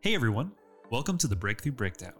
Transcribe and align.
Hey 0.00 0.14
everyone, 0.14 0.52
welcome 0.92 1.18
to 1.18 1.26
the 1.26 1.34
Breakthrough 1.34 1.72
Breakdown. 1.72 2.12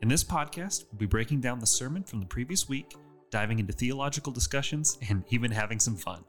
In 0.00 0.08
this 0.08 0.24
podcast, 0.24 0.86
we'll 0.90 0.98
be 0.98 1.04
breaking 1.04 1.42
down 1.42 1.58
the 1.58 1.66
sermon 1.66 2.02
from 2.02 2.20
the 2.20 2.26
previous 2.26 2.70
week, 2.70 2.96
diving 3.30 3.58
into 3.58 3.74
theological 3.74 4.32
discussions, 4.32 4.96
and 5.10 5.22
even 5.28 5.50
having 5.50 5.78
some 5.78 5.94
fun. 5.94 6.24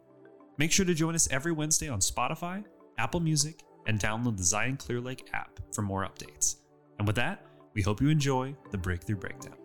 Make 0.58 0.74
sure 0.74 0.86
to 0.86 0.94
join 0.94 1.16
us 1.16 1.30
every 1.32 1.54
Wednesday 1.54 1.88
on 1.88 2.02
Spotify, 2.02 2.66
Apple 2.98 3.22
Music, 3.22 3.64
and 3.88 3.98
download 3.98 4.36
the 4.36 4.44
Zion 4.44 4.76
Clear 4.76 5.00
Lake 5.00 5.30
app 5.32 5.62
for 5.74 5.84
more 5.84 6.06
updates. 6.06 6.58
And 6.98 7.08
with 7.08 7.16
that, 7.16 7.46
we 7.74 7.82
hope 7.82 8.02
you 8.02 8.10
enjoy 8.10 8.54
the 8.72 8.78
Breakthrough 8.78 9.16
Breakdown. 9.16 9.56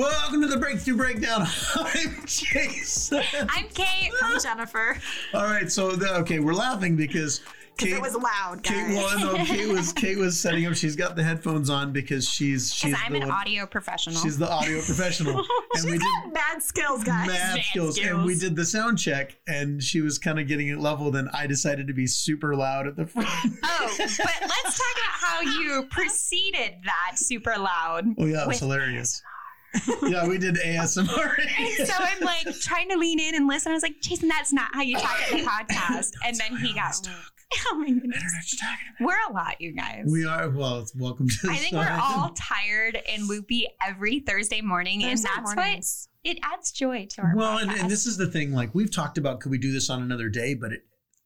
Welcome 0.00 0.40
to 0.40 0.46
the 0.48 0.56
Breakthrough 0.56 0.96
Breakdown. 0.96 1.42
I'm 1.74 2.24
Jason. 2.24 3.22
I'm 3.50 3.68
Kate. 3.68 4.10
I'm 4.22 4.40
Jennifer. 4.42 4.96
All 5.34 5.44
right, 5.44 5.70
so 5.70 5.90
the, 5.92 6.14
okay, 6.20 6.38
we're 6.38 6.54
laughing 6.54 6.96
because 6.96 7.42
Because 7.76 7.92
it 7.92 8.00
was 8.00 8.14
loud, 8.14 8.62
guys. 8.62 8.72
Kate, 8.72 8.94
well, 8.96 9.36
no, 9.36 9.44
Kate 9.44 9.68
was 9.68 9.92
Kate 10.02 10.16
was 10.16 10.40
setting 10.40 10.64
up. 10.64 10.74
She's 10.74 10.96
got 10.96 11.16
the 11.16 11.22
headphones 11.22 11.68
on 11.68 11.92
because 11.92 12.26
she's 12.26 12.72
she's 12.72 12.94
I'm 13.04 13.14
an 13.14 13.20
one- 13.28 13.30
audio 13.30 13.66
professional. 13.66 14.16
She's 14.22 14.38
the 14.38 14.50
audio 14.50 14.80
professional, 14.80 15.36
and 15.36 15.46
She's 15.74 15.84
we 15.84 15.92
did 15.92 16.00
got 16.00 16.32
mad 16.32 16.62
skills, 16.62 17.04
guys. 17.04 17.26
mad 17.28 17.56
Mad 17.56 17.64
skills, 17.66 17.98
and 17.98 18.24
we 18.24 18.36
did 18.38 18.56
the 18.56 18.64
sound 18.64 18.98
check, 18.98 19.36
and 19.48 19.82
she 19.82 20.00
was 20.00 20.18
kind 20.18 20.40
of 20.40 20.46
getting 20.48 20.68
it 20.68 20.78
leveled, 20.78 21.14
and 21.14 21.28
I 21.34 21.46
decided 21.46 21.86
to 21.88 21.92
be 21.92 22.06
super 22.06 22.56
loud 22.56 22.86
at 22.86 22.96
the 22.96 23.06
front. 23.06 23.28
oh, 23.64 23.94
but 23.98 24.08
let's 24.08 24.78
talk 24.78 24.96
about 24.96 25.18
how 25.20 25.40
you 25.42 25.86
preceded 25.90 26.76
that 26.86 27.18
super 27.18 27.54
loud. 27.58 28.06
Oh 28.16 28.24
yeah, 28.24 28.44
it 28.44 28.48
was 28.48 28.60
hilarious. 28.60 29.22
yeah, 30.02 30.26
we 30.26 30.38
did 30.38 30.56
ASMR. 30.56 31.36
And 31.58 31.86
so 31.88 31.94
I'm 31.98 32.20
like 32.20 32.46
trying 32.60 32.88
to 32.90 32.96
lean 32.96 33.20
in 33.20 33.34
and 33.34 33.46
listen. 33.46 33.70
I 33.72 33.74
was 33.74 33.82
like, 33.82 34.00
Jason, 34.00 34.28
that's 34.28 34.52
not 34.52 34.74
how 34.74 34.82
you 34.82 34.96
talk 34.96 35.20
at 35.22 35.30
the 35.30 35.44
podcast. 35.74 36.12
And 36.24 36.36
then 36.36 36.56
he 36.56 36.72
got, 36.74 36.96
oh 37.68 37.76
my 37.76 37.86
goodness. 37.86 38.16
Internet's 38.16 38.56
talking. 38.56 39.06
We're 39.06 39.28
a 39.28 39.32
lot, 39.32 39.60
you 39.60 39.72
guys. 39.72 40.04
We 40.10 40.24
are 40.24 40.48
well. 40.50 40.80
It's 40.80 40.94
welcome 40.94 41.28
to. 41.28 41.46
the 41.46 41.52
I 41.52 41.56
think 41.56 41.72
we're 41.74 42.00
all 42.02 42.30
tired 42.30 42.98
and 43.08 43.28
loopy 43.28 43.66
every 43.86 44.20
Thursday 44.20 44.60
morning. 44.60 45.02
Thursday 45.02 45.10
and 45.10 45.44
that's 45.44 45.54
mornings. 45.56 46.08
what 46.22 46.32
it 46.32 46.38
adds 46.42 46.72
joy 46.72 47.06
to 47.10 47.22
our 47.22 47.34
Well, 47.36 47.58
and, 47.58 47.70
and 47.70 47.90
this 47.90 48.06
is 48.06 48.16
the 48.16 48.26
thing. 48.26 48.52
Like 48.52 48.74
we've 48.74 48.90
talked 48.90 49.18
about, 49.18 49.40
could 49.40 49.50
we 49.50 49.58
do 49.58 49.72
this 49.72 49.88
on 49.90 50.02
another 50.02 50.28
day? 50.28 50.54
But 50.54 50.72
it, 50.72 50.82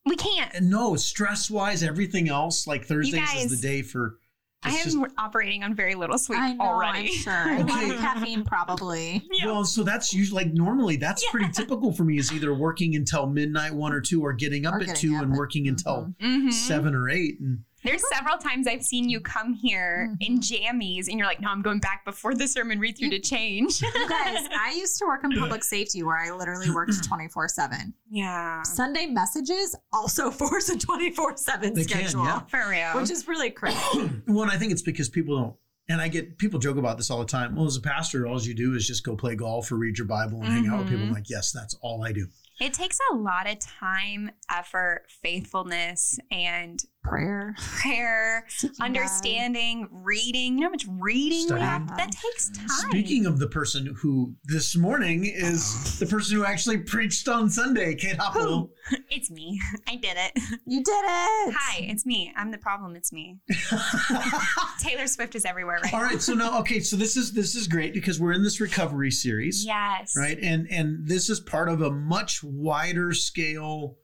we 0.07 0.17
can't. 0.17 0.61
no, 0.63 0.97
stress 0.97 1.51
wise, 1.51 1.83
everything 1.83 2.29
else. 2.29 2.67
Like 2.67 2.85
Thursdays 2.85 3.35
is 3.35 3.51
the 3.61 3.67
day 3.67 3.83
for. 3.83 4.19
I 4.65 4.71
am 4.71 4.85
just- 4.85 4.97
operating 5.19 5.63
on 5.63 5.75
very 5.75 5.95
little 5.95 6.19
sleep 6.19 6.39
I 6.41 6.53
know, 6.55 6.65
already. 6.65 7.09
I'm 7.09 7.15
sure. 7.15 7.51
A 7.57 7.59
lot 7.65 7.83
Okay. 7.85 7.91
of 7.95 8.01
caffeine, 8.01 8.45
probably. 8.45 9.23
Yeah. 9.33 9.47
Well, 9.47 9.65
so 9.65 9.83
that's 9.83 10.13
usually 10.15 10.45
like 10.45 10.55
normally 10.55 10.97
that's 10.97 11.25
pretty 11.31 11.51
typical 11.53 11.93
for 11.93 12.05
me 12.05 12.19
is 12.19 12.33
either 12.33 12.55
working 12.55 12.95
until 12.97 13.27
midnight, 13.27 13.75
one 13.75 13.93
or 13.93 14.01
two, 14.01 14.23
or 14.25 14.33
getting 14.33 14.67
up 14.67 14.75
Or 14.75 14.81
at 14.81 14.87
getting 14.87 15.11
two 15.11 15.17
up 15.17 15.23
and 15.25 15.33
at- 15.33 15.39
working 15.39 15.69
until 15.69 16.15
Mhm. 16.23 16.53
seven 16.53 16.95
or 16.95 17.09
eight. 17.11 17.39
And 17.41 17.61
There's 17.85 18.03
several 18.11 18.39
times 18.39 18.67
I've 18.67 18.83
seen 18.83 19.11
you 19.11 19.21
come 19.21 19.53
here 19.53 20.17
in 20.21 20.39
mm-hmm. 20.39 20.79
jammies 20.79 21.09
and 21.09 21.19
you're 21.19 21.27
like, 21.27 21.41
no, 21.41 21.49
I'm 21.51 21.61
going 21.61 21.81
back 21.81 22.05
before 22.07 22.35
the 22.35 22.49
sermon 22.49 22.81
read 22.81 22.97
through 22.97 23.11
to 23.11 23.21
change. 23.21 23.83
You 23.95 24.09
guys, 24.09 24.49
I 24.59 24.73
used 24.77 24.99
to 24.99 25.07
work 25.07 25.23
in 25.25 25.33
public 25.33 25.63
safety 25.65 26.03
where 26.03 26.19
I 26.19 26.31
literally 26.31 26.71
worked 26.71 27.05
24 27.09 27.49
7. 27.49 27.95
yeah. 28.11 28.63
Sunday 28.63 29.07
messages 29.07 29.77
also 29.93 30.31
force 30.33 30.69
a 30.69 30.79
24 30.79 31.37
7 31.37 31.75
They 31.75 31.85
can, 31.85 32.01
schedule, 32.01 32.25
yeah. 32.25 32.41
For 32.41 32.69
real. 32.69 33.01
which 33.01 33.11
is 33.11 33.29
really 33.29 33.51
crazy. 33.51 34.11
well, 34.27 34.51
I 34.51 34.57
think 34.57 34.73
it's 34.73 34.83
because 34.83 35.09
people 35.09 35.37
don't. 35.39 35.55
And 35.89 36.01
I 36.01 36.09
get 36.09 36.39
people 36.39 36.59
joke 36.59 36.79
about 36.79 36.97
this 36.97 37.11
all 37.11 37.19
the 37.19 37.27
time. 37.27 37.55
Well, 37.55 37.67
as 37.67 37.77
a 37.77 37.81
pastor, 37.81 38.27
all 38.27 38.41
you 38.41 38.55
do 38.55 38.75
is 38.75 38.87
just 38.87 39.05
go 39.05 39.15
play 39.15 39.35
golf 39.37 39.71
or 39.71 39.77
read 39.77 39.99
your 39.99 40.07
Bible 40.07 40.39
and 40.39 40.47
hang 40.47 40.67
out 40.67 40.79
with 40.79 40.89
people. 40.89 41.03
I'm 41.03 41.09
mm-hmm. 41.09 41.15
like, 41.15 41.29
yes, 41.29 41.53
that's 41.53 41.75
all 41.83 42.03
I 42.03 42.13
do. 42.13 42.27
it 42.59 42.73
takes 42.73 42.99
a 43.13 43.17
lot 43.17 43.49
of 43.49 43.59
time, 43.59 44.31
effort, 44.51 45.05
faithfulness, 45.23 46.19
and 46.31 46.83
Prayer. 47.05 47.55
prayer, 47.83 48.45
seeking 48.49 48.77
God. 48.79 48.87
understanding, 48.87 49.87
reading. 49.93 50.55
You 50.55 50.61
know 50.61 50.67
how 50.69 50.71
much 50.71 50.87
reading 50.89 51.53
we 51.55 51.61
have? 51.61 51.87
That 51.97 52.11
takes 52.11 52.51
time. 52.51 52.69
Speaking 52.91 53.27
of 53.27 53.39
the 53.39 53.47
person 53.47 53.95
who 54.01 54.35
this 54.45 54.75
morning 54.75 55.27
is 55.27 55.63
uh-huh. 55.75 55.97
the 56.01 56.07
person 56.07 56.37
who 56.37 56.45
actually 56.45 56.79
preached 56.79 57.29
on 57.29 57.51
Sunday, 57.51 57.95
Kate 57.95 58.17
Hoppel. 58.17 58.71
it's 59.11 59.31
me. 59.31 59.61
I 59.89 59.97
did 59.97 60.17
it. 60.17 60.33
You 60.67 60.83
did 60.83 60.93
it. 60.93 61.55
Hi, 61.57 61.81
it's 61.83 62.07
me. 62.07 62.33
I'm 62.37 62.51
the 62.51 62.59
problem. 62.59 62.97
It's 62.97 63.13
me. 63.13 63.39
Taylor 64.81 65.07
Swift 65.07 65.35
is 65.35 65.45
everywhere 65.45 65.79
right 65.83 65.93
All 65.93 66.01
now. 66.01 66.07
right, 66.07 66.23
so 66.23 66.33
now 66.35 66.59
okay, 66.61 66.81
so 66.81 66.97
this 66.97 67.17
is 67.17 67.33
this 67.33 67.55
is 67.55 67.69
great 67.69 67.93
because 67.95 68.19
we're 68.19 68.33
in 68.33 68.43
this 68.43 68.61
recovery 68.61 69.11
series, 69.11 69.65
Yes. 69.65 70.15
right? 70.17 70.39
And 70.41 70.67
and 70.71 71.07
this 71.07 71.29
is 71.29 71.39
part 71.41 71.69
of 71.69 71.83
a 71.83 71.91
much 71.91 72.43
wider 72.43 73.13
scale 73.13 73.97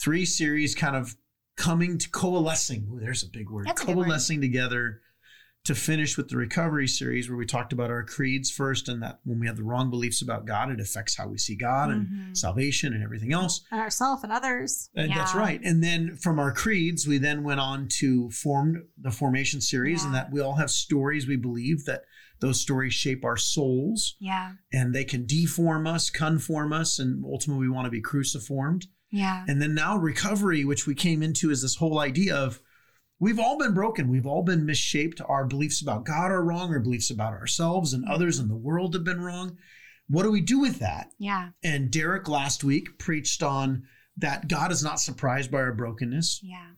three 0.00 0.24
series 0.24 0.74
kind 0.76 0.94
of 0.94 1.16
coming 1.58 1.98
to 1.98 2.08
coalescing. 2.10 2.88
Ooh, 2.90 3.00
there's 3.00 3.22
a 3.22 3.28
big 3.28 3.50
word. 3.50 3.68
A 3.68 3.74
good 3.74 3.88
word. 3.88 4.04
coalescing 4.04 4.40
together 4.40 5.00
to 5.64 5.74
finish 5.74 6.16
with 6.16 6.28
the 6.28 6.36
recovery 6.36 6.86
series 6.86 7.28
where 7.28 7.36
we 7.36 7.44
talked 7.44 7.72
about 7.74 7.90
our 7.90 8.02
creeds 8.04 8.50
first 8.50 8.88
and 8.88 9.02
that 9.02 9.18
when 9.24 9.38
we 9.40 9.46
have 9.46 9.56
the 9.56 9.62
wrong 9.64 9.90
beliefs 9.90 10.22
about 10.22 10.46
God, 10.46 10.70
it 10.70 10.80
affects 10.80 11.16
how 11.16 11.26
we 11.28 11.36
see 11.36 11.56
God 11.56 11.90
and 11.90 12.06
Mhm. 12.06 12.36
salvation 12.36 12.94
and 12.94 13.02
everything 13.02 13.32
else. 13.34 13.60
And 13.70 13.80
ourselves 13.80 14.22
and 14.22 14.32
others. 14.32 14.88
Uh, 14.96 15.08
That's 15.08 15.34
right. 15.34 15.60
And 15.62 15.82
then 15.82 16.16
from 16.16 16.38
our 16.38 16.52
creeds, 16.52 17.06
we 17.06 17.18
then 17.18 17.42
went 17.42 17.60
on 17.60 17.88
to 17.98 18.30
form 18.30 18.84
the 18.96 19.10
formation 19.10 19.60
series, 19.60 20.04
and 20.04 20.14
that 20.14 20.30
we 20.32 20.40
all 20.40 20.54
have 20.56 20.70
stories 20.70 21.26
we 21.26 21.36
believe 21.36 21.84
that 21.84 22.04
those 22.40 22.60
stories 22.60 22.94
shape 22.94 23.24
our 23.24 23.36
souls 23.36 24.14
Yeah. 24.20 24.52
and 24.72 24.94
they 24.94 25.04
can 25.04 25.26
deform 25.26 25.88
us, 25.88 26.08
conform 26.08 26.72
us, 26.72 26.98
and 27.00 27.24
ultimately 27.24 27.66
we 27.66 27.74
want 27.74 27.84
to 27.86 27.90
be 27.90 28.00
cruciformed. 28.00 28.86
Yeah. 29.10 29.44
And 29.48 29.60
then 29.60 29.74
now 29.74 29.96
recovery, 29.96 30.64
which 30.64 30.86
we 30.86 30.94
came 30.94 31.22
into, 31.22 31.50
is 31.50 31.62
this 31.62 31.76
whole 31.76 31.98
idea 31.98 32.36
of 32.36 32.60
we've 33.18 33.38
all 33.38 33.58
been 33.58 33.74
broken. 33.74 34.08
We've 34.08 34.26
all 34.26 34.42
been 34.42 34.66
misshaped. 34.66 35.20
Our 35.26 35.44
beliefs 35.44 35.82
about 35.82 36.04
God 36.04 36.30
are 36.30 36.44
wrong. 36.44 36.70
Our 36.72 36.80
beliefs 36.80 37.10
about 37.10 37.32
ourselves 37.32 37.92
and 37.92 38.04
others 38.06 38.38
in 38.38 38.48
the 38.48 38.56
world 38.56 38.94
have 38.94 39.04
been 39.04 39.20
wrong. 39.20 39.56
What 40.08 40.22
do 40.22 40.30
we 40.30 40.40
do 40.40 40.60
with 40.60 40.78
that? 40.78 41.10
Yeah. 41.18 41.50
And 41.62 41.90
Derek 41.90 42.28
last 42.28 42.64
week 42.64 42.98
preached 42.98 43.42
on 43.42 43.84
that 44.16 44.48
God 44.48 44.72
is 44.72 44.82
not 44.82 45.00
surprised 45.00 45.50
by 45.50 45.58
our 45.58 45.72
brokenness. 45.72 46.40
Yeah. 46.42 46.70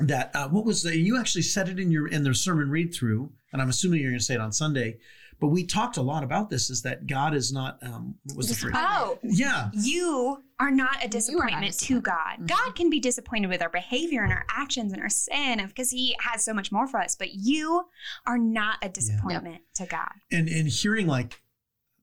That 0.00 0.30
uh, 0.34 0.48
what 0.48 0.64
was 0.64 0.82
the, 0.82 0.96
you 0.96 1.18
actually 1.18 1.42
said 1.42 1.68
it 1.68 1.80
in 1.80 1.90
your 1.90 2.06
in 2.06 2.22
the 2.22 2.34
sermon 2.34 2.70
read 2.70 2.94
through, 2.94 3.32
and 3.52 3.60
I'm 3.60 3.68
assuming 3.68 4.00
you're 4.00 4.10
going 4.10 4.20
to 4.20 4.24
say 4.24 4.34
it 4.34 4.40
on 4.40 4.52
Sunday. 4.52 4.98
But 5.40 5.48
we 5.48 5.64
talked 5.64 5.96
a 5.98 6.02
lot 6.02 6.24
about 6.24 6.50
this. 6.50 6.68
Is 6.68 6.82
that 6.82 7.06
God 7.06 7.32
is 7.34 7.52
not 7.52 7.78
um, 7.82 8.16
what 8.24 8.36
was 8.36 8.48
the 8.48 8.54
phrase? 8.54 8.74
Oh, 8.76 9.18
Yeah, 9.22 9.70
you 9.72 10.42
are 10.58 10.70
not 10.72 10.96
a 10.96 10.98
You 10.98 11.38
are 11.38 11.50
not 11.50 11.60
disappointment 11.62 11.72
to 11.74 11.78
disappointed. 11.78 12.04
God. 12.04 12.38
Mhm. 12.40 12.46
God 12.48 12.74
can 12.74 12.90
be 12.90 12.98
disappointed 12.98 13.46
with 13.48 13.62
our 13.62 13.68
behavior 13.68 14.22
and 14.24 14.32
our 14.32 14.44
actions 14.50 14.92
and 14.92 15.00
our 15.00 15.08
sin 15.08 15.64
because 15.68 15.90
He 15.90 16.16
has 16.20 16.44
so 16.44 16.52
much 16.52 16.72
more 16.72 16.88
for 16.88 17.00
us. 17.00 17.14
But 17.14 17.34
you 17.34 17.84
are 18.26 18.38
not 18.38 18.78
a 18.82 18.88
disappointment 18.88 19.62
to 19.74 19.86
God. 19.86 20.10
and 20.32 20.48
and 20.48 20.68
hearing 20.68 21.06
like 21.06 21.40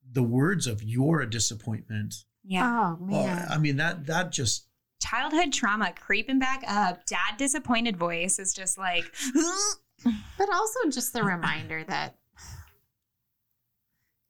the 0.09 0.23
words 0.23 0.65
of 0.67 0.81
"you're 0.81 1.19
a 1.21 1.29
disappointment." 1.29 2.15
Yeah. 2.47 2.69
Oh, 2.95 2.97
well, 3.01 3.25
man. 3.25 3.47
I 3.49 3.57
mean 3.57 3.75
that 3.77 4.05
that 4.05 4.31
just 4.31 4.67
Childhood 5.01 5.51
trauma 5.51 5.91
creeping 5.93 6.39
back 6.39 6.63
up. 6.67 7.05
Dad 7.05 7.35
disappointed 7.37 7.97
voice 7.97 8.39
is 8.39 8.53
just 8.53 8.77
like, 8.77 9.03
But 10.03 10.49
also 10.53 10.79
just 10.89 11.13
the 11.13 11.23
reminder 11.23 11.83
that 11.83 12.15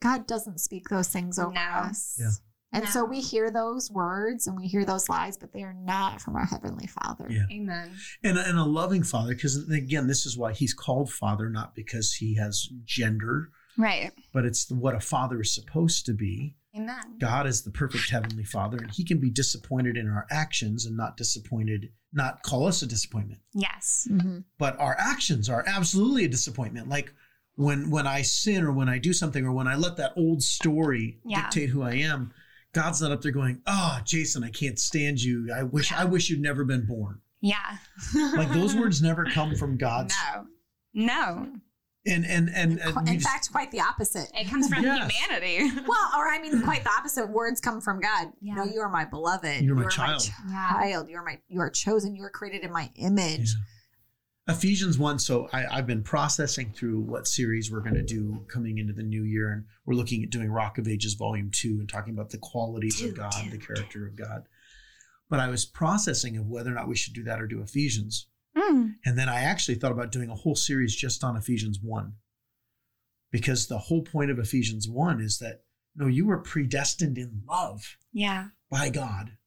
God 0.05 0.27
doesn't 0.27 0.59
speak 0.59 0.87
those 0.89 1.09
things 1.09 1.39
over 1.39 1.51
No. 1.53 1.59
us. 1.61 2.15
Yeah. 2.19 2.31
And 2.71 2.83
No. 2.85 2.89
so 2.91 3.05
we 3.05 3.21
hear 3.21 3.49
those 3.51 3.89
words 3.89 4.47
and 4.47 4.57
we 4.57 4.67
hear 4.67 4.85
those 4.85 5.07
lies, 5.09 5.37
but 5.37 5.53
they 5.53 5.63
are 5.63 5.73
not 5.73 6.21
from 6.21 6.35
our 6.35 6.45
Heavenly 6.45 6.87
Father. 6.87 7.27
Yeah. 7.29 7.45
Amen. 7.51 7.91
and, 8.23 8.37
and 8.37 8.57
a 8.57 8.63
loving 8.63 9.03
father 9.03 9.33
because 9.33 9.55
again 9.69 10.07
this 10.07 10.25
is 10.25 10.37
why 10.37 10.51
he's 10.53 10.73
called 10.73 11.11
father 11.11 11.49
not 11.49 11.73
because 11.75 12.13
he 12.13 12.35
has 12.35 12.69
gender 12.83 13.49
Right. 13.77 14.11
but 14.33 14.45
it's 14.45 14.69
what 14.71 14.93
a 14.95 14.99
father 14.99 15.41
is 15.41 15.53
supposed 15.55 16.05
to 16.07 16.13
be 16.13 16.55
Amen. 16.77 17.17
God 17.19 17.47
is 17.47 17.61
the 17.63 17.71
perfect 17.71 18.09
heavenly 18.09 18.43
father, 18.43 18.75
and 18.77 18.91
he 18.91 19.05
can 19.05 19.17
be 19.17 19.29
disappointed 19.29 19.95
in 19.95 20.09
our 20.09 20.27
actions 20.29 20.85
and 20.85 20.97
not 20.97 21.15
disappointed, 21.15 21.93
not 22.11 22.43
call 22.43 22.67
us 22.67 22.81
a 22.81 22.85
disappointment. 22.85 23.39
Yes. 23.53 24.05
Mhm. 24.11 24.43
But 24.57 24.77
our 24.77 24.93
actions 24.99 25.47
are 25.47 25.63
absolutely 25.67 26.25
a 26.25 26.27
disappointment. 26.27 26.89
Like 26.89 27.13
when 27.55 27.89
when 27.89 28.05
I 28.07 28.21
sin 28.21 28.63
or 28.63 28.71
when 28.71 28.89
I 28.89 28.97
do 28.97 29.13
something 29.13 29.45
or 29.45 29.51
when 29.51 29.67
I 29.67 29.75
let 29.75 29.97
that 29.97 30.13
old 30.17 30.43
story 30.43 31.19
Yeah. 31.25 31.41
dictate 31.43 31.69
who 31.69 31.81
I 31.83 31.93
am, 31.95 32.33
God's 32.73 33.01
not 33.01 33.11
up 33.11 33.21
there 33.21 33.31
going, 33.31 33.61
Oh, 33.65 33.99
Jason, 34.05 34.43
I 34.43 34.49
can't 34.49 34.77
stand 34.79 35.21
you. 35.21 35.51
I 35.55 35.63
wish 35.63 35.91
Yeah. 35.91 36.01
I 36.01 36.05
wish 36.05 36.29
you'd 36.29 36.41
never 36.41 36.63
been 36.65 36.85
born. 36.85 37.21
Yeah. 37.41 37.77
Like 38.15 38.51
those 38.51 38.75
words 38.75 39.01
never 39.01 39.25
come 39.25 39.55
from 39.55 39.77
God's 39.77 40.13
No. 40.33 40.45
No. 40.93 41.47
and 42.07 42.25
and 42.25 42.49
and, 42.53 42.79
and 42.79 42.95
we 42.95 43.11
In 43.13 43.19
just- 43.19 43.27
fact, 43.27 43.51
quite 43.51 43.71
the 43.71 43.81
opposite. 43.81 44.29
It 44.33 44.47
comes 44.49 44.67
from 44.67 44.83
Yes. 44.83 45.11
humanity. 45.11 45.81
Well, 45.87 46.09
or 46.17 46.27
I 46.27 46.39
mean, 46.41 46.61
quite 46.63 46.83
the 46.83 46.89
opposite. 46.91 47.29
Words 47.29 47.59
come 47.61 47.79
from 47.81 47.99
God. 48.01 48.27
Yeah. 48.41 48.55
No, 48.55 48.63
you 48.65 48.79
are 48.81 48.89
my 48.89 49.05
beloved. 49.05 49.61
You're 49.61 49.75
my 49.75 49.81
You 49.83 49.87
are 49.87 49.91
child. 49.91 50.29
Yeah. 50.49 50.69
child. 50.71 51.09
You 51.09 51.17
are 51.17 51.23
my. 51.23 51.39
You 51.47 51.61
are 51.61 51.69
chosen. 51.69 52.15
You 52.15 52.23
are 52.23 52.29
created 52.29 52.63
in 52.63 52.71
my 52.71 52.89
image. 52.95 53.53
Yeah. 53.55 53.61
Ephesians 54.47 54.97
1. 54.99 55.19
So 55.19 55.49
I, 55.51 55.65
I've 55.65 55.87
been 55.87 56.03
processing 56.03 56.71
through 56.71 56.99
what 57.01 57.27
series 57.27 57.71
we're 57.71 57.79
going 57.81 57.95
to 57.95 58.03
do 58.03 58.45
coming 58.47 58.77
into 58.77 58.93
the 58.93 59.03
new 59.03 59.23
year. 59.23 59.51
And 59.51 59.65
we're 59.85 59.95
looking 59.95 60.23
at 60.23 60.29
doing 60.29 60.51
Rock 60.51 60.77
of 60.77 60.87
Ages 60.87 61.15
Volume 61.15 61.49
2 61.51 61.79
and 61.79 61.89
talking 61.89 62.13
about 62.13 62.29
the 62.29 62.37
qualities 62.37 63.01
of 63.01 63.15
God, 63.15 63.33
the 63.51 63.57
character 63.57 64.05
of 64.05 64.15
God. 64.15 64.43
But 65.29 65.39
I 65.39 65.47
was 65.47 65.65
processing 65.65 66.37
of 66.37 66.45
whether 66.47 66.69
or 66.71 66.75
not 66.75 66.87
we 66.87 66.95
should 66.95 67.13
do 67.15 67.23
that 67.23 67.41
or 67.41 67.47
do 67.47 67.61
Ephesians. 67.61 68.27
Mm. 68.55 68.93
And 69.03 69.17
then 69.17 69.29
I 69.29 69.41
actually 69.41 69.75
thought 69.75 69.91
about 69.91 70.11
doing 70.11 70.29
a 70.29 70.35
whole 70.35 70.55
series 70.55 70.95
just 70.95 71.23
on 71.23 71.35
Ephesians 71.35 71.79
1. 71.81 72.13
Because 73.31 73.65
the 73.67 73.79
whole 73.79 74.03
point 74.03 74.29
of 74.29 74.37
Ephesians 74.37 74.87
1 74.87 75.19
is 75.19 75.39
that 75.39 75.61
no, 75.95 76.05
you 76.07 76.25
were 76.27 76.37
predestined 76.37 77.17
in 77.17 77.41
love 77.47 77.97
Yeah. 78.13 78.49
by 78.69 78.89
God, 78.89 79.37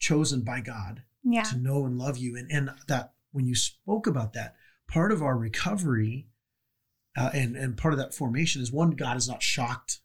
chosen 0.00 0.40
by 0.42 0.60
God 0.60 1.04
Yeah. 1.22 1.42
to 1.44 1.56
know 1.58 1.84
and 1.86 1.96
love 1.96 2.16
you. 2.18 2.36
And, 2.36 2.50
and 2.50 2.70
that 2.88 3.12
when 3.32 3.46
you 3.46 3.54
spoke 3.54 4.06
about 4.06 4.32
that, 4.34 4.54
part 4.88 5.12
of 5.12 5.22
our 5.22 5.36
recovery 5.36 6.28
uh, 7.16 7.30
and, 7.34 7.56
and 7.56 7.76
part 7.76 7.94
of 7.94 7.98
that 7.98 8.14
formation 8.14 8.62
is 8.62 8.72
one, 8.72 8.90
God 8.90 9.16
is 9.16 9.28
not 9.28 9.42
shocked 9.42 10.00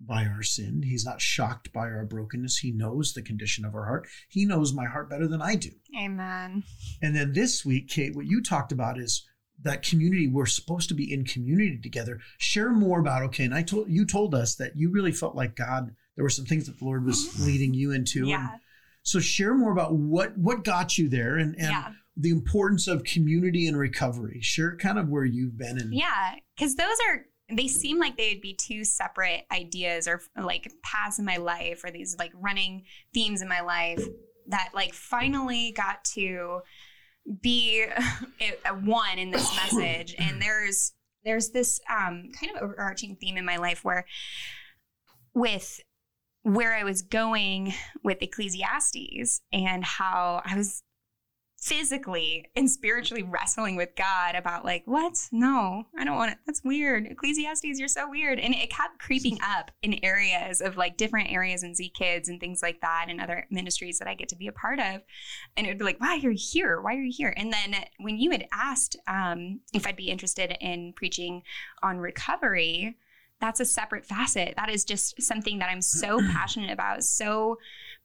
by 0.00 0.24
our 0.24 0.42
sin. 0.42 0.82
He's 0.82 1.04
not 1.04 1.20
shocked 1.20 1.72
by 1.72 1.82
our 1.82 2.04
brokenness. 2.04 2.58
He 2.58 2.70
knows 2.70 3.12
the 3.12 3.22
condition 3.22 3.64
of 3.64 3.74
our 3.74 3.84
heart. 3.84 4.08
He 4.28 4.46
knows 4.46 4.72
my 4.72 4.86
heart 4.86 5.10
better 5.10 5.26
than 5.26 5.42
I 5.42 5.56
do. 5.56 5.70
Amen. 5.98 6.64
And 7.02 7.14
then 7.14 7.32
this 7.32 7.64
week, 7.64 7.88
Kate, 7.88 8.16
what 8.16 8.26
you 8.26 8.42
talked 8.42 8.72
about 8.72 8.98
is 8.98 9.26
that 9.62 9.82
community. 9.82 10.26
We're 10.26 10.46
supposed 10.46 10.88
to 10.88 10.94
be 10.94 11.12
in 11.12 11.24
community 11.24 11.78
together. 11.82 12.20
Share 12.38 12.70
more 12.70 13.00
about 13.00 13.22
okay. 13.24 13.44
And 13.44 13.54
I 13.54 13.62
told 13.62 13.90
you 13.90 14.06
told 14.06 14.34
us 14.34 14.54
that 14.56 14.76
you 14.76 14.90
really 14.90 15.12
felt 15.12 15.36
like 15.36 15.54
God. 15.54 15.94
There 16.16 16.24
were 16.24 16.30
some 16.30 16.46
things 16.46 16.66
that 16.66 16.78
the 16.78 16.84
Lord 16.84 17.04
was 17.04 17.44
leading 17.44 17.74
you 17.74 17.92
into. 17.92 18.26
Yeah. 18.26 18.52
And 18.52 18.60
so 19.02 19.20
share 19.20 19.54
more 19.54 19.72
about 19.72 19.94
what 19.94 20.36
what 20.38 20.64
got 20.64 20.96
you 20.96 21.08
there 21.08 21.36
and 21.36 21.54
and 21.56 21.70
Yeah. 21.70 21.92
The 22.20 22.30
importance 22.30 22.86
of 22.86 23.04
community 23.04 23.66
and 23.66 23.76
recovery. 23.76 24.40
Share 24.40 24.76
kind 24.76 24.98
of 24.98 25.08
where 25.08 25.24
you've 25.24 25.56
been 25.56 25.78
and 25.78 25.94
Yeah, 25.94 26.34
because 26.56 26.76
those 26.76 26.96
are 27.08 27.24
they 27.52 27.66
seem 27.66 27.98
like 27.98 28.16
they 28.16 28.32
would 28.32 28.42
be 28.42 28.54
two 28.54 28.84
separate 28.84 29.44
ideas 29.50 30.06
or 30.06 30.22
like 30.40 30.70
paths 30.82 31.18
in 31.18 31.24
my 31.24 31.36
life 31.36 31.82
or 31.84 31.90
these 31.90 32.16
like 32.18 32.32
running 32.34 32.84
themes 33.12 33.42
in 33.42 33.48
my 33.48 33.60
life 33.60 34.02
that 34.46 34.70
like 34.74 34.94
finally 34.94 35.72
got 35.72 36.04
to 36.04 36.60
be 37.42 37.84
one 38.84 39.18
in 39.18 39.30
this 39.30 39.54
message 39.72 40.14
and 40.18 40.40
there's 40.40 40.92
there's 41.24 41.50
this 41.50 41.80
um 41.90 42.28
kind 42.38 42.56
of 42.56 42.62
overarching 42.62 43.16
theme 43.16 43.36
in 43.36 43.44
my 43.44 43.56
life 43.56 43.84
where 43.84 44.06
with 45.34 45.80
where 46.42 46.74
I 46.74 46.84
was 46.84 47.02
going 47.02 47.74
with 48.02 48.22
Ecclesiastes 48.22 49.42
and 49.52 49.84
how 49.84 50.40
I 50.44 50.56
was 50.56 50.82
physically 51.60 52.50
and 52.56 52.70
spiritually 52.70 53.22
wrestling 53.22 53.76
with 53.76 53.94
God 53.94 54.34
about 54.34 54.64
like, 54.64 54.82
what? 54.86 55.28
No, 55.30 55.84
I 55.98 56.04
don't 56.04 56.16
want 56.16 56.32
it. 56.32 56.38
That's 56.46 56.64
weird. 56.64 57.06
Ecclesiastes, 57.06 57.78
you're 57.78 57.86
so 57.86 58.08
weird. 58.08 58.38
And 58.38 58.54
it 58.54 58.70
kept 58.70 58.98
creeping 58.98 59.38
up 59.46 59.70
in 59.82 60.02
areas 60.02 60.62
of 60.62 60.78
like 60.78 60.96
different 60.96 61.30
areas 61.30 61.62
in 61.62 61.74
Z 61.74 61.90
Kids 61.90 62.28
and 62.28 62.40
things 62.40 62.62
like 62.62 62.80
that 62.80 63.06
and 63.08 63.20
other 63.20 63.46
ministries 63.50 63.98
that 63.98 64.08
I 64.08 64.14
get 64.14 64.30
to 64.30 64.36
be 64.36 64.46
a 64.46 64.52
part 64.52 64.80
of. 64.80 65.02
And 65.56 65.66
it 65.66 65.70
would 65.70 65.78
be 65.78 65.84
like, 65.84 66.00
why 66.00 66.14
are 66.14 66.18
you 66.18 66.34
here? 66.36 66.80
Why 66.80 66.94
are 66.94 67.02
you 67.02 67.12
here? 67.14 67.34
And 67.36 67.52
then 67.52 67.76
when 67.98 68.18
you 68.18 68.30
had 68.30 68.48
asked 68.52 68.96
um, 69.06 69.60
if 69.74 69.86
I'd 69.86 69.96
be 69.96 70.08
interested 70.08 70.56
in 70.60 70.94
preaching 70.94 71.42
on 71.82 71.98
recovery, 71.98 72.96
that's 73.40 73.60
a 73.60 73.64
separate 73.64 74.06
facet. 74.06 74.54
That 74.56 74.70
is 74.70 74.84
just 74.84 75.20
something 75.20 75.58
that 75.58 75.70
I'm 75.70 75.82
so 75.82 76.20
passionate 76.32 76.70
about, 76.70 77.04
so 77.04 77.58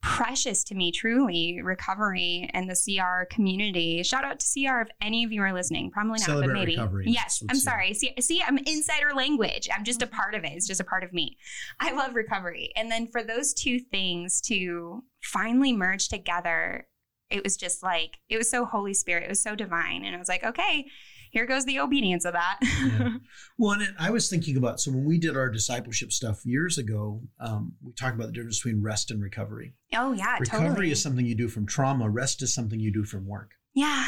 precious 0.05 0.63
to 0.63 0.75
me, 0.75 0.91
truly, 0.91 1.59
recovery 1.63 2.47
and 2.53 2.69
the 2.69 2.75
CR 2.75 3.25
community. 3.33 4.03
Shout 4.03 4.23
out 4.23 4.39
to 4.39 4.45
CR 4.45 4.81
if 4.81 4.87
any 5.01 5.23
of 5.23 5.31
you 5.31 5.41
are 5.41 5.51
listening. 5.51 5.89
Probably 5.89 6.11
not, 6.11 6.19
Celebrate 6.21 6.47
but 6.47 6.53
maybe. 6.53 6.71
recovery. 6.73 7.05
Yes, 7.07 7.41
I'm 7.49 7.57
sorry. 7.57 7.91
See, 7.95 8.13
see, 8.19 8.41
I'm 8.45 8.59
insider 8.59 9.15
language. 9.15 9.67
I'm 9.75 9.83
just 9.83 10.03
a 10.03 10.07
part 10.07 10.35
of 10.35 10.43
it. 10.43 10.51
It's 10.51 10.67
just 10.67 10.79
a 10.79 10.85
part 10.85 11.03
of 11.03 11.11
me. 11.11 11.37
I 11.79 11.91
love 11.91 12.13
recovery. 12.13 12.71
And 12.75 12.91
then 12.91 13.07
for 13.07 13.23
those 13.23 13.51
two 13.55 13.79
things 13.79 14.41
to 14.41 15.03
finally 15.23 15.73
merge 15.73 16.07
together, 16.07 16.87
it 17.31 17.43
was 17.43 17.57
just 17.57 17.81
like, 17.81 18.19
it 18.29 18.37
was 18.37 18.49
so 18.49 18.63
Holy 18.63 18.93
Spirit. 18.93 19.23
It 19.23 19.29
was 19.29 19.41
so 19.41 19.55
divine. 19.55 20.05
And 20.05 20.15
I 20.15 20.19
was 20.19 20.29
like, 20.29 20.43
okay, 20.43 20.85
here 21.35 21.45
goes 21.45 21.65
the 21.65 21.79
obedience 21.79 22.23
of 22.23 22.33
that. 22.33 22.57
Yeah. 22.61 23.09
Well, 23.57 23.79
and 23.79 23.95
I 23.97 24.09
was 24.09 24.29
thinking 24.29 24.57
about 24.57 24.79
so 24.81 24.91
when 24.91 25.05
we 25.05 25.17
did 25.17 25.37
our 25.37 25.49
discipleship 25.49 26.11
stuff 26.11 26.45
years 26.45 26.77
ago, 26.77 27.21
um, 27.39 27.73
we 27.81 27.93
talked 27.93 28.15
about 28.15 28.27
the 28.27 28.33
difference 28.33 28.59
between 28.59 28.81
rest 28.81 29.11
and 29.11 29.21
recovery. 29.21 29.75
oh, 29.95 30.11
yeah, 30.11 30.37
recovery 30.39 30.67
totally. 30.69 30.91
is 30.91 31.01
something 31.01 31.25
you 31.25 31.35
do 31.35 31.47
from 31.47 31.65
trauma. 31.65 32.09
Rest 32.09 32.41
is 32.41 32.53
something 32.53 32.79
you 32.79 32.91
do 32.91 33.03
from 33.05 33.25
work. 33.27 33.51
yeah. 33.73 34.07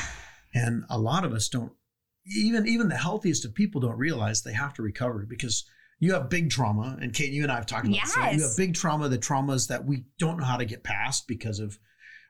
And 0.54 0.84
a 0.90 0.98
lot 0.98 1.24
of 1.24 1.34
us 1.34 1.48
don't. 1.50 1.72
Even 2.26 2.68
even 2.68 2.90
the 2.90 2.98
healthiest 2.98 3.46
of 3.46 3.54
people 3.54 3.80
don't 3.80 3.98
realize 3.98 4.42
they 4.42 4.54
have 4.54 4.74
to 4.76 4.82
recover 4.82 5.26
because 5.28 5.66
you 6.00 6.14
have 6.14 6.30
big 6.30 6.50
trauma. 6.50 6.98
And 7.02 7.14
Kate, 7.14 7.32
you 7.32 7.44
and 7.44 7.52
I 7.52 7.56
have 7.56 7.66
talked 7.66 7.86
about 7.88 8.02
this. 8.02 8.18
right? 8.18 8.36
You 8.36 8.44
have 8.44 8.58
big 8.58 8.74
trauma. 8.74 9.10
The 9.10 9.18
traumas 9.18 9.68
that 9.68 9.86
we 9.86 10.06
don't 10.20 10.38
know 10.40 10.46
how 10.46 10.58
to 10.58 10.66
get 10.66 10.84
past 10.84 11.28
because 11.28 11.60
of 11.60 11.78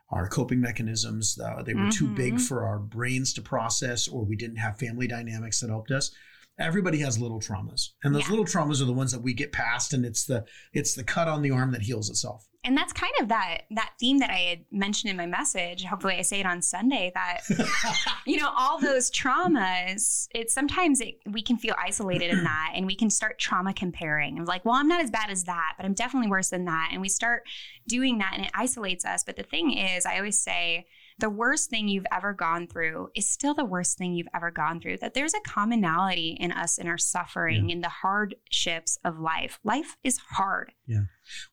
our 0.09 0.27
coping 0.29 0.61
mechanisms. 0.61 1.37
Uh, 1.37 1.61
they 1.63 1.73
were 1.73 1.91
too 1.91 2.07
big 2.07 2.35
Mhm. 2.35 2.41
for 2.47 2.65
our 2.65 2.79
brains 2.79 3.33
to 3.33 3.41
process, 3.41 4.07
or 4.07 4.23
we 4.23 4.35
didn't 4.35 4.57
have 4.57 4.79
family 4.79 5.07
dynamics 5.07 5.59
that 5.59 5.69
helped 5.69 5.91
us. 5.91 6.11
Everybody 6.59 6.99
has 6.99 7.19
little 7.19 7.39
traumas, 7.39 7.89
and 8.03 8.15
those 8.15 8.23
Yeah. 8.23 8.29
little 8.31 8.45
traumas 8.45 8.81
are 8.81 8.85
the 8.85 8.93
ones 8.93 9.11
that 9.11 9.21
we 9.21 9.33
get 9.33 9.51
past, 9.51 9.93
and 9.93 10.05
it's 10.05 10.25
the 10.25 10.45
it's 10.73 10.95
the 10.95 11.03
cut 11.03 11.27
on 11.27 11.41
the 11.41 11.51
arm 11.51 11.71
that 11.71 11.83
heals 11.83 12.09
itself. 12.09 12.46
And 12.63 12.75
that's 12.75 12.91
kind 12.91 13.13
of 13.21 13.29
that 13.29 13.59
that 13.71 13.93
theme 13.99 14.19
that 14.19 14.29
I 14.29 14.39
had 14.39 14.65
mentioned 14.71 15.11
in 15.11 15.17
my 15.17 15.25
message. 15.25 15.85
Hopefully, 15.85 16.15
I 16.15 16.21
say 16.21 16.39
it 16.39 16.45
on 16.45 16.61
Sunday. 16.61 17.11
That 17.13 17.41
you 18.25 18.37
know, 18.37 18.51
all 18.57 18.79
those 18.79 19.09
traumas. 19.11 20.27
It's 20.35 20.53
sometimes 20.53 20.99
it, 20.99 21.15
we 21.31 21.41
can 21.41 21.57
feel 21.57 21.75
isolated 21.77 22.29
in 22.31 22.43
that, 22.43 22.73
and 22.75 22.85
we 22.85 22.95
can 22.95 23.09
start 23.09 23.39
trauma 23.39 23.73
comparing. 23.73 24.37
And 24.37 24.47
like, 24.47 24.65
well, 24.65 24.75
I'm 24.75 24.87
not 24.87 25.01
as 25.01 25.11
bad 25.11 25.29
as 25.29 25.45
that, 25.45 25.73
but 25.77 25.85
I'm 25.85 25.93
definitely 25.93 26.29
worse 26.29 26.49
than 26.49 26.65
that. 26.65 26.89
And 26.91 27.01
we 27.01 27.09
start 27.09 27.43
doing 27.87 28.17
that, 28.17 28.33
and 28.35 28.45
it 28.45 28.51
isolates 28.53 29.05
us. 29.05 29.23
But 29.23 29.37
the 29.37 29.43
thing 29.43 29.77
is, 29.77 30.05
I 30.05 30.17
always 30.17 30.39
say. 30.39 30.87
The 31.19 31.29
worst 31.31 31.69
thing 31.71 31.87
you've 31.87 32.05
ever 32.11 32.31
gone 32.33 32.67
through 32.67 33.09
is 33.15 33.27
still 33.27 33.55
the 33.55 33.65
worst 33.65 33.97
thing 33.97 34.13
you've 34.13 34.27
ever 34.35 34.51
gone 34.51 34.79
through. 34.79 34.97
That 34.97 35.15
there's 35.15 35.33
a 35.33 35.39
commonality 35.39 36.37
in 36.39 36.51
us 36.51 36.77
in 36.77 36.87
our 36.87 36.97
suffering, 36.99 37.71
in 37.71 37.81
the 37.81 37.89
hardships 37.89 38.99
of 39.03 39.19
life. 39.19 39.59
Life 39.63 39.97
is 40.03 40.17
hard. 40.17 40.73
Yeah. 40.85 41.05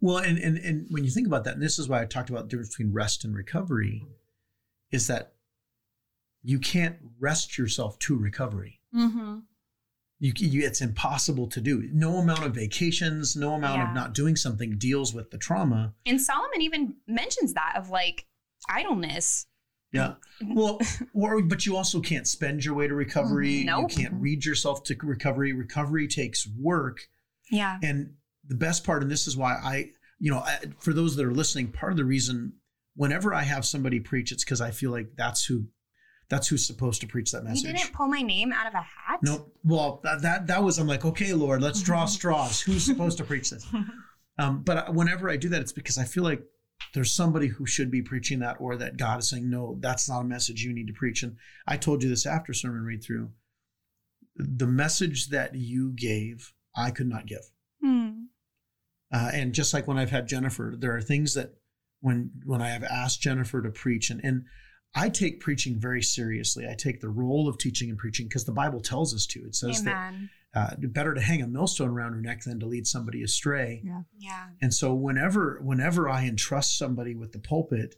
Well, 0.02 0.18
and, 0.18 0.38
and 0.38 0.58
and 0.58 0.86
when 0.90 1.04
you 1.04 1.10
think 1.10 1.26
about 1.26 1.44
that, 1.44 1.54
and 1.54 1.62
this 1.62 1.78
is 1.78 1.88
why 1.88 2.02
I 2.02 2.04
talked 2.04 2.28
about 2.28 2.42
the 2.42 2.48
difference 2.48 2.70
between 2.76 2.92
rest 2.92 3.24
and 3.24 3.34
recovery, 3.34 4.06
is 4.90 5.06
that 5.06 5.32
you 6.42 6.58
can't 6.58 6.96
rest 7.18 7.56
yourself 7.56 7.98
to 8.00 8.16
recovery. 8.18 8.80
Mm-hmm. 8.94 9.38
You, 10.20 10.32
you 10.36 10.66
it's 10.66 10.82
impossible 10.82 11.46
to 11.48 11.60
do. 11.62 11.88
No 11.90 12.18
amount 12.18 12.44
of 12.44 12.54
vacations, 12.54 13.34
no 13.34 13.54
amount 13.54 13.78
Yeah. 13.78 13.88
of 13.88 13.94
not 13.94 14.12
doing 14.12 14.36
something 14.36 14.76
deals 14.76 15.14
with 15.14 15.30
the 15.30 15.38
trauma. 15.38 15.94
And 16.04 16.20
Solomon 16.20 16.60
even 16.60 16.96
mentions 17.08 17.54
that 17.54 17.74
of 17.76 17.88
like 17.88 18.26
idleness. 18.68 19.46
Yeah. 19.94 20.14
Well, 20.54 20.78
or 21.14 21.40
but 21.42 21.64
you 21.66 21.76
also 21.76 22.00
can't 22.00 22.26
spend 22.26 22.64
your 22.64 22.74
way 22.74 22.88
to 22.88 22.94
recovery. 22.94 23.64
Nope. 23.64 23.90
You 23.90 23.96
can't 23.96 24.14
read 24.14 24.44
yourself 24.44 24.82
to 24.84 24.96
recovery. 25.02 25.52
Recovery 25.52 26.08
takes 26.08 26.46
work. 26.60 26.98
Yeah. 27.50 27.78
And 27.82 28.14
the 28.46 28.56
best 28.56 28.84
part, 28.84 29.02
and 29.02 29.10
this 29.10 29.26
is 29.26 29.36
why 29.36 29.52
I, 29.54 29.90
you 30.18 30.30
know, 30.30 30.38
I, 30.38 30.58
for 30.80 30.92
those 30.92 31.16
that 31.16 31.24
are 31.24 31.32
listening, 31.32 31.68
part 31.72 31.92
of 31.92 31.96
the 31.96 32.04
reason 32.04 32.54
whenever 32.96 33.32
I 33.32 33.42
have 33.42 33.64
somebody 33.64 34.00
preach, 34.00 34.32
it's 34.32 34.44
because 34.44 34.60
I 34.60 34.70
feel 34.70 34.90
like 34.90 35.08
that's 35.16 35.44
who, 35.44 35.66
that's 36.28 36.48
who's 36.48 36.66
supposed 36.66 37.00
to 37.02 37.06
preach 37.06 37.30
that 37.32 37.44
message. 37.44 37.66
You 37.66 37.72
didn't 37.74 37.92
pull 37.92 38.08
my 38.08 38.22
name 38.22 38.52
out 38.52 38.66
of 38.66 38.74
a 38.74 38.78
hat? 38.78 39.20
Nope. 39.22 39.54
Well, 39.62 40.00
that, 40.04 40.22
that 40.22 40.46
that 40.48 40.62
was 40.62 40.78
I'm 40.78 40.86
like, 40.88 41.04
okay, 41.04 41.32
Lord, 41.34 41.62
let's 41.62 41.78
Mm-hmm. 41.80 41.86
draw 41.86 42.04
straws. 42.06 42.60
Who's 42.60 42.84
supposed 42.84 43.18
to 43.18 43.24
preach 43.24 43.50
this? 43.50 43.66
Um, 44.36 44.62
but 44.64 44.92
whenever 44.92 45.30
I 45.30 45.36
do 45.36 45.48
that, 45.50 45.60
it's 45.60 45.70
because 45.70 45.96
I 45.96 46.02
feel 46.02 46.24
like 46.24 46.42
there's 46.92 47.14
somebody 47.14 47.48
who 47.48 47.66
should 47.66 47.90
be 47.90 48.02
preaching 48.02 48.40
that, 48.40 48.56
or 48.60 48.76
that 48.76 48.96
God 48.96 49.20
is 49.20 49.28
saying, 49.28 49.48
no, 49.48 49.76
that's 49.80 50.08
not 50.08 50.20
a 50.20 50.24
message 50.24 50.62
you 50.62 50.72
need 50.72 50.86
to 50.86 50.92
preach. 50.92 51.22
And 51.22 51.36
I 51.66 51.76
told 51.76 52.02
you 52.02 52.08
this 52.08 52.26
after 52.26 52.52
sermon 52.52 52.82
read 52.82 53.02
through. 53.02 53.30
The 54.36 54.66
message 54.66 55.28
that 55.28 55.54
you 55.54 55.92
gave, 55.92 56.52
I 56.76 56.90
could 56.90 57.08
not 57.08 57.26
give. 57.26 57.50
Hmm. 57.82 58.24
Uh, 59.12 59.30
and 59.32 59.52
just 59.52 59.72
like 59.72 59.86
when 59.86 59.98
I've 59.98 60.10
had 60.10 60.26
Jennifer, 60.26 60.74
there 60.76 60.96
are 60.96 61.02
things 61.02 61.34
that 61.34 61.54
when 62.00 62.32
when 62.44 62.60
I 62.60 62.70
have 62.70 62.82
asked 62.82 63.22
Jennifer 63.22 63.62
to 63.62 63.70
preach, 63.70 64.10
and 64.10 64.20
and 64.24 64.44
I 64.94 65.08
take 65.08 65.40
preaching 65.40 65.78
very 65.78 66.02
seriously. 66.02 66.66
I 66.68 66.74
take 66.74 67.00
the 67.00 67.08
role 67.08 67.48
of 67.48 67.58
teaching 67.58 67.90
and 67.90 67.98
preaching 67.98 68.26
because 68.26 68.44
the 68.44 68.52
Bible 68.52 68.80
tells 68.80 69.14
us 69.14 69.26
to. 69.26 69.40
It 69.40 69.54
says 69.54 69.80
Amen. 69.80 69.84
that 69.84 70.14
uh, 70.54 70.70
better 70.78 71.14
to 71.14 71.20
hang 71.20 71.42
a 71.42 71.46
millstone 71.46 71.90
around 71.90 72.12
her 72.12 72.20
neck 72.20 72.42
than 72.42 72.60
to 72.60 72.66
lead 72.66 72.86
somebody 72.86 73.22
astray. 73.22 73.82
Yeah. 73.84 74.02
And 74.62 74.72
so 74.72 74.94
whenever 74.94 75.60
whenever 75.62 76.08
I 76.08 76.26
entrust 76.26 76.78
somebody 76.78 77.14
with 77.14 77.32
the 77.32 77.40
pulpit, 77.40 77.96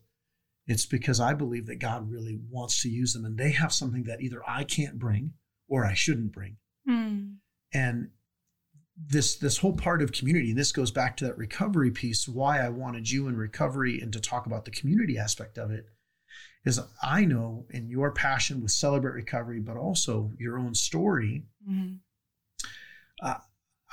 it's 0.66 0.86
because 0.86 1.20
I 1.20 1.34
believe 1.34 1.66
that 1.66 1.76
God 1.76 2.10
really 2.10 2.38
wants 2.50 2.82
to 2.82 2.88
use 2.88 3.12
them, 3.12 3.25
and 3.25 3.36
they 3.36 3.50
have 3.52 3.72
something 3.72 4.04
that 4.04 4.20
either 4.20 4.42
I 4.46 4.64
can't 4.64 4.98
bring 4.98 5.34
or 5.68 5.84
I 5.84 5.94
shouldn't 5.94 6.32
bring 6.32 6.56
Hmm. 6.86 7.34
and 7.75 8.10
this 8.96 9.36
this 9.36 9.58
whole 9.58 9.75
part 9.75 10.00
of 10.00 10.12
community 10.12 10.50
and 10.50 10.58
this 10.58 10.72
goes 10.72 10.90
back 10.92 11.16
to 11.16 11.25
that 11.26 11.36
recovery 11.36 11.90
piece 11.90 12.26
why 12.26 12.60
i 12.60 12.68
wanted 12.70 13.10
you 13.10 13.28
in 13.28 13.36
recovery 13.36 14.00
and 14.00 14.10
to 14.12 14.20
talk 14.20 14.46
about 14.46 14.64
the 14.64 14.70
community 14.70 15.18
aspect 15.18 15.58
of 15.58 15.70
it 15.70 15.86
is 16.64 16.80
I 17.02 17.25
know 17.25 17.66
in 17.70 17.88
your 17.88 18.10
passion 18.10 18.60
with 18.60 18.72
Celebrate 18.72 19.12
Recovery, 19.14 19.60
but 19.60 19.76
also 19.76 20.32
your 20.36 20.58
own 20.58 20.75
story, 20.75 21.44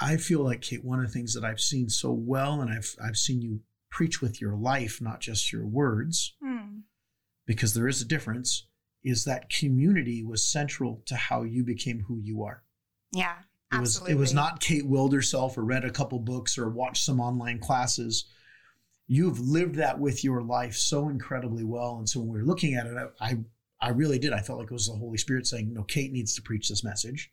I 0.01 0.17
feel 0.17 0.43
like 0.43 0.61
Kate, 0.61 0.83
one 0.83 0.99
of 0.99 1.05
the 1.05 1.11
things 1.13 1.33
that 1.33 1.45
I've 1.45 1.61
seen 1.61 1.87
so 1.89 2.11
well, 2.11 2.61
and 2.61 2.71
I've 2.71 2.95
I've 3.03 3.17
seen 3.17 3.41
you 3.41 3.61
preach 3.89 4.21
with 4.21 4.41
your 4.41 4.55
life, 4.55 4.99
not 5.01 5.19
just 5.21 5.51
your 5.53 5.65
words, 5.65 6.35
Hmm. 6.41 6.79
because 7.45 7.73
there 7.73 7.87
is 7.87 8.01
a 8.01 8.05
difference, 8.05 8.67
is 9.03 9.23
that 9.25 9.49
community 9.51 10.23
was 10.23 10.43
central 10.49 11.03
to 11.05 11.15
how 11.15 11.43
you 11.43 11.63
became 11.63 12.01
who 12.07 12.17
you 12.19 12.43
are. 12.43 12.63
Yeah. 13.11 13.35
It 13.71 13.79
was 13.79 13.95
Absolutely. 13.97 14.13
it 14.13 14.17
was 14.17 14.33
not 14.33 14.59
Kate 14.59 14.85
willed 14.87 15.13
herself 15.13 15.57
or 15.57 15.63
read 15.63 15.85
a 15.85 15.91
couple 15.91 16.19
books 16.19 16.57
or 16.57 16.69
watched 16.69 17.03
some 17.03 17.19
online 17.19 17.59
classes. 17.59 18.25
You've 19.07 19.39
lived 19.39 19.75
that 19.75 19.99
with 19.99 20.23
your 20.23 20.41
life 20.41 20.75
so 20.75 21.09
incredibly 21.09 21.63
well. 21.63 21.97
And 21.97 22.07
so 22.09 22.19
when 22.19 22.29
we 22.29 22.39
were 22.39 22.45
looking 22.45 22.73
at 22.75 22.87
it, 22.87 22.97
I 23.19 23.25
I, 23.29 23.37
I 23.79 23.89
really 23.89 24.17
did. 24.19 24.33
I 24.33 24.41
felt 24.41 24.59
like 24.59 24.71
it 24.71 24.73
was 24.73 24.87
the 24.87 24.93
Holy 24.93 25.17
Spirit 25.17 25.45
saying, 25.45 25.71
No, 25.73 25.83
Kate 25.83 26.11
needs 26.11 26.33
to 26.35 26.41
preach 26.41 26.69
this 26.69 26.83
message. 26.83 27.31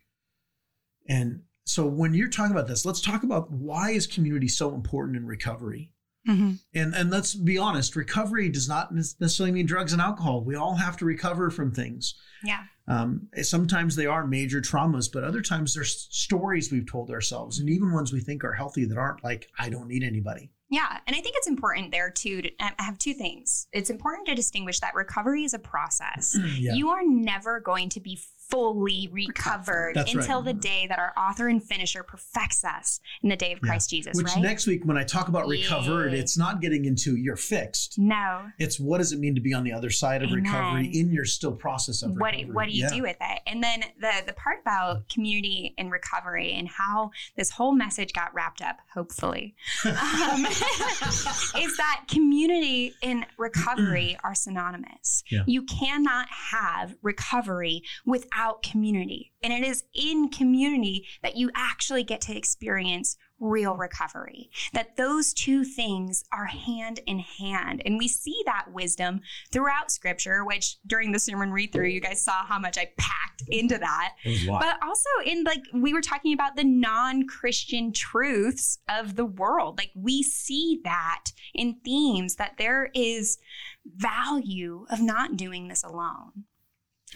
And 1.08 1.42
so 1.70 1.86
when 1.86 2.14
you're 2.14 2.28
talking 2.28 2.52
about 2.52 2.66
this, 2.66 2.84
let's 2.84 3.00
talk 3.00 3.22
about 3.22 3.50
why 3.50 3.90
is 3.90 4.06
community 4.06 4.48
so 4.48 4.74
important 4.74 5.16
in 5.16 5.26
recovery? 5.26 5.92
Mhm. 6.28 6.58
And 6.74 6.94
and 6.94 7.10
let's 7.10 7.34
be 7.34 7.56
honest, 7.56 7.96
recovery 7.96 8.50
does 8.50 8.68
not 8.68 8.94
necessarily 8.94 9.52
mean 9.52 9.66
drugs 9.66 9.92
and 9.92 10.02
alcohol. 10.02 10.44
We 10.44 10.54
all 10.54 10.74
have 10.74 10.96
to 10.98 11.04
recover 11.04 11.50
from 11.50 11.72
things. 11.72 12.14
Yeah. 12.44 12.64
Um, 12.88 13.28
sometimes 13.42 13.96
they 13.96 14.06
are 14.06 14.26
major 14.26 14.60
traumas, 14.60 15.10
but 15.10 15.22
other 15.22 15.42
times 15.42 15.74
there's 15.74 16.08
stories 16.10 16.72
we've 16.72 16.90
told 16.90 17.10
ourselves, 17.10 17.60
and 17.60 17.70
even 17.70 17.92
ones 17.92 18.12
we 18.12 18.20
think 18.20 18.42
are 18.44 18.52
healthy 18.52 18.84
that 18.86 18.98
aren't 18.98 19.22
like, 19.22 19.48
I 19.58 19.70
don't 19.70 19.86
need 19.86 20.02
anybody. 20.02 20.50
Yeah, 20.70 20.98
and 21.06 21.16
I 21.16 21.20
think 21.20 21.36
it's 21.36 21.48
important 21.48 21.90
there 21.90 22.10
too. 22.10 22.42
To, 22.42 22.50
I 22.60 22.72
have 22.78 22.98
two 22.98 23.14
things. 23.14 23.68
It's 23.72 23.90
important 23.90 24.26
to 24.28 24.34
distinguish 24.34 24.80
that 24.80 24.94
recovery 24.94 25.44
is 25.44 25.54
a 25.54 25.58
process. 25.58 26.36
yeah. 26.58 26.74
You 26.74 26.90
are 26.90 27.02
never 27.04 27.60
going 27.60 27.88
to 27.90 28.00
be 28.00 28.18
fully 28.50 29.08
recovered 29.12 29.92
That's 29.94 30.14
right. 30.14 30.22
until 30.24 30.42
the 30.42 30.52
day 30.52 30.86
that 30.88 30.98
our 30.98 31.12
author 31.16 31.48
and 31.48 31.62
finisher 31.62 32.02
perfects 32.02 32.64
us 32.64 33.00
in 33.22 33.28
the 33.28 33.36
day 33.36 33.52
of 33.52 33.60
Yeah. 33.62 33.68
Christ 33.68 33.90
Jesus, 33.90 34.16
Which 34.16 34.26
right? 34.26 34.38
next 34.42 34.66
week, 34.66 34.84
when 34.84 34.96
I 34.96 35.04
talk 35.04 35.28
about 35.28 35.46
recovered, 35.46 36.12
Yeah. 36.12 36.18
it's 36.20 36.36
not 36.36 36.60
getting 36.60 36.84
into 36.84 37.16
you're 37.16 37.36
fixed. 37.36 37.98
no. 37.98 38.46
It's 38.58 38.78
what 38.80 38.98
does 38.98 39.12
it 39.12 39.18
mean 39.20 39.34
to 39.34 39.40
be 39.40 39.54
on 39.54 39.64
the 39.64 39.72
other 39.72 39.90
side 39.90 40.22
of 40.22 40.30
Amen. 40.30 40.44
recovery 40.44 40.86
in 40.98 41.12
your 41.12 41.24
still 41.24 41.52
process 41.52 42.02
of 42.02 42.12
What 42.16 42.32
recovery. 42.34 42.54
what 42.54 42.64
do 42.66 42.72
you 42.72 42.84
Yeah. 42.84 42.90
do 42.94 43.02
with 43.02 43.16
it? 43.20 43.40
And 43.46 43.62
then 43.62 43.84
the 44.00 44.10
the 44.26 44.32
part 44.32 44.60
about 44.60 45.08
community 45.08 45.74
and 45.78 45.90
recovery 45.90 46.52
and 46.52 46.68
how 46.68 47.10
this 47.36 47.50
whole 47.50 47.72
message 47.72 48.12
got 48.12 48.34
wrapped 48.34 48.60
up, 48.62 48.78
hopefully, 48.92 49.54
um, 49.84 50.44
is 50.46 51.76
that 51.76 52.04
community 52.08 52.94
and 53.02 53.26
recovery 53.38 54.16
are 54.24 54.34
synonymous. 54.34 55.22
You 55.46 55.62
cannot 55.62 56.28
have 56.30 56.94
recovery 57.02 57.82
without 58.04 58.39
community. 58.62 59.32
And 59.42 59.52
it 59.52 59.62
is 59.66 59.84
in 59.94 60.28
community 60.28 61.06
that 61.22 61.36
you 61.36 61.50
actually 61.54 62.02
get 62.04 62.20
to 62.22 62.36
experience 62.36 63.16
real 63.38 63.74
recovery. 63.74 64.50
That 64.74 64.96
those 64.96 65.32
two 65.32 65.64
things 65.64 66.24
are 66.30 66.44
hand 66.44 67.00
in 67.06 67.20
hand. 67.20 67.80
And 67.86 67.96
we 67.96 68.06
see 68.06 68.42
that 68.44 68.66
wisdom 68.70 69.22
throughout 69.50 69.90
scripture, 69.90 70.44
which 70.44 70.76
during 70.86 71.12
the 71.12 71.18
sermon 71.18 71.50
read 71.50 71.72
through, 71.72 71.86
you 71.86 72.00
guys 72.02 72.22
saw 72.22 72.44
how 72.44 72.58
much 72.58 72.76
I 72.76 72.90
packed 72.98 73.42
into 73.48 73.78
that 73.78 74.12
It 74.24 74.30
was 74.30 74.46
a 74.46 74.52
lot. 74.52 74.60
but 74.60 74.86
also 74.86 75.08
in 75.24 75.44
like 75.44 75.62
we 75.72 75.94
were 75.94 76.02
talking 76.02 76.34
about 76.34 76.56
the 76.56 76.64
non-christian 76.64 77.92
truths 77.92 78.78
of 78.88 79.16
the 79.16 79.24
world 79.24 79.78
like 79.78 79.90
we 79.94 80.22
see 80.22 80.80
that 80.84 81.24
in 81.54 81.76
themes 81.84 82.36
that 82.36 82.56
there 82.58 82.90
is 82.94 83.38
value 83.86 84.84
of 84.90 85.00
not 85.00 85.36
doing 85.36 85.68
this 85.68 85.82
alone 85.82 86.44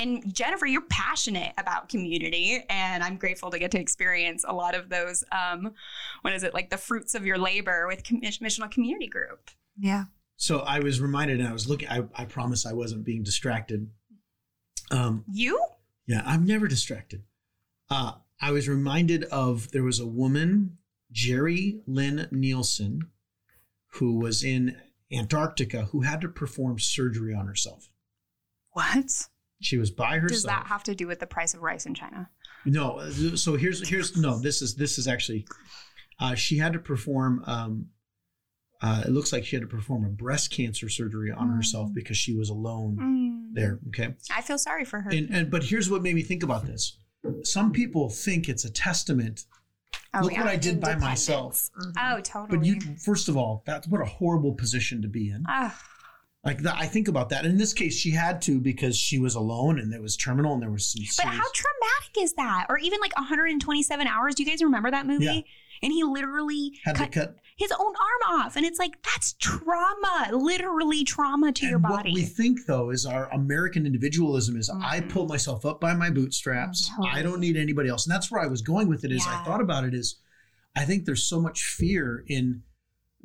and 0.00 0.34
jennifer 0.34 0.66
you're 0.66 0.82
passionate 0.90 1.52
about 1.58 1.88
community 1.88 2.64
and 2.68 3.02
i'm 3.02 3.16
grateful 3.16 3.50
to 3.50 3.58
get 3.58 3.70
to 3.70 3.78
experience 3.80 4.44
a 4.48 4.52
lot 4.52 4.74
of 4.74 4.88
those 4.88 5.22
um 5.32 5.72
what 6.22 6.32
is 6.32 6.42
it 6.42 6.52
like 6.54 6.70
the 6.70 6.76
fruits 6.78 7.14
of 7.14 7.24
your 7.24 7.38
labor 7.38 7.86
with 7.86 8.02
com- 8.06 8.20
missional 8.20 8.70
community 8.70 9.06
group 9.06 9.50
Yeah. 9.78 10.04
so 10.36 10.60
I 10.60 10.80
was 10.80 11.00
reminded, 11.00 11.38
and 11.40 11.48
I 11.48 11.52
was 11.52 11.68
looking. 11.68 11.88
I, 11.88 12.02
I 12.14 12.24
promise 12.24 12.66
I 12.66 12.72
wasn't 12.72 13.04
being 13.04 13.22
distracted. 13.22 13.88
Um, 14.90 15.24
you 15.32 15.60
Yeah, 16.06 16.22
I'm 16.26 16.44
never 16.44 16.66
distracted. 16.68 17.22
Uh, 17.88 18.12
I 18.40 18.50
was 18.50 18.68
reminded 18.68 19.24
of 19.24 19.70
there 19.70 19.84
was 19.84 20.00
a 20.00 20.06
woman, 20.06 20.78
Jerri 21.12 21.80
Lin 21.86 22.26
Nielsen, 22.32 23.10
who 23.94 24.18
was 24.18 24.42
in 24.42 24.76
Antarctica 25.12 25.84
who 25.92 26.00
had 26.02 26.20
to 26.22 26.28
perform 26.28 26.78
surgery 26.80 27.32
on 27.34 27.46
herself. 27.46 27.88
what 28.72 29.28
She 29.64 29.78
was 29.78 29.90
by 29.90 30.18
herself. 30.18 30.30
does 30.30 30.42
that 30.44 30.66
have 30.66 30.82
to 30.84 30.94
do 30.94 31.06
with 31.06 31.18
the 31.20 31.26
price 31.26 31.54
of 31.54 31.62
rice 31.62 31.86
in 31.86 31.94
china 31.94 32.28
no, 32.66 32.98
uh, 32.98 33.10
so 33.36 33.56
here's 33.56 33.86
here's 33.88 34.16
no. 34.16 34.38
This 34.40 34.62
is 34.62 34.74
this 34.74 34.96
is 34.96 35.06
actually. 35.06 35.46
Uh, 36.18 36.34
she 36.34 36.56
had 36.56 36.72
to 36.72 36.78
perform. 36.78 37.42
Um, 37.46 37.88
uh, 38.80 39.02
it 39.06 39.10
looks 39.10 39.32
like 39.34 39.44
she 39.44 39.56
had 39.56 39.62
to 39.62 39.68
perform 39.68 40.04
a 40.04 40.08
breast 40.08 40.50
cancer 40.50 40.88
surgery 40.88 41.30
on 41.30 41.50
herself 41.50 41.90
Mm. 41.90 41.94
because 41.94 42.16
she 42.16 42.34
was 42.34 42.48
alone 42.48 42.96
Mm. 42.96 43.54
there. 43.54 43.80
Okay. 43.88 44.14
i 44.34 44.40
feel 44.42 44.56
sorry 44.58 44.84
for 44.86 45.00
her 45.00 45.10
And, 45.10 45.28
and 45.30 45.50
but 45.50 45.64
here's 45.64 45.90
what 45.90 46.02
made 46.02 46.14
me 46.14 46.22
think 46.22 46.42
about 46.42 46.64
this. 46.66 46.96
Some 47.42 47.70
people 47.72 48.08
think 48.08 48.48
it's 48.48 48.64
a 48.64 48.70
testament. 48.70 49.44
oh, 50.14 50.20
Look 50.22 50.32
yeah. 50.32 50.40
what 50.44 50.48
I 50.50 50.56
did 50.56 50.80
by 50.80 50.94
myself. 50.96 51.68
Independence. 51.76 51.96
oh 52.00 52.20
totally 52.40 52.58
But 52.58 52.66
you, 52.66 52.96
first 52.96 53.28
of 53.28 53.36
all, 53.36 53.62
that's 53.66 53.86
what 53.88 54.00
a 54.00 54.06
horrible 54.06 54.54
position 54.54 55.02
to 55.02 55.08
be 55.08 55.28
in. 55.30 55.44
Ah, 55.48 55.78
Like 56.44 56.58
that, 56.62 56.76
I 56.78 56.86
think 56.86 57.08
about 57.08 57.30
that. 57.30 57.46
In 57.46 57.56
this 57.56 57.72
case, 57.72 57.94
she 57.96 58.10
had 58.10 58.42
to 58.42 58.60
because 58.60 58.96
she 58.98 59.18
was 59.18 59.34
alone 59.34 59.78
and 59.78 59.94
it 59.94 60.02
was 60.02 60.16
terminal 60.16 60.52
and 60.52 60.62
there 60.62 60.70
was 60.70 60.86
some. 60.92 61.00
but 61.02 61.08
serious- 61.24 61.36
how 61.38 61.44
traumatic 61.54 62.16
is 62.22 62.34
that? 62.34 62.66
Or 62.68 62.78
even 62.78 63.00
like 63.00 63.16
127 63.16 64.06
hours. 64.06 64.34
Do 64.34 64.42
you 64.42 64.50
guys 64.50 64.62
remember 64.62 64.90
that 64.90 65.06
movie? 65.06 65.24
Yeah. 65.24 65.40
And 65.82 65.92
he 65.92 66.04
literally 66.04 66.78
had 66.84 66.96
cut 66.96 67.12
to 67.12 67.20
cut. 67.20 67.36
his 67.56 67.70
own 67.72 67.80
arm 67.96 68.40
off, 68.40 68.56
and 68.56 68.64
it's 68.64 68.78
like 68.78 69.02
that's 69.02 69.34
trauma, 69.34 70.28
literally 70.32 71.02
trauma 71.04 71.50
to 71.52 71.66
your 71.66 71.74
and 71.76 71.82
body. 71.82 72.10
what 72.10 72.14
we 72.14 72.22
think 72.22 72.60
though 72.66 72.90
is 72.90 73.04
our 73.06 73.30
American 73.32 73.84
individualism 73.86 74.56
is 74.56 74.70
I 74.70 75.00
Mhm. 75.00 75.08
pull 75.10 75.26
myself 75.26 75.64
up 75.66 75.80
by 75.80 75.94
my 75.94 76.10
bootstraps. 76.10 76.88
Mhm. 76.90 77.12
I 77.12 77.22
don't 77.22 77.40
need 77.40 77.56
anybody 77.56 77.88
else, 77.88 78.06
and 78.06 78.14
that's 78.14 78.30
where 78.30 78.40
I 78.42 78.46
was 78.46 78.62
going 78.62 78.88
with 78.88 79.04
it. 79.04 79.12
Is 79.12 79.26
I 79.26 79.42
thought 79.44 79.60
about 79.60 79.84
it 79.84 79.94
is, 79.94 80.16
I 80.76 80.84
think 80.84 81.04
there's 81.04 81.24
so 81.24 81.40
much 81.40 81.62
fear 81.64 82.24
in. 82.28 82.62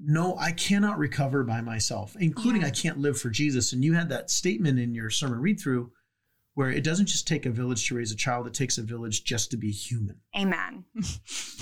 No, 0.01 0.37
I 0.37 0.51
cannot 0.51 0.97
recover 0.97 1.43
by 1.43 1.61
myself, 1.61 2.15
including 2.19 2.61
Yeah. 2.61 2.67
I 2.67 2.71
can't 2.71 2.99
live 2.99 3.19
for 3.19 3.29
Jesus. 3.29 3.73
And 3.73 3.83
you 3.83 3.93
had 3.93 4.09
that 4.09 4.29
statement 4.29 4.79
in 4.79 4.93
your 4.93 5.09
sermon 5.09 5.39
read 5.39 5.59
through 5.59 5.91
where 6.53 6.69
it 6.69 6.83
doesn't 6.83 7.05
just 7.05 7.27
take 7.27 7.45
a 7.45 7.49
village 7.49 7.87
to 7.87 7.95
raise 7.95 8.11
a 8.11 8.15
child, 8.15 8.45
it 8.45 8.53
takes 8.53 8.77
a 8.77 8.83
village 8.83 9.23
just 9.23 9.49
to 9.51 9.57
be 9.57 9.71
human. 9.71 10.19
Amen. 10.37 10.83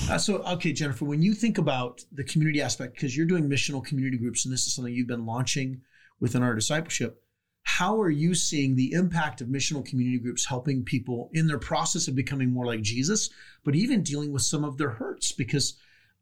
Uh, 0.10 0.18
so, 0.18 0.38
okay, 0.38 0.72
Jennifer, 0.72 1.06
when 1.06 1.22
you 1.22 1.34
think 1.34 1.58
about 1.58 2.02
the 2.12 2.24
community 2.24 2.62
aspect, 2.62 2.94
because 2.94 3.16
you're 3.16 3.26
doing 3.26 3.50
missional 3.50 3.84
community 3.84 4.18
groups, 4.18 4.46
and 4.46 4.54
this 4.54 4.66
is 4.66 4.74
something 4.74 4.94
you've 4.94 5.08
been 5.08 5.26
launching 5.26 5.82
within 6.20 6.42
our 6.42 6.56
discipleship, 6.56 7.22
how 7.64 8.00
are 8.00 8.10
you 8.10 8.34
seeing 8.34 8.76
the 8.76 8.94
impact 8.94 9.42
of 9.42 9.50
missional 9.50 9.86
community 9.86 10.18
groups 10.18 10.46
helping 10.46 10.84
people 10.84 11.30
in 11.34 11.46
their 11.46 11.60
process 11.60 12.08
of 12.08 12.16
becoming 12.16 12.52
more 12.52 12.66
like 12.66 12.82
Jesus, 12.82 13.30
but 13.66 13.76
even 13.76 14.02
dealing 14.02 14.32
with 14.32 14.44
some 14.44 14.64
of 14.64 14.78
their 14.78 14.92
hurts? 14.92 15.34
Because 15.34 15.78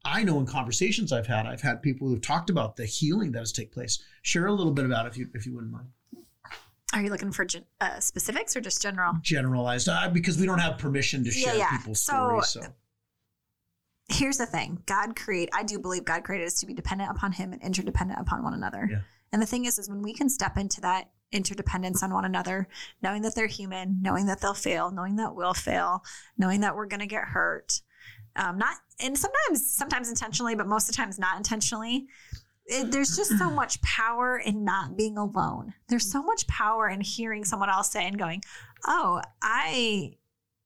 I 0.06 0.24
know 0.24 0.40
in 0.40 0.46
conversations 0.46 1.12
I've 1.12 1.26
had, 1.28 1.46
I've 1.48 1.62
had 1.62 1.82
people 1.82 2.08
who've 2.08 2.22
talked 2.22 2.50
about 2.52 2.76
the 2.76 2.86
healing 2.86 3.32
that 3.32 3.40
has 3.40 3.52
taken 3.52 3.74
place. 3.74 4.00
Share 4.22 4.46
a 4.46 4.54
little 4.54 4.72
bit 4.72 4.86
about 4.86 5.06
it 5.08 5.10
if 5.10 5.18
you 5.18 5.28
if 5.34 5.46
you 5.46 5.54
wouldn't 5.56 5.74
mind. 5.74 5.88
Are 6.94 7.02
you 7.02 7.10
looking 7.10 7.32
for 7.32 7.46
uh, 7.82 8.00
specifics 8.00 8.56
or 8.56 8.62
just 8.62 8.82
general? 8.82 9.14
Generalized, 9.22 9.90
uh, 9.90 10.08
because 10.10 10.38
we 10.38 10.46
don't 10.46 10.60
have 10.60 10.78
permission 10.78 11.24
to 11.24 11.30
Yeah, 11.32 11.46
share 11.48 11.56
yeah. 11.58 11.78
people's 11.78 12.00
So- 12.02 12.14
stories. 12.14 12.48
So 12.50 12.62
here's 14.10 14.38
the 14.38 14.46
thing 14.46 14.80
god 14.86 15.16
create 15.16 15.50
i 15.52 15.64
do 15.64 15.80
believe 15.80 16.06
god 16.06 16.24
created 16.24 16.46
us 16.46 16.60
to 16.60 16.68
be 16.68 16.76
dependent 16.76 17.10
upon 17.10 17.32
him 17.32 17.52
and 17.52 17.60
interdependent 17.64 18.20
upon 18.20 18.44
one 18.44 18.54
another 18.54 18.88
Yeah. 18.92 19.00
and 19.34 19.42
the 19.42 19.48
thing 19.48 19.66
is 19.66 19.80
is 19.80 19.90
when 19.90 20.04
we 20.04 20.14
can 20.14 20.30
step 20.30 20.58
into 20.58 20.80
that 20.82 21.10
interdependence 21.32 22.04
on 22.04 22.14
one 22.14 22.24
another 22.24 22.68
knowing 23.02 23.24
that 23.24 23.34
they're 23.34 23.48
human 23.48 23.98
knowing 24.04 24.28
that 24.28 24.42
they'll 24.42 24.54
fail 24.54 24.92
knowing 24.92 25.16
that 25.16 25.34
we'll 25.34 25.56
fail 25.56 26.04
knowing 26.38 26.62
that 26.62 26.76
we're 26.76 26.86
going 26.86 27.00
to 27.00 27.08
get 27.08 27.24
hurt 27.30 27.82
um, 28.36 28.60
not 28.60 28.76
and 29.02 29.18
sometimes 29.18 29.72
sometimes 29.72 30.10
intentionally 30.10 30.56
but 30.56 30.68
most 30.68 30.90
of 30.90 30.96
the 30.96 30.98
times 30.98 31.20
not 31.20 31.38
intentionally 31.38 32.08
it, 32.68 32.92
there's 32.92 33.16
just 33.16 33.38
so 33.38 33.50
much 33.52 33.82
power 33.82 34.38
in 34.40 34.64
not 34.64 34.98
being 34.98 35.20
alone. 35.20 35.76
There's 35.88 36.12
so 36.12 36.24
much 36.24 36.48
power 36.48 36.90
in 36.90 37.00
hearing 37.00 37.46
someone 37.46 37.70
else 37.70 37.92
say 37.92 38.08
and 38.08 38.18
going 38.18 38.42
oh 38.88 39.22
i 39.42 40.14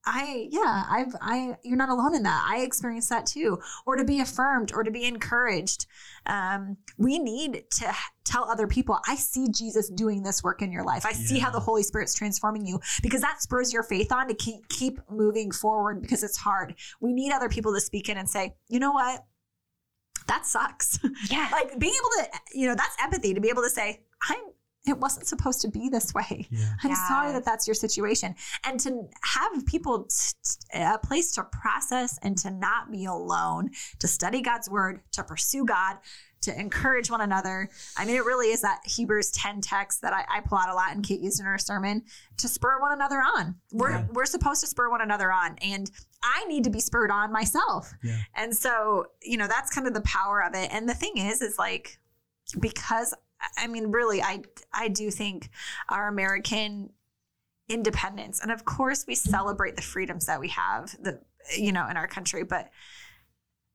I 0.06 0.48
yeah, 0.50 0.84
I've 0.88 1.14
I 1.20 1.56
you're 1.62 1.76
not 1.76 1.90
alone 1.90 2.14
in 2.14 2.22
that. 2.22 2.46
I 2.48 2.60
experienced 2.60 3.10
that 3.10 3.26
too. 3.26 3.58
Or 3.84 3.96
to 3.96 4.04
be 4.04 4.20
affirmed 4.20 4.72
or 4.72 4.82
to 4.82 4.90
be 4.90 5.04
encouraged. 5.04 5.86
Um, 6.26 6.78
we 6.96 7.18
need 7.18 7.64
to 7.72 7.92
tell 8.24 8.48
other 8.50 8.66
people, 8.66 8.98
I 9.06 9.16
see 9.16 9.48
Jesus 9.50 9.90
doing 9.90 10.22
this 10.22 10.42
work 10.42 10.62
in 10.62 10.72
your 10.72 10.84
life. 10.84 11.04
I 11.04 11.12
see 11.12 11.38
how 11.38 11.50
the 11.50 11.60
Holy 11.60 11.82
Spirit's 11.82 12.14
transforming 12.14 12.64
you 12.64 12.80
because 13.02 13.20
that 13.20 13.42
spurs 13.42 13.72
your 13.72 13.82
faith 13.82 14.10
on 14.10 14.28
to 14.28 14.34
keep 14.34 14.68
keep 14.68 14.98
moving 15.10 15.50
forward 15.50 16.00
because 16.00 16.22
it's 16.22 16.38
hard. 16.38 16.74
We 17.00 17.12
need 17.12 17.32
other 17.32 17.48
people 17.48 17.74
to 17.74 17.80
speak 17.80 18.08
in 18.08 18.16
and 18.16 18.28
say, 18.28 18.54
you 18.68 18.78
know 18.78 18.92
what? 18.92 19.24
That 20.28 20.46
sucks. 20.46 20.98
Yeah. 21.30 21.48
like 21.52 21.78
being 21.78 21.92
able 21.92 22.24
to, 22.24 22.38
you 22.58 22.68
know, 22.68 22.74
that's 22.74 22.96
empathy 23.02 23.34
to 23.34 23.40
be 23.40 23.48
able 23.50 23.62
to 23.62 23.70
say, 23.70 24.00
I'm 24.28 24.38
it 24.86 24.96
wasn't 24.98 25.26
supposed 25.26 25.60
to 25.62 25.68
be 25.68 25.88
this 25.88 26.14
way. 26.14 26.46
Yeah. 26.50 26.72
I'm 26.82 26.94
sorry 26.94 27.32
that 27.32 27.44
that's 27.44 27.66
your 27.68 27.74
situation. 27.74 28.34
And 28.64 28.80
to 28.80 29.08
have 29.22 29.66
people 29.66 30.04
t- 30.04 30.32
t- 30.72 30.78
a 30.80 30.98
place 30.98 31.32
to 31.34 31.44
process 31.44 32.18
and 32.22 32.36
to 32.38 32.50
not 32.50 32.90
be 32.90 33.04
alone, 33.04 33.70
to 33.98 34.08
study 34.08 34.40
God's 34.40 34.70
word, 34.70 35.00
to 35.12 35.22
pursue 35.22 35.64
God, 35.66 35.98
to 36.42 36.58
encourage 36.58 37.10
one 37.10 37.20
another. 37.20 37.68
I 37.98 38.06
mean, 38.06 38.16
it 38.16 38.24
really 38.24 38.46
is 38.50 38.62
that 38.62 38.80
Hebrews 38.86 39.30
10 39.32 39.60
text 39.60 40.00
that 40.00 40.14
I, 40.14 40.24
I 40.38 40.40
pull 40.40 40.56
out 40.56 40.70
a 40.70 40.74
lot 40.74 40.92
and 40.94 41.04
Kate 41.06 41.20
used 41.20 41.38
in 41.38 41.44
her 41.44 41.58
sermon 41.58 42.02
to 42.38 42.48
spur 42.48 42.80
one 42.80 42.92
another 42.92 43.16
on. 43.18 43.56
We're, 43.72 43.90
Yeah. 43.90 44.06
we're 44.14 44.24
supposed 44.24 44.62
to 44.62 44.66
spur 44.66 44.88
one 44.88 45.02
another 45.02 45.30
on. 45.30 45.56
And 45.60 45.90
I 46.22 46.46
need 46.46 46.64
to 46.64 46.70
be 46.70 46.80
spurred 46.80 47.10
on 47.10 47.30
myself. 47.30 47.92
Yeah. 48.02 48.16
And 48.34 48.56
so, 48.56 49.04
you 49.22 49.36
know, 49.36 49.46
that's 49.46 49.70
kind 49.70 49.86
of 49.86 49.92
the 49.92 50.00
power 50.00 50.42
of 50.42 50.54
it. 50.54 50.70
And 50.72 50.88
the 50.88 50.94
thing 50.94 51.18
is, 51.18 51.42
is 51.42 51.58
like, 51.58 51.98
because 52.58 53.12
I 53.56 53.66
mean, 53.66 53.90
really, 53.90 54.22
I 54.22 54.42
I 54.72 54.88
do 54.88 55.10
think 55.10 55.50
our 55.88 56.08
American 56.08 56.90
independence, 57.68 58.40
and 58.40 58.50
of 58.50 58.64
course, 58.64 59.04
we 59.06 59.14
celebrate 59.14 59.76
the 59.76 59.82
freedoms 59.82 60.26
that 60.26 60.40
we 60.40 60.48
have, 60.48 60.90
the 61.02 61.20
you 61.58 61.72
know, 61.72 61.86
in 61.88 61.96
our 61.96 62.06
country, 62.08 62.44
but 62.44 62.70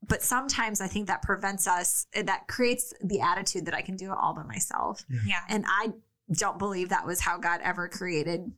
but 0.06 0.22
sometimes 0.22 0.80
I 0.80 0.86
think 0.86 1.08
that 1.08 1.22
prevents 1.22 1.66
us. 1.66 2.06
That 2.14 2.46
creates 2.48 2.92
the 3.02 3.20
attitude 3.20 3.66
that 3.66 3.74
I 3.74 3.82
can 3.82 3.96
do 3.96 4.12
it 4.12 4.18
all 4.20 4.34
by 4.34 4.42
myself, 4.44 5.04
Yeah. 5.26 5.40
and 5.48 5.64
I 5.66 5.92
don't 6.32 6.58
believe 6.58 6.90
that 6.90 7.06
was 7.06 7.20
how 7.20 7.38
God 7.38 7.60
ever 7.62 7.88
created 7.88 8.52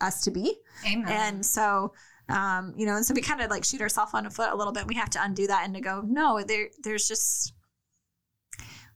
us 0.00 0.22
to 0.22 0.30
be. 0.30 0.56
Amen. 0.86 1.06
And 1.08 1.46
so, 1.46 1.92
um, 2.28 2.74
you 2.76 2.84
know, 2.86 2.96
and 2.96 3.06
so 3.06 3.14
we 3.14 3.20
kind 3.22 3.40
of 3.40 3.50
like 3.50 3.64
shoot 3.64 3.80
ourselves 3.80 4.12
on 4.14 4.26
a 4.26 4.30
foot 4.30 4.50
a 4.52 4.56
little 4.56 4.72
bit. 4.72 4.86
We 4.86 4.94
have 4.96 5.10
to 5.10 5.22
undo 5.22 5.46
that 5.46 5.64
and 5.64 5.74
to 5.74 5.80
go, 5.80 6.02
no, 6.04 6.42
there, 6.42 6.68
there's 6.82 7.06
just 7.06 7.52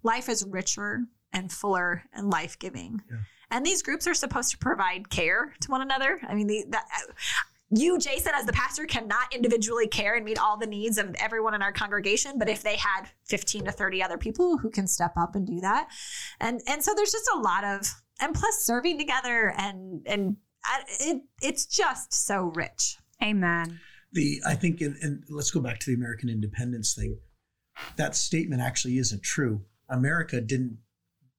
life 0.02 0.28
is 0.28 0.45
richer 0.45 1.02
and 1.32 1.52
fuller 1.52 2.04
and 2.12 2.30
life 2.30 2.58
giving. 2.58 3.02
Yeah. 3.11 3.18
And 3.50 3.64
these 3.64 3.82
groups 3.82 4.06
are 4.06 4.14
supposed 4.14 4.50
to 4.50 4.58
provide 4.58 5.11
care 5.11 5.54
to 5.61 5.70
one 5.70 5.80
another. 5.80 6.20
I 6.28 6.35
mean, 6.35 6.47
the, 6.47 6.64
that, 6.68 6.85
uh, 6.94 7.12
you, 7.70 7.99
Jason, 7.99 8.32
as 8.35 8.47
the 8.47 8.52
pastor, 8.52 8.87
cannot 8.87 9.35
individually 9.35 9.87
care 9.87 10.14
and 10.14 10.25
meet 10.25 10.38
all 10.38 10.56
the 10.56 10.66
needs 10.66 10.97
of 10.97 11.14
everyone 11.18 11.54
in 11.54 11.62
our 11.62 11.73
congregation. 11.73 12.38
But 12.38 12.49
if 12.49 12.62
they 12.62 12.76
had 12.76 13.04
15 13.25 13.66
to 13.66 13.73
30 13.73 14.02
other 14.02 14.18
people 14.18 14.56
who 14.58 14.70
can 14.70 14.87
step 14.87 15.12
up 15.16 15.35
and 15.35 15.47
do 15.47 15.61
that. 15.61 15.88
And, 16.40 16.61
and 16.66 16.82
so 16.82 16.94
there's 16.94 17.12
just 17.12 17.28
a 17.35 17.38
lot 17.38 17.64
of, 17.64 17.87
and 18.20 18.35
plus 18.35 18.62
serving 18.62 18.99
together 18.99 19.54
and, 19.58 20.02
and 20.06 20.37
uh, 20.64 20.82
it, 21.00 21.23
it's 21.42 21.66
just 21.66 22.12
so 22.12 22.52
rich. 22.54 22.97
Amen. 23.23 23.80
the 24.12 24.40
I 24.47 24.54
think, 24.54 24.80
and, 24.80 24.97
and 25.02 25.23
let's 25.28 25.50
go 25.50 25.61
back 25.61 25.78
to 25.80 25.90
the 25.90 25.94
American 25.94 26.28
independence 26.28 26.94
thing. 26.94 27.18
That 27.97 28.16
statement 28.16 28.62
actually 28.62 28.99
isn't 28.99 29.23
true. 29.23 29.62
America 29.88 30.40
didn't 30.40 30.78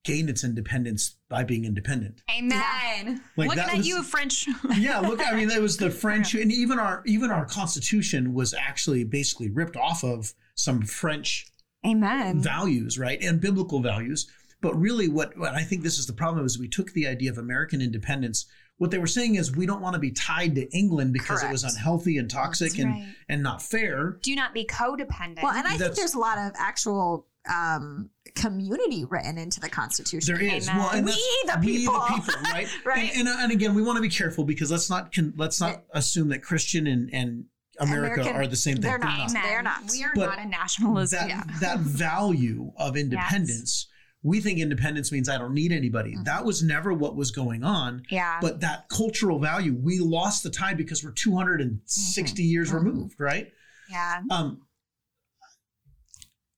gain 0.06 0.30
its 0.30 0.44
independence 0.44 1.16
by 1.30 1.44
being 1.44 1.66
independent. 1.66 2.24
Amen. 2.36 3.22
Like, 3.36 3.50
Looking 3.50 3.56
that 3.64 3.70
at 3.74 3.78
was- 3.78 3.88
you, 3.88 4.04
French. 4.04 4.48
Yeah, 4.78 5.00
look, 5.00 5.20
I 5.26 5.36
mean, 5.36 5.50
that 5.50 5.62
was 5.62 5.78
the 5.78 5.90
French, 6.04 6.34
and 6.36 6.52
even 6.52 6.80
our 6.80 7.04
even 7.06 7.32
our 7.32 7.46
Constitution 7.46 8.34
was 8.34 8.54
actually 8.54 9.04
basically 9.04 9.50
ripped 9.50 9.76
off 9.76 10.04
of 10.04 10.34
some 10.56 10.82
French 10.82 11.48
Amen. 11.86 12.42
values, 12.42 12.98
right, 12.98 13.22
and 13.22 13.40
biblical 13.42 13.82
values. 13.82 14.30
But 14.62 14.76
really, 14.76 15.08
what, 15.08 15.38
what 15.38 15.54
I 15.54 15.64
think 15.64 15.84
this 15.84 15.98
is 15.98 16.06
the 16.06 16.14
problem 16.14 16.46
is 16.46 16.60
we 16.60 16.68
took 16.68 16.92
the 16.92 17.08
idea 17.08 17.32
of 17.32 17.38
American 17.38 17.82
independence. 17.82 18.46
What 18.78 18.92
they 18.92 18.98
were 18.98 19.08
saying 19.08 19.36
is 19.36 19.56
we 19.56 19.66
don't 19.66 19.82
want 19.82 19.94
to 19.94 20.00
be 20.00 20.12
tied 20.12 20.56
to 20.56 20.70
England 20.78 21.14
because 21.14 21.44
it 21.44 21.52
was 21.52 21.64
unhealthy 21.64 22.18
and 22.18 22.30
toxic 22.30 22.72
That's 22.72 22.84
and 22.84 22.92
right. 22.92 23.08
and 23.30 23.44
not 23.44 23.62
fair. 23.62 24.18
Do 24.22 24.36
not 24.36 24.54
be 24.54 24.66
codependent. 24.66 25.44
Well, 25.44 25.54
and 25.54 25.66
I 25.68 25.78
think 25.78 25.96
there's 25.96 26.14
a 26.14 26.20
lot 26.20 26.38
of 26.38 26.52
actual 26.58 27.28
um, 27.48 28.10
community 28.36 29.06
written 29.10 29.38
into 29.38 29.60
the 29.60 29.70
Constitution. 29.70 30.34
There 30.36 30.44
is. 30.44 30.68
Amen. 30.70 30.82
Well, 30.82 30.90
and 30.92 31.06
We 31.06 31.12
that's- 31.46 31.62
the 31.62 31.68
We 31.68 31.78
people. 31.78 31.94
the 31.94 32.22
people, 32.22 32.42
right? 32.52 32.68
Right. 32.86 33.12
And, 33.16 33.28
and, 33.28 33.40
and 33.42 33.52
again, 33.52 33.74
we 33.76 33.82
want 33.82 33.98
to 33.98 34.02
be 34.02 34.10
careful 34.10 34.44
because 34.44 34.72
let's 34.72 34.90
not 34.90 35.14
con, 35.14 35.34
let's 35.38 35.60
not 35.62 35.84
assume 35.94 36.30
that 36.30 36.44
Christian 36.44 36.88
and, 36.88 37.10
and 37.14 37.46
America 37.80 38.22
American- 38.22 38.36
are 38.42 38.48
the 38.48 38.56
same 38.56 38.76
thing. 38.76 38.84
they're 38.84 38.98
not. 39.00 39.30
Amen. 39.30 39.44
They're 39.44 39.62
not. 39.64 39.84
We 39.92 40.04
are 40.04 40.12
But 40.16 40.26
not 40.28 40.40
a 40.40 40.46
nationalist. 40.48 41.12
That 41.14 41.30
yeah. 41.30 41.44
that 41.62 41.80
value 41.80 42.72
of 42.78 42.98
independence. 42.98 43.88
We 44.22 44.42
think 44.42 44.60
independence 44.60 45.14
means 45.14 45.30
I 45.30 45.38
don't 45.38 45.54
need 45.54 45.72
anybody. 45.72 46.14
Mhm. 46.14 46.26
That 46.26 46.44
was 46.44 46.62
never 46.62 46.94
what 46.94 47.16
was 47.16 47.32
going 47.32 47.64
on. 47.64 48.04
yeah. 48.10 48.40
But 48.42 48.60
that 48.60 48.90
cultural 48.90 49.40
value, 49.40 49.74
we 49.82 50.00
lost 50.00 50.44
the 50.44 50.50
tie 50.50 50.74
because 50.74 51.06
we're 51.06 51.12
260 51.14 52.44
years 52.44 52.70
Mhm. 52.70 52.74
removed, 52.74 53.16
right? 53.20 53.52
yeah. 53.90 54.22
Um, 54.30 54.62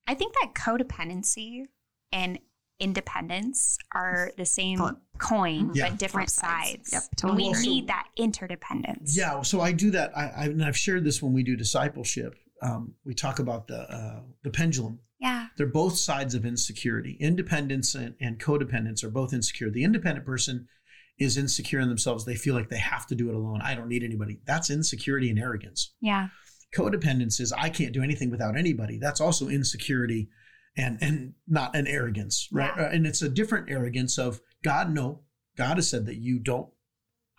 I 0.07 0.13
think 0.15 0.33
that 0.41 0.53
codependency 0.55 1.65
and 2.11 2.39
independence 2.79 3.77
are 3.93 4.31
the 4.37 4.45
same 4.45 4.77
Flip. 4.79 4.95
coin, 5.19 5.71
Yeah. 5.73 5.89
but 5.89 5.99
different 5.99 6.29
sides. 6.29 6.89
sides. 6.89 6.93
Yep, 6.93 7.03
totally. 7.15 7.43
we 7.49 7.61
need 7.61 7.87
that 7.87 8.07
interdependence. 8.17 9.15
Yeah, 9.15 9.41
so 9.43 9.61
I 9.61 9.71
do 9.71 9.91
that. 9.91 10.15
I, 10.17 10.23
I 10.25 10.55
I've 10.65 10.77
shared 10.77 11.03
this 11.03 11.21
when 11.21 11.31
we 11.33 11.43
do 11.43 11.55
discipleship. 11.55 12.35
Um, 12.63 12.95
we 13.05 13.13
talk 13.13 13.39
about 13.39 13.67
the 13.67 13.81
uh, 13.81 14.21
the 14.43 14.49
pendulum. 14.49 14.99
Yeah. 15.19 15.47
They're 15.55 15.67
both 15.67 15.97
sides 15.97 16.33
of 16.33 16.45
insecurity. 16.45 17.15
Independence 17.19 17.93
and, 17.93 18.15
and 18.19 18.39
codependence 18.39 19.03
are 19.03 19.11
both 19.11 19.33
insecure. 19.33 19.69
The 19.69 19.83
independent 19.83 20.25
person 20.25 20.67
is 21.19 21.37
insecure 21.37 21.79
in 21.79 21.89
themselves. 21.89 22.25
They 22.25 22.33
feel 22.35 22.55
like 22.55 22.69
they 22.69 22.79
have 22.79 23.05
to 23.07 23.15
do 23.15 23.29
it 23.29 23.35
alone. 23.35 23.61
I 23.61 23.75
don't 23.75 23.87
need 23.87 24.03
anybody. 24.03 24.39
That's 24.47 24.71
insecurity 24.71 25.29
and 25.29 25.37
arrogance. 25.37 25.93
Yeah. 26.01 26.29
Codependence 26.75 27.39
is 27.39 27.51
I 27.51 27.69
can't 27.69 27.93
do 27.93 28.03
anything 28.03 28.31
without 28.31 28.57
anybody. 28.57 28.97
That's 28.97 29.21
also 29.21 29.49
insecurity 29.49 30.29
and 30.77 30.97
and 31.01 31.33
not 31.47 31.75
an 31.75 31.87
arrogance, 31.87 32.47
right? 32.51 32.71
Yeah. 32.75 32.91
And 32.91 33.05
it's 33.05 33.21
a 33.21 33.29
different 33.29 33.69
arrogance 33.69 34.17
of 34.17 34.39
God. 34.63 34.93
No, 34.93 35.21
God 35.57 35.77
has 35.77 35.89
said 35.89 36.05
that 36.05 36.17
you 36.17 36.39
don't. 36.39 36.69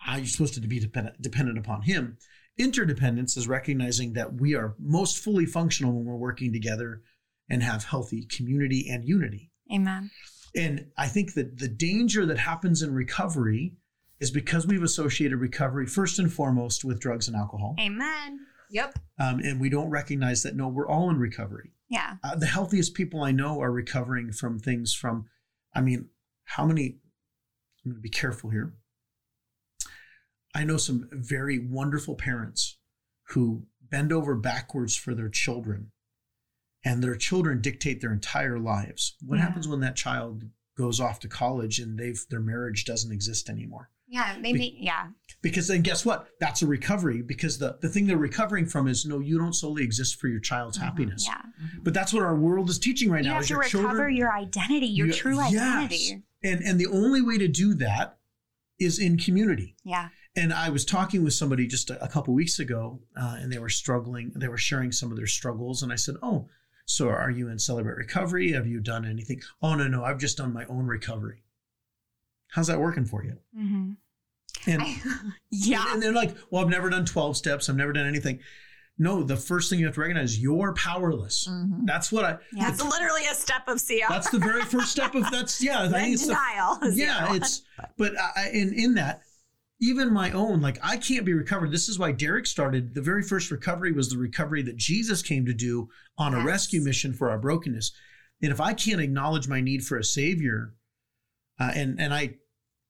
Uh, 0.07 0.17
you're 0.17 0.25
supposed 0.25 0.53
to 0.55 0.61
be 0.61 0.79
dependent 0.79 1.21
dependent 1.21 1.57
upon 1.57 1.81
Him. 1.81 2.17
Interdependence 2.57 3.35
is 3.35 3.47
recognizing 3.47 4.13
that 4.13 4.39
we 4.39 4.53
are 4.53 4.75
most 4.79 5.17
fully 5.17 5.47
functional 5.47 5.93
when 5.93 6.05
we're 6.05 6.15
working 6.15 6.53
together 6.53 7.01
and 7.49 7.63
have 7.63 7.85
healthy 7.85 8.25
community 8.25 8.87
and 8.89 9.03
unity. 9.03 9.49
Amen. 9.73 10.11
And 10.55 10.87
I 10.97 11.07
think 11.07 11.33
that 11.33 11.57
the 11.57 11.67
danger 11.67 12.27
that 12.27 12.37
happens 12.37 12.83
in 12.83 12.93
recovery 12.93 13.73
is 14.19 14.29
because 14.29 14.67
we've 14.67 14.83
associated 14.83 15.37
recovery 15.37 15.87
first 15.87 16.19
and 16.19 16.31
foremost 16.31 16.85
with 16.85 16.99
drugs 16.99 17.27
and 17.27 17.35
alcohol. 17.35 17.75
Amen. 17.79 18.39
Yep. 18.71 18.99
Um, 19.19 19.39
and 19.39 19.59
we 19.59 19.69
don't 19.69 19.89
recognize 19.89 20.43
that 20.43 20.55
no, 20.55 20.67
we're 20.67 20.87
all 20.87 21.09
in 21.09 21.17
recovery. 21.17 21.71
Yeah. 21.89 22.15
Uh, 22.23 22.35
the 22.35 22.45
healthiest 22.47 22.93
people 22.93 23.21
I 23.21 23.31
know 23.31 23.61
are 23.61 23.71
recovering 23.71 24.31
from 24.31 24.57
things 24.59 24.93
from, 24.93 25.25
I 25.75 25.81
mean, 25.81 26.09
how 26.45 26.65
many? 26.65 26.97
I'm 27.85 27.91
going 27.91 27.95
to 27.97 28.01
be 28.01 28.09
careful 28.09 28.49
here. 28.49 28.73
I 30.55 30.63
know 30.63 30.77
some 30.77 31.09
very 31.11 31.59
wonderful 31.59 32.15
parents 32.15 32.77
who 33.29 33.65
bend 33.81 34.11
over 34.13 34.35
backwards 34.35 34.95
for 34.95 35.13
their 35.13 35.29
children, 35.29 35.91
and 36.85 37.03
their 37.03 37.15
children 37.15 37.61
dictate 37.61 38.01
their 38.01 38.13
entire 38.13 38.59
lives. 38.59 39.15
What 39.21 39.37
Yeah. 39.37 39.43
happens 39.45 39.67
when 39.67 39.79
that 39.81 39.95
child 39.95 40.49
goes 40.77 40.99
off 40.99 41.19
to 41.19 41.27
college 41.27 41.79
and 41.79 41.97
they've 41.99 42.23
their 42.29 42.39
marriage 42.39 42.85
doesn't 42.85 43.11
exist 43.11 43.49
anymore? 43.49 43.89
Yeah. 44.13 44.37
Maybe. 44.39 44.77
Yeah. 44.79 45.07
Because 45.41 45.67
then 45.67 45.81
guess 45.81 46.05
what? 46.05 46.27
That's 46.39 46.61
a 46.61 46.67
recovery 46.67 47.21
because 47.23 47.57
the, 47.57 47.77
the 47.81 47.89
thing 47.89 48.05
they're 48.05 48.15
recovering 48.17 48.67
from 48.67 48.87
is 48.87 49.05
no, 49.05 49.19
you 49.19 49.39
don't 49.39 49.53
solely 49.53 49.83
exist 49.83 50.19
for 50.19 50.27
your 50.27 50.39
child's 50.39 50.77
happiness. 50.77 51.25
Yeah. 51.27 51.41
But 51.81 51.93
that's 51.95 52.13
what 52.13 52.23
our 52.23 52.35
world 52.35 52.69
is 52.69 52.77
teaching 52.77 53.09
right 53.09 53.23
You 53.23 53.29
now. 53.31 53.35
You 53.35 53.37
have 53.37 53.47
to 53.47 53.53
your 53.53 53.59
recover 53.61 53.87
children, 53.89 54.15
your 54.15 54.31
identity, 54.31 54.85
your 54.85 55.07
you- 55.07 55.13
true 55.13 55.37
yes. 55.37 55.53
identity. 55.53 56.21
And 56.43 56.61
and 56.61 56.79
the 56.79 56.87
only 56.87 57.21
way 57.21 57.37
to 57.39 57.47
do 57.47 57.73
that 57.75 58.17
is 58.79 58.99
in 58.99 59.17
community. 59.17 59.75
Yeah. 59.83 60.09
And 60.35 60.53
I 60.53 60.69
was 60.69 60.85
talking 60.85 61.23
with 61.23 61.33
somebody 61.33 61.67
just 61.67 61.89
a, 61.89 62.03
a 62.03 62.07
couple 62.07 62.33
weeks 62.33 62.59
ago, 62.59 62.99
uh, 63.15 63.37
and 63.39 63.51
they 63.51 63.59
were 63.59 63.69
struggling. 63.69 64.31
They 64.35 64.47
were 64.47 64.57
sharing 64.57 64.91
some 64.91 65.11
of 65.11 65.17
their 65.17 65.27
struggles, 65.27 65.83
and 65.83 65.91
I 65.91 65.95
said, 65.95 66.15
"Oh, 66.23 66.49
so 66.85 67.09
are 67.09 67.29
you 67.31 67.49
in 67.49 67.59
Celebrate 67.59 67.97
Recovery? 67.97 68.51
Have 68.53 68.67
you 68.67 68.79
done 68.79 69.05
anything?" 69.05 69.41
Oh 69.61 69.75
no, 69.75 69.87
no, 69.87 70.03
I've 70.03 70.19
just 70.19 70.37
done 70.37 70.53
my 70.53 70.65
own 70.65 70.85
recovery. 70.87 71.43
How's 72.53 72.67
that 72.67 72.79
working 72.79 73.05
for 73.05 73.23
you? 73.23 73.37
Mm-hmm. 73.57 73.91
And 74.67 74.81
yeah. 75.51 75.85
and 75.93 76.01
they're 76.01 76.13
like, 76.13 76.35
"Well, 76.49 76.63
I've 76.63 76.69
never 76.69 76.89
done 76.89 77.05
twelve 77.05 77.37
steps. 77.37 77.69
I've 77.69 77.75
never 77.75 77.93
done 77.93 78.07
anything." 78.07 78.39
No, 78.99 79.23
the 79.23 79.35
first 79.35 79.69
thing 79.69 79.79
you 79.79 79.85
have 79.85 79.95
to 79.95 80.01
recognize 80.01 80.39
you're 80.39 80.73
powerless. 80.75 81.47
Mhm. 81.49 81.81
That's 81.85 82.11
what 82.11 82.25
I. 82.25 82.37
Yeah. 82.53 82.69
It's 82.69 82.83
literally 82.83 83.25
a 83.31 83.33
step 83.33 83.67
of 83.67 83.81
CR. 83.85 84.05
That's 84.07 84.29
the 84.29 84.39
very 84.39 84.61
first 84.61 84.91
step 84.91 85.15
of 85.15 85.23
that's 85.31 85.61
yeah. 85.63 85.83
I 85.83 85.89
think 85.89 86.13
it's 86.13 86.27
denial. 86.27 86.75
the 86.81 86.93
yeah 86.95 87.33
it's 87.35 87.63
but 87.97 88.13
I, 88.19 88.49
in 88.53 88.73
in 88.73 88.93
that 88.95 89.21
even 89.81 90.13
my 90.13 90.31
own 90.31 90.61
like 90.61 90.77
i 90.83 90.95
can't 90.95 91.25
be 91.25 91.33
recovered 91.33 91.71
this 91.71 91.89
is 91.89 91.99
why 91.99 92.11
derek 92.11 92.45
started 92.45 92.93
the 92.93 93.01
very 93.01 93.23
first 93.23 93.51
recovery 93.51 93.91
was 93.91 94.07
the 94.09 94.17
recovery 94.17 94.61
that 94.61 94.77
jesus 94.77 95.21
came 95.21 95.45
to 95.45 95.53
do 95.53 95.89
on 96.17 96.33
a 96.33 96.45
rescue 96.45 96.79
mission 96.79 97.11
for 97.11 97.29
our 97.29 97.39
brokenness 97.39 97.91
and 98.41 98.51
if 98.51 98.61
i 98.61 98.73
can't 98.73 99.01
acknowledge 99.01 99.47
my 99.47 99.59
need 99.59 99.83
for 99.83 99.97
a 99.97 100.03
savior 100.03 100.73
uh, 101.59 101.71
and 101.75 101.99
and 101.99 102.13
i 102.13 102.33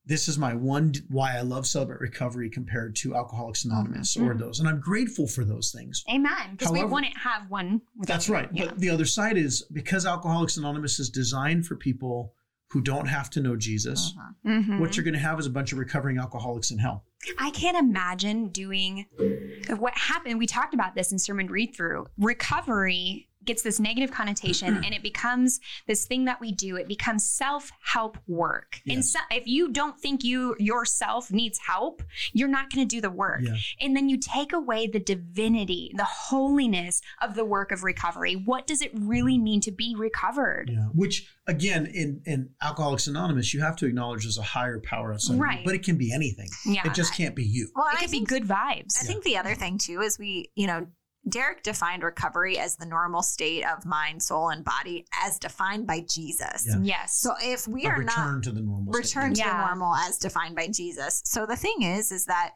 this 0.05 0.27
is 0.27 0.37
my 0.37 0.53
one 0.53 0.93
why 1.09 1.37
i 1.37 1.41
love 1.41 1.65
celebrate 1.65 1.99
recovery 2.01 2.49
compared 2.49 2.95
to 2.95 3.15
alcoholics 3.15 3.63
anonymous 3.65 4.17
or 4.17 4.33
Mhm. 4.35 4.39
those 4.39 4.59
and 4.59 4.67
i'm 4.67 4.79
grateful 4.79 5.27
for 5.27 5.45
those 5.45 5.71
things 5.71 6.03
Amen. 6.13 6.51
Because 6.51 6.71
we 6.71 6.83
wouldn't 6.83 7.17
have 7.17 7.49
one. 7.49 7.81
that's 8.01 8.27
right 8.29 8.49
Yeah. 8.53 8.65
but 8.65 8.79
the 8.79 8.89
other 8.89 9.05
side 9.05 9.37
is 9.37 9.61
because 9.71 10.05
alcoholics 10.05 10.57
anonymous 10.57 10.99
is 10.99 11.09
designed 11.09 11.65
for 11.65 11.75
people 11.75 12.33
who 12.71 12.81
don't 12.81 13.05
have 13.05 13.29
to 13.29 13.39
know 13.39 13.55
Jesus. 13.55 14.15
Mhm. 14.43 14.65
Mhm. 14.65 14.79
What 14.79 14.97
you're 14.97 15.03
going 15.03 15.13
to 15.13 15.19
have 15.19 15.39
is 15.39 15.45
a 15.45 15.51
bunch 15.51 15.71
of 15.73 15.77
recovering 15.77 16.17
alcoholics 16.17 16.71
in 16.71 16.79
hell. 16.79 17.05
I 17.37 17.51
can't 17.51 17.77
imagine 17.77 18.49
doing 18.49 19.05
what 19.77 19.95
happened. 19.95 20.39
We 20.39 20.47
talked 20.47 20.73
about 20.73 20.95
this 20.95 21.11
in 21.11 21.19
sermon 21.19 21.45
read 21.47 21.75
through. 21.75 22.07
Recovery 22.17 23.29
gets 23.45 23.61
this 23.61 23.79
negative 23.79 24.11
connotation 24.11 24.75
and 24.85 24.93
it 24.93 25.01
becomes 25.03 25.59
this 25.87 26.05
thing 26.05 26.25
that 26.25 26.39
we 26.39 26.51
do. 26.51 26.75
It 26.75 26.87
becomes 26.87 27.25
self 27.27 27.71
help 27.83 28.17
work. 28.27 28.79
And 28.87 29.05
so, 29.05 29.19
if 29.31 29.47
you 29.47 29.71
don't 29.71 29.99
think 29.99 30.23
you 30.23 30.55
yourself 30.59 31.31
needs 31.31 31.59
help, 31.67 32.01
you're 32.33 32.47
not 32.47 32.71
going 32.71 32.87
to 32.87 32.95
do 32.95 33.01
the 33.01 33.09
work. 33.11 33.41
Yeah. 33.43 33.55
And 33.81 33.95
then 33.95 34.09
you 34.09 34.17
take 34.17 34.53
away 34.53 34.87
the 34.87 34.99
divinity, 34.99 35.91
the 35.95 36.05
holiness 36.05 37.01
of 37.21 37.35
the 37.35 37.45
work 37.45 37.71
of 37.71 37.83
recovery. 37.83 38.33
What 38.35 38.67
does 38.67 38.81
it 38.81 38.91
really 38.93 39.37
mean 39.37 39.61
to 39.61 39.71
be 39.71 39.95
recovered? 39.97 40.69
Yeah. 40.71 40.85
Which 40.93 41.27
again, 41.47 41.85
in 41.87 42.21
in 42.25 42.49
Alcoholics 42.61 43.07
Anonymous, 43.07 43.53
you 43.53 43.61
have 43.61 43.75
to 43.77 43.85
acknowledge 43.85 44.23
there's 44.23 44.37
a 44.37 44.41
higher 44.43 44.79
power 44.79 45.13
outside. 45.13 45.33
of 45.33 45.37
you, 45.37 45.43
Right. 45.43 45.65
but 45.65 45.75
it 45.75 45.83
can 45.83 45.97
be 45.97 46.11
anything. 46.13 46.49
Yeah. 46.65 46.81
It 46.85 46.93
just 46.93 47.13
can't 47.13 47.35
be 47.35 47.43
you. 47.43 47.69
Well, 47.75 47.85
it 47.87 47.89
and 47.91 47.97
I 47.97 48.01
could 48.01 48.11
be 48.11 48.17
think- 48.17 48.29
good 48.29 48.43
vibes. 48.47 48.97
I 49.01 49.05
think 49.05 49.23
the 49.23 49.37
other 49.37 49.55
thing 49.55 49.77
too 49.77 50.01
is 50.01 50.17
we, 50.19 50.49
you 50.55 50.67
know, 50.67 50.87
Derek 51.29 51.63
defined 51.63 52.03
recovery 52.03 52.57
as 52.57 52.75
the 52.75 52.85
normal 52.85 53.21
state 53.21 53.63
of 53.65 53.85
mind, 53.85 54.21
soul, 54.21 54.49
and 54.49 54.63
body 54.65 55.05
as 55.23 55.39
defined 55.39 55.87
by 55.87 56.01
Jesus. 56.01 56.65
Yeah. 56.67 56.79
yes. 56.81 57.17
So 57.17 57.33
if 57.41 57.67
we 57.67 57.85
A 57.85 57.89
are 57.89 57.99
return 57.99 58.33
not 58.35 58.43
to 58.43 58.51
the 58.51 58.61
normal. 58.61 58.93
state. 58.93 59.03
return 59.05 59.33
to 59.35 59.39
Yeah. 59.39 59.57
the 59.61 59.65
normal 59.67 59.95
as 59.95 60.17
defined 60.17 60.55
by 60.55 60.67
Jesus. 60.67 61.21
So 61.25 61.45
the 61.45 61.55
thing 61.55 61.81
is, 61.81 62.11
is 62.11 62.25
that 62.25 62.51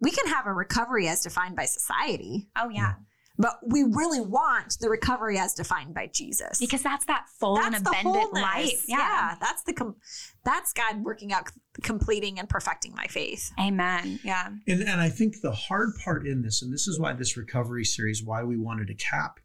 we 0.00 0.10
can 0.12 0.26
have 0.28 0.46
a 0.46 0.52
recovery 0.52 1.08
as 1.08 1.22
defined 1.22 1.56
by 1.56 1.64
society, 1.64 2.48
oh, 2.56 2.68
yeah. 2.68 2.94
But 3.42 3.58
we 3.66 3.82
really 3.82 4.20
want 4.20 4.78
the 4.80 4.88
recovery 4.88 5.36
as 5.36 5.52
defined 5.52 5.92
by 5.92 6.06
Jesus. 6.06 6.58
Because 6.60 6.82
that's 6.82 7.04
that 7.06 7.26
full 7.40 7.58
and 7.58 7.74
that's 7.74 7.82
the 7.82 7.90
abundant 7.90 8.24
wholeness. 8.32 8.42
life. 8.42 8.84
Yeah. 8.86 9.34
that's 9.40 9.64
the 9.64 9.72
com- 9.72 9.96
that's 10.44 10.72
God 10.72 11.02
working 11.02 11.32
out, 11.32 11.50
completing, 11.82 12.38
and 12.38 12.48
perfecting 12.48 12.94
my 12.94 13.06
faith. 13.06 13.50
Amen. 13.60 14.20
Yeah. 14.22 14.48
And 14.68 14.82
and 14.82 15.00
I 15.00 15.08
think 15.08 15.40
the 15.40 15.52
hard 15.52 15.90
part 16.04 16.26
in 16.26 16.42
this, 16.42 16.62
and 16.62 16.72
this 16.72 16.86
is 16.86 17.00
why 17.00 17.12
this 17.14 17.36
recovery 17.36 17.84
series, 17.84 18.22
why 18.24 18.44
we 18.44 18.56
wanted 18.56 18.86
to 18.86 18.94
cap 18.94 19.40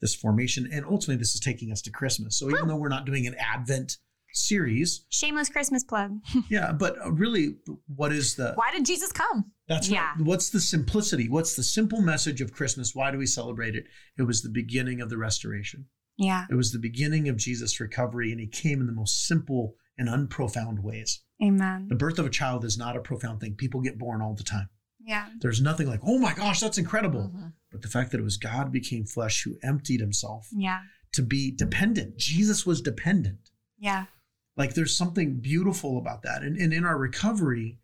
this 0.00 0.14
formation, 0.14 0.68
and 0.72 0.86
ultimately 0.86 1.16
this 1.16 1.34
is 1.34 1.40
taking 1.40 1.70
us 1.70 1.82
to 1.82 1.90
Christmas. 1.90 2.38
So 2.38 2.50
even 2.50 2.68
though 2.68 2.76
we're 2.76 2.88
not 2.88 3.04
doing 3.04 3.26
an 3.26 3.36
Advent 3.38 3.98
series, 4.32 5.04
Shameless 5.10 5.48
Christmas 5.48 5.84
plug. 5.84 6.18
yeah, 6.48 6.72
but 6.72 6.96
uh, 7.04 7.12
really, 7.12 7.56
what 7.94 8.12
is 8.12 8.34
the 8.36 8.52
Why 8.54 8.70
did 8.72 8.84
Jesus 8.86 9.12
come? 9.12 9.52
That's 9.68 9.88
Yeah. 9.88 10.12
right. 10.16 10.20
What's 10.24 10.50
the 10.50 10.60
simplicity? 10.60 11.28
What's 11.28 11.56
the 11.56 11.62
simple 11.62 12.00
message 12.02 12.40
of 12.40 12.52
Christmas? 12.52 12.94
Why 12.94 13.10
do 13.10 13.18
we 13.18 13.26
celebrate 13.26 13.74
it? 13.74 13.84
It 14.18 14.22
was 14.22 14.42
the 14.42 14.50
beginning 14.50 15.00
of 15.00 15.08
the 15.10 15.16
restoration. 15.18 15.86
Yeah. 16.18 16.46
It 16.50 16.54
was 16.54 16.72
the 16.72 16.78
beginning 16.78 17.28
of 17.28 17.36
Jesus' 17.36 17.80
recovery, 17.80 18.30
and 18.32 18.40
he 18.40 18.46
came 18.46 18.80
in 18.80 18.86
the 18.86 18.92
most 18.92 19.26
simple 19.26 19.76
and 19.98 20.08
unprofound 20.08 20.82
ways. 20.82 21.20
Amen. 21.42 21.86
The 21.88 21.94
birth 21.94 22.18
of 22.18 22.26
a 22.26 22.30
child 22.30 22.64
is 22.64 22.76
not 22.78 22.96
a 22.96 23.00
profound 23.00 23.40
thing. 23.40 23.54
People 23.54 23.80
get 23.80 23.98
born 23.98 24.20
all 24.22 24.34
the 24.34 24.42
time. 24.44 24.68
Yeah. 25.04 25.28
There's 25.40 25.60
nothing 25.60 25.88
like, 25.88 26.00
oh 26.04 26.18
my 26.18 26.32
gosh, 26.34 26.60
that's 26.60 26.78
incredible. 26.78 27.32
Mhm. 27.34 27.52
But 27.70 27.82
the 27.82 27.88
fact 27.88 28.12
that 28.12 28.20
it 28.20 28.24
was 28.24 28.36
God 28.36 28.70
became 28.70 29.04
flesh 29.04 29.42
who 29.42 29.56
emptied 29.62 30.00
himself 30.00 30.48
Yeah. 30.52 30.80
to 31.14 31.22
be 31.22 31.50
dependent. 31.50 32.18
Jesus 32.18 32.64
was 32.64 32.80
dependent. 32.80 33.50
Yeah. 33.78 34.06
Like 34.56 34.74
there's 34.74 34.94
something 34.96 35.40
beautiful 35.40 35.98
about 35.98 36.22
that. 36.22 36.42
And, 36.42 36.56
and 36.56 36.72
in 36.72 36.84
our 36.84 36.98
recovery, 36.98 37.78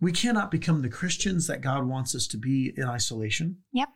we 0.00 0.12
cannot 0.12 0.50
become 0.50 0.82
the 0.82 0.88
Christians 0.88 1.46
that 1.46 1.60
God 1.60 1.86
wants 1.86 2.14
us 2.14 2.26
to 2.28 2.36
be 2.36 2.72
in 2.76 2.84
isolation. 2.84 3.58
Yep. 3.72 3.88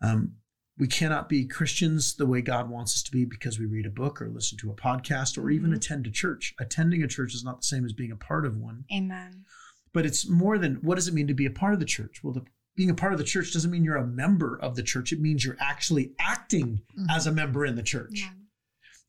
Um, 0.00 0.36
we 0.78 0.86
cannot 0.86 1.28
be 1.28 1.46
Christians 1.46 2.14
the 2.16 2.26
way 2.26 2.40
God 2.40 2.70
wants 2.70 2.94
us 2.94 3.02
to 3.04 3.10
be 3.12 3.24
because 3.26 3.58
we 3.58 3.66
read 3.66 3.84
a 3.86 3.90
book 3.90 4.22
or 4.22 4.30
listen 4.30 4.56
to 4.58 4.70
a 4.70 4.74
podcast 4.74 5.36
or 5.36 5.50
even 5.50 5.70
Mhm. 5.70 5.76
attend 5.76 6.06
a 6.06 6.10
church. 6.10 6.54
Attending 6.58 7.02
a 7.02 7.08
church 7.08 7.34
is 7.34 7.44
not 7.44 7.60
the 7.60 7.66
same 7.66 7.84
as 7.84 7.92
being 7.92 8.10
a 8.10 8.16
part 8.16 8.46
of 8.46 8.56
one, 8.56 8.84
Amen. 8.92 9.44
but 9.92 10.06
it's 10.06 10.26
more 10.28 10.58
than 10.58 10.76
what 10.76 10.94
does 10.94 11.08
it 11.08 11.14
mean 11.14 11.26
to 11.26 11.34
be 11.34 11.44
a 11.46 11.50
part 11.50 11.74
of 11.74 11.80
the 11.80 11.86
church? 11.86 12.24
Well, 12.24 12.32
the, 12.32 12.44
being 12.74 12.88
a 12.88 12.94
part 12.94 13.12
of 13.12 13.18
the 13.18 13.24
church 13.24 13.52
doesn't 13.52 13.70
mean 13.70 13.84
you're 13.84 13.96
a 13.96 14.06
member 14.06 14.56
of 14.58 14.74
the 14.76 14.82
church. 14.82 15.12
It 15.12 15.20
means 15.20 15.44
you're 15.44 15.58
actually 15.60 16.14
acting 16.18 16.80
Mhm. 16.98 17.06
as 17.10 17.26
a 17.26 17.32
member 17.32 17.66
in 17.66 17.76
the 17.76 17.82
church 17.82 18.20
Yeah. 18.20 18.32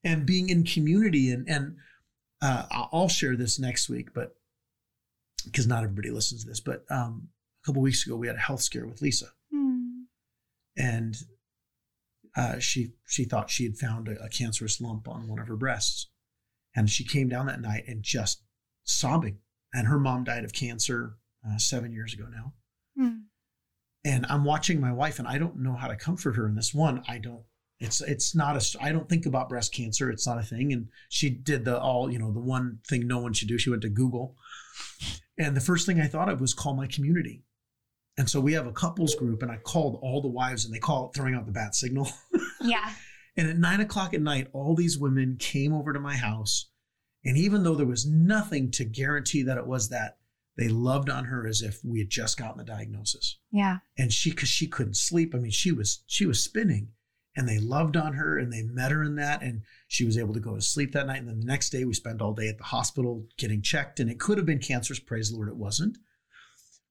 and 0.04 0.26
being 0.26 0.50
in 0.50 0.66
community. 0.66 1.32
And, 1.32 1.48
and 1.48 1.78
uh, 2.44 2.88
I'll 2.92 3.08
share 3.08 3.38
this 3.38 3.58
next 3.58 3.90
week, 3.90 4.14
but 4.14 4.36
because 5.46 5.66
not 5.66 5.84
everybody 5.84 6.12
listens 6.12 6.44
to 6.44 6.50
this, 6.50 6.60
but 6.60 6.84
um, 6.90 7.30
a 7.64 7.66
couple 7.66 7.82
weeks 7.82 8.06
ago, 8.06 8.18
we 8.18 8.28
had 8.28 8.36
a 8.36 8.40
health 8.40 8.62
scare 8.62 8.86
with 8.86 9.02
Lisa. 9.02 9.28
Hmm. 9.52 10.04
and 10.76 11.16
uh, 12.36 12.58
she 12.58 12.94
she 13.08 13.26
thought 13.26 13.52
she 13.52 13.64
had 13.64 13.78
found 13.78 14.08
a, 14.08 14.22
a 14.24 14.28
cancerous 14.28 14.82
lump 14.82 15.08
on 15.08 15.28
one 15.28 15.40
of 15.40 15.48
her 15.48 15.56
breasts, 15.56 16.10
and 16.76 16.90
she 16.90 17.06
came 17.06 17.30
down 17.30 17.46
that 17.46 17.62
night 17.62 17.86
and 17.88 18.04
just 18.04 18.42
sobbing. 18.84 19.38
And 19.74 19.88
her 19.88 20.00
mom 20.00 20.24
died 20.24 20.44
of 20.44 20.54
cancer 20.54 21.16
uh, 21.48 21.58
seven 21.58 21.94
years 21.94 22.14
ago 22.14 22.26
now. 22.30 22.54
Hmm. 22.98 23.18
And 24.04 24.26
I'm 24.28 24.44
watching 24.44 24.82
my 24.82 24.92
wife, 24.92 25.18
and 25.18 25.28
I 25.28 25.38
don't 25.38 25.60
know 25.60 25.76
how 25.76 25.88
to 25.88 25.96
comfort 25.96 26.36
her 26.36 26.48
in 26.48 26.56
this. 26.56 26.74
One, 26.74 27.04
I 27.08 27.20
don't. 27.20 27.44
It's 27.84 28.02
it's 28.02 28.34
not 28.34 28.56
a. 28.56 28.78
I 28.82 28.92
don't 28.92 29.10
think 29.10 29.26
about 29.26 29.50
breast 29.50 29.74
cancer. 29.74 30.10
It's 30.10 30.26
not 30.26 30.40
a 30.40 30.44
thing. 30.44 30.72
And 30.74 30.88
she 31.10 31.30
did 31.30 31.66
the 31.66 31.80
all 31.80 32.12
you 32.12 32.18
know 32.18 32.32
the 32.32 32.40
one 32.40 32.80
thing 32.88 33.08
no 33.08 33.20
one 33.20 33.34
should 33.34 33.48
do. 33.48 33.58
She 33.58 33.70
went 33.70 33.82
to 33.84 33.90
Google, 33.90 34.36
and 35.38 35.56
the 35.56 35.62
first 35.62 35.86
thing 35.86 36.00
I 36.00 36.08
thought 36.08 36.30
of 36.30 36.42
was 36.42 36.54
call 36.54 36.74
my 36.76 36.88
community. 36.88 37.44
And 38.18 38.30
so 38.30 38.40
we 38.40 38.54
have 38.54 38.68
a 38.68 38.72
couples 38.72 39.16
group, 39.16 39.42
and 39.42 39.52
I 39.52 39.58
called 39.58 40.00
all 40.02 40.22
the 40.22 40.28
wives, 40.28 40.66
and 40.66 40.74
they 40.74 40.80
call 40.80 41.08
it 41.08 41.16
throwing 41.16 41.34
out 41.36 41.46
the 41.46 41.52
bat 41.52 41.76
signal. 41.76 42.10
Yeah. 42.66 42.94
and 43.36 43.50
at 43.50 43.58
nine 43.58 43.82
o'clock 43.82 44.14
at 44.14 44.22
night, 44.22 44.48
all 44.54 44.74
these 44.74 44.98
women 44.98 45.36
came 45.38 45.74
over 45.74 45.92
to 45.92 46.00
my 46.00 46.16
house. 46.16 46.70
And 47.26 47.38
even 47.38 47.64
though 47.64 47.76
there 47.76 47.86
was 47.86 48.08
nothing 48.08 48.72
to 48.72 48.86
guarantee 48.86 49.44
that 49.44 49.58
it 49.58 49.68
was 49.68 49.90
that, 49.90 50.18
they 50.56 50.70
loved 50.70 51.10
on 51.10 51.26
her 51.26 51.46
as 51.46 51.62
if 51.62 51.84
we 51.84 52.00
had 52.00 52.10
just 52.10 52.38
gotten 52.38 52.58
the 52.58 52.64
diagnosis. 52.64 53.38
Yeah. 53.52 53.80
And 53.98 54.14
she, 54.14 54.30
because 54.30 54.48
she 54.48 54.68
couldn't 54.68 54.96
sleep, 54.96 55.36
I 55.36 55.40
mean, 55.40 55.52
she 55.52 55.74
was 55.74 56.04
she 56.08 56.26
was 56.26 56.42
spinning, 56.42 56.90
and 57.36 57.48
they 57.48 57.58
loved 57.60 57.98
on 57.98 58.14
her, 58.14 58.38
and 58.38 58.52
they 58.52 58.62
met 58.64 58.92
her 58.92 59.04
in 59.04 59.16
that, 59.16 59.42
and 59.42 59.62
she 59.88 60.06
was 60.06 60.18
able 60.18 60.34
to 60.34 60.40
go 60.40 60.56
to 60.56 60.62
sleep 60.62 60.92
that 60.92 61.08
night. 61.08 61.20
And 61.20 61.28
then 61.28 61.40
the 61.40 61.46
next 61.46 61.70
day, 61.72 61.84
we 61.86 61.94
spent 61.94 62.22
all 62.22 62.34
day 62.34 62.48
at 62.48 62.58
the 62.58 62.64
hospital 62.66 63.28
getting 63.38 63.62
checked, 63.62 64.00
and 64.00 64.10
it 64.10 64.20
could 64.20 64.38
have 64.38 64.46
been 64.46 64.60
cancerous. 64.60 65.00
Praise 65.00 65.30
the 65.30 65.36
Lord, 65.36 65.50
it 65.50 65.56
wasn't. 65.56 65.98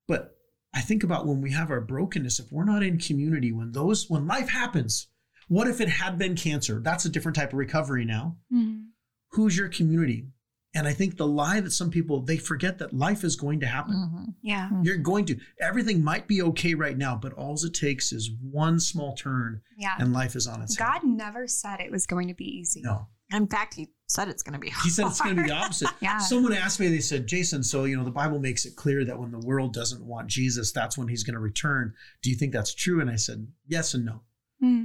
But 0.09 0.37
I 0.75 0.81
think 0.81 1.05
about 1.05 1.27
when 1.27 1.41
we 1.41 1.53
have 1.53 1.71
our 1.71 1.81
brokenness, 1.81 2.41
if 2.41 2.51
we're 2.51 2.65
not 2.65 2.83
in 2.83 2.99
community, 2.99 3.53
when 3.53 3.73
those 3.73 4.09
when 4.09 4.27
life 4.27 4.49
happens, 4.49 5.09
what 5.49 5.69
if 5.69 5.81
it 5.81 5.89
had 5.89 6.19
been 6.19 6.35
cancer? 6.35 6.81
That's 6.81 7.05
a 7.05 7.11
different 7.11 7.37
type 7.37 7.53
of 7.53 7.59
recovery 7.59 8.05
now. 8.05 8.39
Mhm. 8.53 8.87
Who's 9.33 9.57
your 9.57 9.69
community? 9.69 10.29
And 10.75 10.89
I 10.89 10.93
think 10.95 11.19
the 11.19 11.27
lie 11.27 11.61
that 11.61 11.71
some 11.73 11.91
people 11.91 12.21
they 12.23 12.39
forget 12.39 12.79
that 12.79 12.95
life 12.95 13.25
is 13.25 13.37
going 13.37 13.61
to 13.61 13.67
happen. 13.67 13.95
Mhm. 13.95 14.35
Yeah. 14.43 14.71
You're 14.83 14.97
going 14.97 15.27
to 15.27 15.39
everything 15.61 16.03
might 16.03 16.27
be 16.27 16.41
okay 16.43 16.75
right 16.75 16.97
now, 16.97 17.15
but 17.17 17.35
all 17.35 17.55
it 17.63 17.75
takes 17.75 18.11
is 18.13 18.31
one 18.41 18.81
small 18.81 19.15
turn 19.15 19.61
Yeah. 19.77 19.95
and 19.99 20.13
life 20.15 20.35
is 20.35 20.47
on 20.47 20.63
its 20.63 20.79
head. 20.79 20.85
God 20.87 21.05
never 21.05 21.47
said 21.47 21.81
it 21.81 21.91
was 21.91 22.07
going 22.07 22.29
to 22.29 22.35
be 22.35 22.47
easy. 22.47 22.81
No. 22.83 23.09
In 23.31 23.47
fact, 23.47 23.75
he 23.75 23.89
said 24.09 24.29
it's 24.29 24.43
going 24.43 24.53
to 24.55 24.59
be 24.59 24.69
hard. 24.69 24.85
He 24.85 24.91
said 24.91 25.07
it's 25.07 25.21
going 25.21 25.37
to 25.37 25.43
be 25.43 25.49
the 25.49 25.55
opposite. 25.55 25.89
Yeah. 26.01 26.19
Someone 26.19 26.53
asked 26.53 26.79
me, 26.81 26.89
they 26.89 27.01
said, 27.01 27.27
Jason, 27.27 27.63
so, 27.63 27.85
you 27.85 27.97
know, 27.97 28.05
the 28.05 28.11
Bible 28.11 28.39
makes 28.39 28.67
it 28.67 28.77
clear 28.77 29.05
that 29.07 29.19
when 29.19 29.31
the 29.31 29.39
world 29.39 29.73
doesn't 29.73 30.05
want 30.05 30.29
Jesus, 30.29 30.71
that's 30.73 30.99
when 30.99 31.09
he's 31.09 31.23
going 31.23 31.33
to 31.35 31.41
return. 31.41 31.95
Do 32.23 32.29
you 32.31 32.37
think 32.37 32.53
that's 32.53 32.75
true? 32.75 33.01
And 33.01 33.09
I 33.11 33.17
said, 33.17 33.47
yes 33.67 33.95
and 33.95 34.05
no. 34.05 34.21
Hmm. 34.61 34.85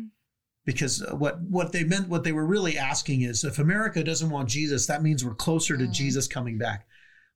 Because 0.68 1.02
what, 1.14 1.40
what 1.44 1.72
they 1.72 1.86
meant, 1.86 2.10
what 2.10 2.26
they 2.26 2.34
were 2.34 2.46
really 2.46 2.78
asking 2.78 3.22
is 3.22 3.46
if 3.46 3.58
America 3.58 4.04
doesn't 4.04 4.30
want 4.30 4.50
Jesus, 4.50 4.86
that 4.88 5.02
means 5.02 5.24
we're 5.24 5.34
closer 5.34 5.78
to 5.78 5.86
Mm. 5.86 5.94
Jesus 5.94 6.28
coming 6.28 6.58
back. 6.58 6.86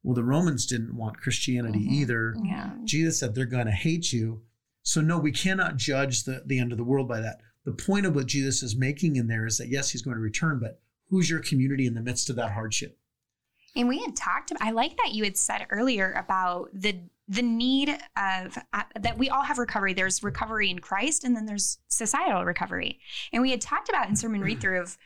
Well, 0.03 0.13
the 0.15 0.23
Romans 0.23 0.65
didn't 0.65 0.93
want 0.97 1.21
Christianity 1.21 1.79
Mhm. 1.79 1.91
either. 1.91 2.35
Yeah. 2.43 2.71
Jesus 2.83 3.19
said 3.19 3.33
they're 3.33 3.45
going 3.45 3.67
to 3.67 3.71
hate 3.71 4.11
you. 4.11 4.41
So, 4.83 4.99
no, 4.99 5.17
we 5.17 5.31
cannot 5.31 5.77
judge 5.77 6.25
the, 6.25 6.43
the 6.45 6.59
end 6.59 6.73
of 6.73 6.77
the 6.77 6.83
world 6.83 7.07
by 7.07 7.21
that. 7.21 7.39
The 7.63 7.71
point 7.71 8.05
of 8.05 8.15
what 8.15 8.25
Jesus 8.25 8.61
is 8.63 8.75
making 8.75 9.15
in 9.15 9.27
there 9.27 9.45
is 9.45 9.57
that, 9.59 9.69
yes, 9.69 9.91
he's 9.91 10.01
going 10.01 10.15
to 10.17 10.21
return, 10.21 10.59
but 10.59 10.81
who's 11.09 11.29
your 11.29 11.39
community 11.39 11.85
in 11.87 11.93
the 11.93 12.01
midst 12.01 12.29
of 12.29 12.35
that 12.35 12.51
hardship? 12.51 12.99
And 13.77 13.87
we 13.87 13.99
had 13.99 14.13
talked 14.17 14.51
about, 14.51 14.67
I 14.67 14.71
like 14.71 14.97
that 14.97 15.13
you 15.13 15.23
had 15.23 15.37
said 15.37 15.65
earlier 15.69 16.11
about 16.13 16.69
the 16.73 16.99
the 17.27 17.41
need 17.41 17.89
of 18.17 18.57
uh, 18.73 18.83
that 18.99 19.17
we 19.17 19.29
all 19.29 19.43
have 19.43 19.57
recovery. 19.57 19.93
There's 19.93 20.21
recovery 20.23 20.69
in 20.69 20.79
Christ 20.79 21.23
and 21.23 21.35
then 21.35 21.45
there's 21.45 21.77
societal 21.87 22.43
recovery. 22.43 22.99
And 23.31 23.41
we 23.41 23.51
had 23.51 23.61
talked 23.61 23.89
about 23.89 24.09
in 24.09 24.15
sermon 24.15 24.41
read 24.41 24.59
through 24.59 24.81
of 24.81 24.97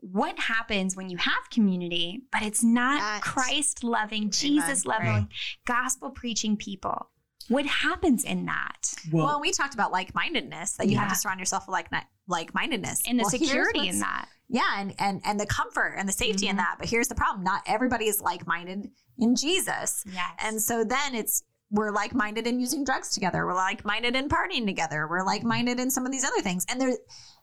what 0.00 0.38
happens 0.38 0.96
when 0.96 1.08
you 1.08 1.16
have 1.16 1.48
community, 1.50 2.22
but 2.30 2.42
it's 2.42 2.62
not 2.62 3.00
That- 3.00 3.22
Christ 3.22 3.82
loving, 3.84 4.30
Jesus 4.30 4.84
loving, 4.86 5.08
right. 5.08 5.26
gospel 5.66 6.10
preaching 6.10 6.56
people. 6.56 7.10
What 7.48 7.66
happens 7.66 8.24
in 8.24 8.46
that? 8.46 8.94
Well, 9.12 9.38
we 9.40 9.50
talked 9.52 9.74
about 9.74 9.92
like 9.92 10.14
mindedness 10.14 10.72
that 10.78 10.88
you 10.88 10.96
have 10.96 11.10
to 11.10 11.14
surround 11.14 11.40
yourself 11.40 11.66
with 11.66 11.72
like 11.74 11.88
like 12.26 12.54
mindedness 12.54 13.02
and 13.06 13.20
the 13.20 13.24
security 13.26 13.88
in 13.88 13.98
that. 14.00 14.28
Yeah, 14.48 14.62
and 14.78 14.94
and 14.98 15.20
and 15.26 15.38
the 15.38 15.44
comfort 15.46 15.94
and 15.98 16.08
the 16.08 16.12
safety 16.12 16.48
in 16.48 16.54
Mhm. 16.56 16.60
that. 16.60 16.76
But 16.78 16.88
here's 16.88 17.08
the 17.08 17.14
problem: 17.14 17.44
not 17.44 17.62
everybody 17.66 18.06
is 18.06 18.22
like 18.22 18.46
minded 18.46 18.90
in 19.18 19.36
Jesus, 19.36 20.04
Yes. 20.06 20.30
and 20.38 20.60
so 20.62 20.84
then 20.84 21.14
it's 21.14 21.42
we're 21.74 21.90
like 21.90 22.14
minded 22.14 22.46
in 22.46 22.60
using 22.60 22.84
drugs 22.84 23.10
together. 23.10 23.44
We're 23.46 23.54
like 23.54 23.84
minded 23.84 24.14
in 24.16 24.28
partying 24.28 24.64
together. 24.66 25.06
We're 25.08 25.24
like 25.24 25.42
minded 25.42 25.78
in 25.80 25.90
some 25.90 26.06
of 26.06 26.12
these 26.12 26.24
other 26.24 26.40
things, 26.40 26.64
and 26.68 26.80
there's 26.80 26.96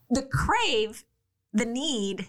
the 0.10 0.24
crave, 0.24 1.04
the 1.54 1.66
need 1.66 2.28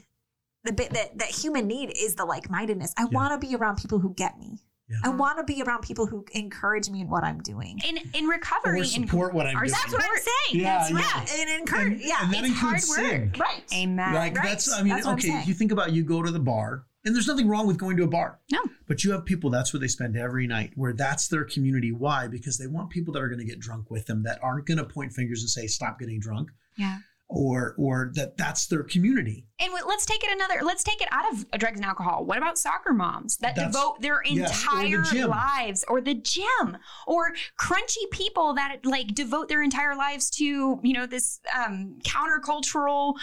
the 0.64 0.72
bit 0.72 0.90
that 0.92 1.18
that 1.18 1.28
human 1.28 1.66
need 1.66 1.92
is 1.96 2.14
the 2.14 2.24
like-mindedness. 2.24 2.94
I 2.96 3.02
Yeah. 3.02 3.08
want 3.18 3.40
to 3.40 3.44
be 3.48 3.52
around 3.56 3.76
people 3.78 3.98
who 3.98 4.14
get 4.14 4.38
me. 4.38 4.60
Yeah. 4.88 4.98
I 5.04 5.08
want 5.08 5.38
to 5.38 5.44
be 5.44 5.60
around 5.62 5.82
people 5.82 6.06
who 6.06 6.24
encourage 6.32 6.88
me 6.90 7.00
in 7.00 7.08
what 7.10 7.24
I'm 7.24 7.40
doing. 7.40 7.80
in 7.88 7.98
in 8.14 8.26
recovery 8.26 8.78
Or 8.80 8.82
and 8.82 8.92
support 8.92 9.34
what 9.34 9.46
I'm 9.46 9.54
doing. 9.56 9.70
That's 9.70 9.92
what 9.92 10.02
I'm 10.04 10.10
saying. 10.18 10.62
Yeah, 10.62 10.78
That's 10.78 10.90
yeah. 10.90 10.96
right. 10.98 11.30
And 11.38 11.50
encourage. 11.60 11.92
And, 11.94 12.00
yeah, 12.00 12.22
and 12.22 12.32
that 12.34 12.44
it's 12.44 12.54
hard 12.58 12.74
includes 12.74 12.94
sin. 12.94 13.20
work. 13.32 13.38
Right. 13.40 13.64
Amen. 13.74 14.14
Like 14.14 14.36
Right. 14.36 14.44
that's 14.50 14.72
I 14.72 14.82
mean, 14.82 14.94
That's 14.94 15.06
okay, 15.06 15.28
saying. 15.28 15.46
you 15.48 15.54
think 15.54 15.72
about 15.72 15.92
you 15.92 16.04
go 16.04 16.22
to 16.22 16.30
the 16.30 16.38
bar, 16.40 16.84
and 17.04 17.14
there's 17.14 17.26
nothing 17.26 17.48
wrong 17.48 17.66
with 17.66 17.78
going 17.78 17.96
to 17.96 18.04
a 18.04 18.08
bar. 18.08 18.40
No. 18.50 18.60
But 18.86 19.04
you 19.04 19.12
have 19.12 19.24
people 19.24 19.50
that's 19.50 19.72
where 19.72 19.80
they 19.80 19.88
spend 19.88 20.16
every 20.16 20.46
night, 20.46 20.72
where 20.76 20.92
that's 20.92 21.28
their 21.28 21.44
community. 21.44 21.92
Why? 21.92 22.28
Because 22.28 22.58
they 22.58 22.66
want 22.66 22.90
people 22.90 23.12
that 23.14 23.22
are 23.22 23.28
going 23.28 23.40
to 23.40 23.44
get 23.44 23.58
drunk 23.58 23.90
with 23.90 24.06
them, 24.06 24.22
that 24.24 24.38
aren't 24.42 24.66
going 24.66 24.78
to 24.78 24.84
point 24.84 25.12
fingers 25.12 25.42
and 25.42 25.50
say, 25.50 25.66
stop 25.66 25.98
getting 25.98 26.20
drunk. 26.20 26.50
Yeah. 26.76 26.98
Or 27.34 27.74
or 27.78 28.10
that 28.14 28.36
that's 28.36 28.66
their 28.66 28.82
community. 28.82 29.46
And 29.58 29.72
let's 29.86 30.04
take 30.04 30.22
it 30.22 30.30
another. 30.30 30.62
Let's 30.62 30.84
take 30.84 31.00
it 31.00 31.08
out 31.10 31.32
of 31.32 31.50
drugs 31.58 31.78
and 31.78 31.86
alcohol. 31.86 32.26
What 32.26 32.36
about 32.36 32.58
soccer 32.58 32.92
moms 32.92 33.38
that 33.38 33.56
That's- 33.56 33.72
devote 33.72 34.02
their 34.02 34.20
yeah, 34.26 34.44
or 34.70 34.76
the 34.84 34.88
entire 34.92 35.26
lives, 35.26 35.82
or 35.88 36.02
the 36.02 36.12
gym, 36.12 36.76
or 37.06 37.32
crunchy 37.58 38.10
people 38.10 38.52
that 38.54 38.84
like 38.84 39.14
devote 39.14 39.48
their 39.48 39.62
entire 39.62 39.96
lives 39.96 40.28
to 40.32 40.44
you 40.82 40.92
know 40.92 41.06
this 41.06 41.40
um, 41.56 41.96
countercultural, 42.04 43.14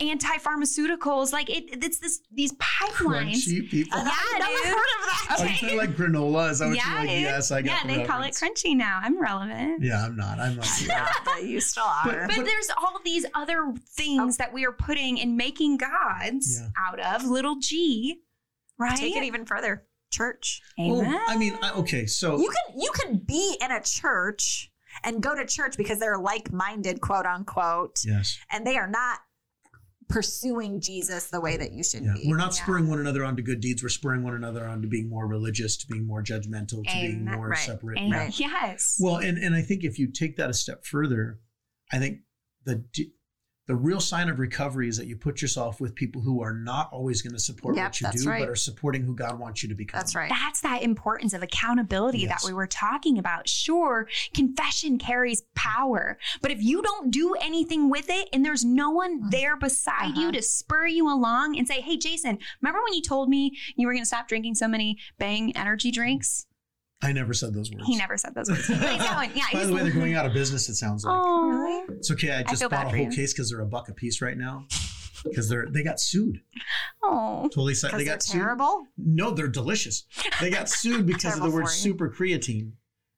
anti-pharmaceuticals? 0.00 1.32
Like 1.32 1.50
it, 1.50 1.82
it's 1.84 1.98
this 1.98 2.20
these 2.32 2.52
pipelines. 2.54 3.46
Crunchy 3.46 3.68
people. 3.68 3.98
Yeah, 3.98 4.10
I've 4.10 4.38
never 4.38 4.52
dude. 4.52 4.64
heard 4.64 4.74
of 4.74 5.06
that. 5.06 5.10
Oh, 5.36 5.42
you 5.42 5.54
say 5.56 5.76
like 5.76 5.96
granola? 5.96 6.50
Is 6.50 6.58
that 6.58 6.68
what 6.68 6.76
yeah, 6.76 6.88
you're 6.88 6.98
like? 7.00 7.08
dude. 7.08 7.20
Yes, 7.22 7.50
I 7.50 7.62
got 7.62 7.84
yeah, 7.84 7.92
the 7.92 7.98
they 8.00 8.06
call 8.06 8.22
it 8.22 8.34
crunchy 8.34 8.76
now. 8.76 9.00
I'm 9.02 9.20
relevant. 9.20 9.82
Yeah, 9.82 10.04
I'm 10.04 10.16
not. 10.16 10.38
I'm 10.38 10.56
not. 10.56 10.68
Yeah, 10.86 11.10
but 11.24 11.44
you 11.44 11.60
still 11.60 11.84
are. 11.84 12.26
But, 12.28 12.44
there's 12.44 12.70
all 12.76 13.00
these 13.04 13.24
other 13.34 13.72
things 13.88 14.36
oh. 14.36 14.38
that 14.38 14.52
we 14.52 14.66
are 14.66 14.72
putting 14.72 15.20
and 15.20 15.36
making 15.36 15.78
gods 15.78 16.60
Yeah. 16.60 16.68
out 16.78 17.00
of 17.00 17.24
little 17.28 17.56
g, 17.58 18.20
right? 18.78 18.96
Take 18.96 19.16
it 19.16 19.24
even 19.24 19.46
further. 19.46 19.86
Church. 20.10 20.62
Oh, 20.78 20.88
well, 20.88 21.00
Amen. 21.00 21.20
I 21.26 21.36
mean, 21.36 21.58
I, 21.60 21.72
okay, 21.72 22.06
so 22.06 22.38
You 22.38 22.48
can 22.48 22.80
you 22.80 22.90
can 22.94 23.16
be 23.16 23.56
in 23.60 23.72
a 23.72 23.82
church 23.82 24.70
and 25.02 25.20
go 25.20 25.34
to 25.34 25.44
church 25.44 25.76
because 25.76 25.98
they're 25.98 26.18
like-minded, 26.18 27.00
quote 27.00 27.26
unquote, 27.26 27.98
yes, 28.04 28.38
and 28.52 28.64
they 28.64 28.76
are 28.76 28.86
not 28.88 29.18
pursuing 30.08 30.80
Jesus 30.80 31.28
the 31.30 31.40
way 31.40 31.56
that 31.56 31.72
you 31.72 31.82
should 31.82 32.04
yeah, 32.04 32.14
be. 32.14 32.24
we're 32.28 32.36
not 32.36 32.56
Yeah. 32.56 32.62
spurring 32.62 32.88
one 32.88 32.98
another 32.98 33.24
on 33.24 33.36
to 33.36 33.42
good 33.42 33.60
deeds. 33.60 33.82
We're 33.82 33.88
spurring 33.88 34.22
one 34.22 34.34
another 34.34 34.66
on 34.66 34.82
to 34.82 34.88
being 34.88 35.08
more 35.08 35.26
religious, 35.26 35.76
to 35.78 35.86
being 35.86 36.06
more 36.06 36.22
judgmental, 36.22 36.84
to 36.84 36.92
being 36.92 37.24
more 37.24 37.48
Right. 37.48 37.58
separate. 37.58 37.98
Amen. 37.98 38.30
Yeah. 38.36 38.48
Yes. 38.48 38.96
Well, 39.00 39.16
and 39.16 39.38
and 39.38 39.54
I 39.54 39.62
think 39.62 39.84
if 39.84 39.98
you 39.98 40.10
take 40.10 40.36
that 40.36 40.50
a 40.50 40.54
step 40.54 40.84
further, 40.84 41.40
I 41.92 41.98
think 41.98 42.20
the 42.64 42.84
d- 42.92 43.12
the 43.66 43.74
real 43.74 43.98
sign 44.00 44.28
of 44.28 44.38
recovery 44.38 44.88
is 44.88 44.98
that 44.98 45.06
you 45.06 45.16
put 45.16 45.40
yourself 45.40 45.80
with 45.80 45.94
people 45.94 46.20
who 46.20 46.42
are 46.42 46.52
not 46.52 46.90
always 46.92 47.22
going 47.22 47.32
to 47.32 47.38
support 47.40 47.76
Yep, 47.76 47.84
what 47.86 48.00
you 48.00 48.08
do, 48.22 48.28
right. 48.28 48.40
but 48.40 48.48
are 48.50 48.54
supporting 48.56 49.02
who 49.02 49.14
God 49.14 49.38
wants 49.38 49.62
you 49.62 49.70
to 49.70 49.74
become. 49.74 49.98
That's 49.98 50.14
right. 50.14 50.28
That's 50.28 50.60
that 50.60 50.82
importance 50.82 51.32
of 51.32 51.42
accountability 51.42 52.18
Yes. 52.18 52.42
that 52.42 52.46
we 52.46 52.52
were 52.52 52.66
talking 52.66 53.18
about. 53.18 53.48
Sure, 53.48 54.06
confession 54.34 54.98
carries 54.98 55.42
power, 55.54 56.18
but 56.42 56.50
if 56.50 56.62
you 56.62 56.82
don't 56.82 57.10
do 57.10 57.34
anything 57.40 57.88
with 57.88 58.10
it 58.10 58.28
and 58.34 58.44
there's 58.44 58.64
no 58.66 58.90
one 58.90 59.22
Mm. 59.22 59.30
there 59.30 59.56
beside 59.56 60.16
you 60.16 60.24
Uh-huh. 60.24 60.32
to 60.32 60.42
spur 60.42 60.86
you 60.86 61.08
along 61.10 61.56
and 61.56 61.66
say, 61.66 61.80
hey, 61.80 61.96
Jason, 61.96 62.38
remember 62.60 62.80
when 62.84 62.92
you 62.92 63.00
told 63.02 63.28
me 63.30 63.56
you 63.76 63.86
were 63.86 63.92
going 63.94 64.02
to 64.02 64.06
stop 64.06 64.28
drinking 64.28 64.56
so 64.56 64.68
many 64.68 64.98
bang 65.18 65.56
energy 65.56 65.90
drinks? 65.90 66.46
I 67.04 67.12
never 67.12 67.32
said 67.34 67.52
those 67.54 67.70
words. 67.70 67.86
He 67.86 67.96
never 67.96 68.16
said 68.16 68.34
those 68.34 68.48
words. 68.50 68.66
But 68.68 68.78
he's 69.00 69.08
going, 69.08 69.30
yeah, 69.34 69.44
By 69.52 69.58
he's 69.60 69.68
the 69.68 69.74
way, 69.74 69.82
they're 69.82 69.92
going 69.92 70.14
out 70.14 70.26
of 70.26 70.32
business. 70.32 70.68
It 70.68 70.74
sounds 70.76 71.04
like 71.04 71.14
Oh, 71.16 71.48
really? 71.48 71.94
it's 71.96 72.10
okay. 72.10 72.32
I 72.32 72.42
just 72.42 72.60
feel 72.62 72.68
bad 72.68 72.84
bought 72.84 72.94
a 72.94 72.96
whole 72.96 73.06
you. 73.06 73.10
case 73.12 73.32
because 73.32 73.50
they're 73.50 73.60
a 73.60 73.66
buck 73.66 73.88
a 73.88 73.94
piece 73.94 74.20
right 74.22 74.36
now. 74.36 74.66
Because 75.24 75.48
they're 75.48 75.66
they 75.70 75.82
got 75.82 76.00
sued. 76.00 76.40
oh. 77.02 77.42
Totally, 77.44 77.74
si- 77.74 77.86
Because 77.86 77.98
they 77.98 78.04
they're 78.04 78.14
got 78.14 78.22
sued. 78.22 78.40
terrible. 78.40 78.86
No, 78.98 79.30
they're 79.30 79.48
delicious. 79.48 80.04
They 80.40 80.50
got 80.50 80.68
sued 80.80 81.06
because 81.06 81.36
of 81.36 81.42
the 81.42 81.50
word 81.50 81.68
super 81.68 82.10
creatine, 82.10 82.72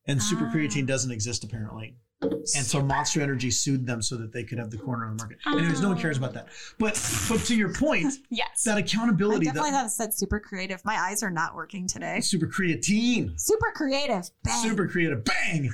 and 0.07 0.23
super 0.23 0.47
Ah. 0.49 0.55
creatine 0.55 0.87
doesn't 0.87 1.11
exist 1.11 1.43
apparently. 1.43 1.97
And 2.23 2.47
so 2.65 2.83
Monster 2.83 3.21
Energy 3.21 3.51
sued 3.51 3.87
them 3.87 4.01
so 4.01 4.17
that 4.17 4.33
they 4.33 4.43
could 4.43 4.59
have 4.59 4.71
the 4.71 4.79
corner 4.79 5.05
on 5.07 5.17
the 5.17 5.23
market. 5.23 5.39
Anyways, 5.47 5.83
no 5.83 5.89
one 5.89 5.99
cares 5.99 6.17
about 6.17 6.33
that. 6.35 6.49
But 6.79 6.95
but 7.29 7.41
to 7.45 7.55
your 7.55 7.73
point, 7.75 8.15
Yes. 8.31 8.63
that 8.65 8.79
accountability. 8.79 8.79
I 8.79 8.81
accountability, 8.81 9.45
definitely 9.47 9.71
that 9.73 9.77
thought 9.81 9.87
it 9.87 9.91
said 9.91 10.15
super 10.15 10.41
creative. 10.41 10.83
My 10.85 10.97
eyes 10.97 11.23
are 11.23 11.31
not 11.31 11.55
working 11.55 11.87
today. 11.87 12.21
super 12.21 12.47
creatine, 12.47 13.39
Super 13.39 13.71
creative. 13.75 14.31
Bang. 14.43 14.63
super 14.63 14.89
creative, 14.89 15.25
bang. 15.25 15.71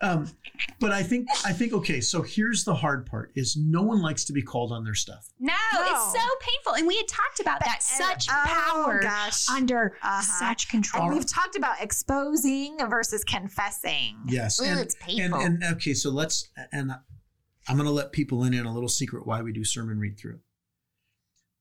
Um, 0.00 0.28
but 0.80 0.90
I 0.90 1.02
think 1.02 1.28
I 1.46 1.52
think 1.52 1.72
okay. 1.72 2.00
So 2.00 2.20
here's 2.22 2.64
the 2.64 2.74
hard 2.74 3.06
part: 3.06 3.30
is 3.36 3.56
no 3.56 3.80
one 3.82 4.02
likes 4.02 4.24
to 4.26 4.32
be 4.32 4.42
called 4.42 4.72
on 4.72 4.84
their 4.84 4.94
stuff. 4.94 5.28
No, 5.38 5.52
No. 5.72 5.80
it's 5.82 6.12
so 6.12 6.26
painful. 6.40 6.74
And 6.74 6.86
we 6.86 6.96
had 6.96 7.08
talked 7.08 7.40
about 7.40 7.60
that. 7.60 7.82
Such 7.82 8.26
Oh, 8.28 8.42
power 8.44 9.00
gosh. 9.00 9.48
under 9.48 9.96
Uh-huh. 10.02 10.20
such 10.22 10.68
control. 10.68 11.04
And 11.06 11.14
we've 11.14 11.26
talked 11.26 11.56
about 11.56 11.80
exposing 11.80 12.76
versus 12.90 13.24
confessing. 13.24 14.18
Yes, 14.26 14.60
Ooh, 14.60 14.64
and, 14.64 14.80
it's 14.80 14.96
painful. 15.00 15.40
and 15.40 15.62
okay. 15.64 15.94
So 15.94 16.10
let's 16.10 16.48
and 16.72 16.92
I'm 17.68 17.76
going 17.76 17.86
to 17.86 17.92
let 17.92 18.12
people 18.12 18.44
in 18.44 18.52
in 18.52 18.66
a 18.66 18.74
little 18.74 18.88
secret 18.90 19.26
why 19.26 19.40
we 19.42 19.52
do 19.52 19.64
sermon 19.64 19.98
read 19.98 20.18
through. 20.18 20.40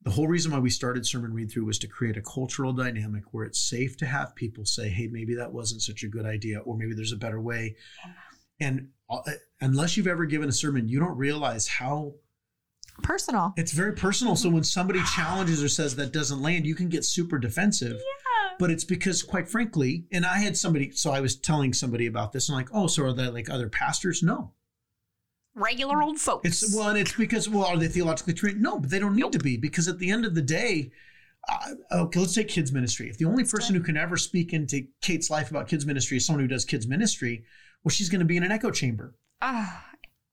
The 0.04 0.12
whole 0.12 0.28
reason 0.28 0.52
why 0.52 0.60
we 0.60 0.70
started 0.70 1.06
sermon 1.06 1.34
read 1.34 1.50
through 1.52 1.66
was 1.66 1.80
to 1.80 1.88
create 1.88 2.18
a 2.18 2.22
cultural 2.22 2.74
dynamic 2.74 3.24
where 3.32 3.46
it's 3.46 3.60
safe 3.60 3.96
to 3.98 4.06
have 4.06 4.36
people 4.36 4.66
say, 4.66 4.90
"Hey, 4.90 5.08
maybe 5.08 5.36
that 5.36 5.54
wasn't 5.54 5.82
such 5.82 6.04
a 6.04 6.08
good 6.10 6.26
idea," 6.26 6.60
or 6.60 6.78
maybe 6.78 6.94
there's 6.94 7.14
a 7.14 7.18
better 7.18 7.40
way. 7.40 7.76
And 8.60 8.90
uh, 9.10 9.22
unless 9.62 9.96
you've 9.98 10.08
ever 10.08 10.26
given 10.26 10.50
a 10.50 10.54
sermon, 10.54 10.88
you 10.90 11.00
don't 11.00 11.18
realize 11.18 11.68
how 11.68 12.16
Personal. 13.02 13.54
it's 13.58 13.72
very 13.72 13.94
personal. 13.94 14.36
So 14.36 14.50
when 14.50 14.64
somebody 14.64 15.02
challenges 15.16 15.64
or 15.64 15.68
says 15.70 15.96
that 15.96 16.14
doesn't 16.14 16.42
land, 16.42 16.66
you 16.66 16.76
can 16.76 16.90
get 16.90 17.06
super 17.06 17.40
defensive. 17.40 17.94
Yeah. 17.94 18.56
But 18.60 18.70
it's 18.70 18.84
because, 18.84 19.24
quite 19.24 19.50
frankly, 19.50 20.06
and 20.12 20.26
I 20.26 20.38
had 20.38 20.56
somebody, 20.56 20.92
so 20.92 21.12
I 21.12 21.22
was 21.22 21.36
telling 21.36 21.74
somebody 21.74 22.06
about 22.06 22.34
this, 22.34 22.50
and 22.50 22.56
like, 22.56 22.70
oh, 22.72 22.88
so 22.88 23.04
are 23.04 23.14
they 23.14 23.28
like 23.28 23.50
other 23.50 23.68
pastors? 23.70 24.22
No. 24.22 24.52
Regular 25.56 26.02
old 26.02 26.20
folks. 26.20 26.64
It's 26.64 26.76
well, 26.76 26.90
and 26.90 26.98
it's 26.98 27.14
because 27.16 27.48
well, 27.48 27.66
are 27.66 27.78
they 27.78 27.88
theologically 27.88 28.34
trained? 28.34 28.62
No, 28.62 28.80
but 28.80 28.90
they 28.90 29.00
don't 29.00 29.16
need 29.16 29.32
to 29.34 29.40
be 29.40 29.58
because 29.58 29.88
at 29.88 30.00
the 30.00 30.10
end 30.10 30.26
of 30.26 30.34
the 30.34 30.42
day, 30.42 30.92
uh, 31.48 31.76
okay, 31.92 32.20
let's 32.20 32.34
take 32.34 32.48
kids 32.48 32.72
ministry. 32.72 33.10
If 33.10 33.18
the 33.18 33.26
only 33.26 33.44
person 33.44 33.76
who 33.76 33.82
can 33.82 33.96
ever 33.98 34.18
speak 34.18 34.54
into 34.54 34.88
Kate's 35.02 35.30
life 35.30 35.52
about 35.52 35.68
kids 35.68 35.86
ministry 35.86 36.18
is 36.18 36.26
someone 36.26 36.42
who 36.44 36.48
does 36.48 36.66
kids 36.66 36.88
ministry, 36.88 37.44
well, 37.84 37.92
she's 37.92 38.10
going 38.10 38.20
to 38.20 38.26
be 38.26 38.38
in 38.38 38.44
an 38.44 38.52
echo 38.52 38.72
chamber. 38.72 39.14
Ah, 39.42 39.86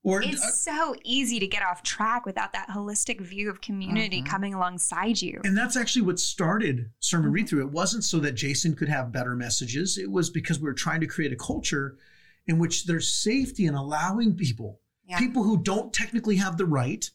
Or 0.03 0.23
it's 0.23 0.43
uh, 0.43 0.49
so 0.51 0.95
easy 1.05 1.39
to 1.41 1.47
get 1.47 1.63
off 1.63 1.83
track 1.83 2.25
without 2.25 2.55
that 2.55 2.69
holistic 2.69 3.21
view 3.21 3.51
of 3.51 3.61
community 3.61 4.23
Mhm. 4.23 4.27
coming 4.27 4.55
alongside 4.55 5.21
you. 5.21 5.41
and 5.45 5.55
that's 5.59 5.77
actually 5.77 6.03
what 6.03 6.19
started 6.19 6.91
sermon 7.01 7.31
read 7.33 7.47
through. 7.49 7.61
It 7.67 7.73
wasn't 7.73 8.05
so 8.05 8.21
that 8.21 8.33
Jason 8.33 8.75
could 8.75 8.89
have 8.89 9.13
better 9.13 9.35
messages. 9.37 9.99
It 9.99 10.11
was 10.11 10.31
because 10.31 10.59
we 10.59 10.65
were 10.65 10.73
trying 10.73 11.01
to 11.03 11.07
create 11.07 11.33
a 11.33 11.37
culture 11.37 11.99
in 12.47 12.59
which 12.59 12.87
there's 12.87 13.13
safety 13.13 13.67
in 13.67 13.75
allowing 13.75 14.35
people, 14.37 14.81
Yeah. 15.11 15.19
people 15.19 15.43
who 15.43 15.61
don't 15.63 15.93
technically 15.93 16.37
have 16.37 16.57
the 16.57 16.67
right, 16.67 17.11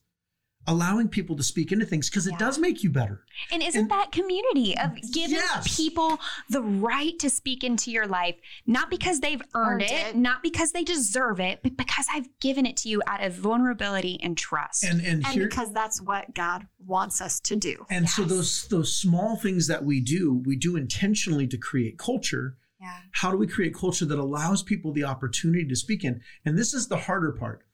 allowing 0.67 1.07
people 1.07 1.35
to 1.37 1.43
speak 1.43 1.71
into 1.71 1.85
things 1.85 2.09
because 2.09 2.25
it 2.25 2.37
does 2.39 2.57
make 2.57 2.83
you 2.83 2.89
better. 2.89 3.23
And 3.51 3.61
isn't 3.61 3.81
And- 3.81 3.91
that 3.91 4.11
community 4.11 4.75
of 4.77 4.95
giving 5.13 5.35
Yes. 5.37 5.77
people 5.77 6.19
the 6.49 6.61
right 6.61 7.17
to 7.19 7.29
speak 7.29 7.63
into 7.63 7.91
your 7.91 8.07
life, 8.07 8.35
not 8.65 8.89
because 8.89 9.19
they've 9.19 9.41
earned, 9.53 9.83
Earned 9.83 9.91
it, 9.91 10.07
it. 10.07 10.15
not 10.17 10.41
because 10.41 10.71
they 10.71 10.83
deserve 10.83 11.39
it, 11.39 11.59
but 11.61 11.77
because 11.77 12.07
I've 12.11 12.27
given 12.39 12.65
it 12.65 12.77
to 12.77 12.89
you 12.89 13.03
out 13.05 13.23
of 13.23 13.33
vulnerability 13.35 14.19
and 14.23 14.35
trust. 14.37 14.83
And 14.83 14.99
and, 15.01 15.23
And 15.23 15.27
here, 15.27 15.47
because 15.47 15.71
that's 15.71 16.01
what 16.01 16.33
God 16.33 16.67
wants 16.79 17.21
us 17.21 17.39
to 17.41 17.55
do. 17.55 17.85
And 17.91 18.09
so 18.09 18.23
those 18.25 18.67
those 18.67 18.93
small 18.97 19.37
things 19.37 19.67
that 19.67 19.85
we 19.85 20.01
do, 20.01 20.33
we 20.45 20.55
do 20.55 20.75
intentionally 20.75 21.47
to 21.47 21.57
create 21.57 21.97
culture. 21.99 22.57
yeah. 22.81 23.01
How 23.13 23.31
do 23.31 23.37
we 23.37 23.47
create 23.47 23.73
culture 23.73 24.05
that 24.05 24.19
allows 24.19 24.61
people 24.63 24.91
the 24.91 25.03
opportunity 25.05 25.65
to 25.67 25.75
speak 25.75 26.03
in? 26.03 26.21
And 26.43 26.57
this 26.57 26.73
is 26.73 26.87
the 26.87 26.97
harder 26.97 27.31
part. 27.31 27.65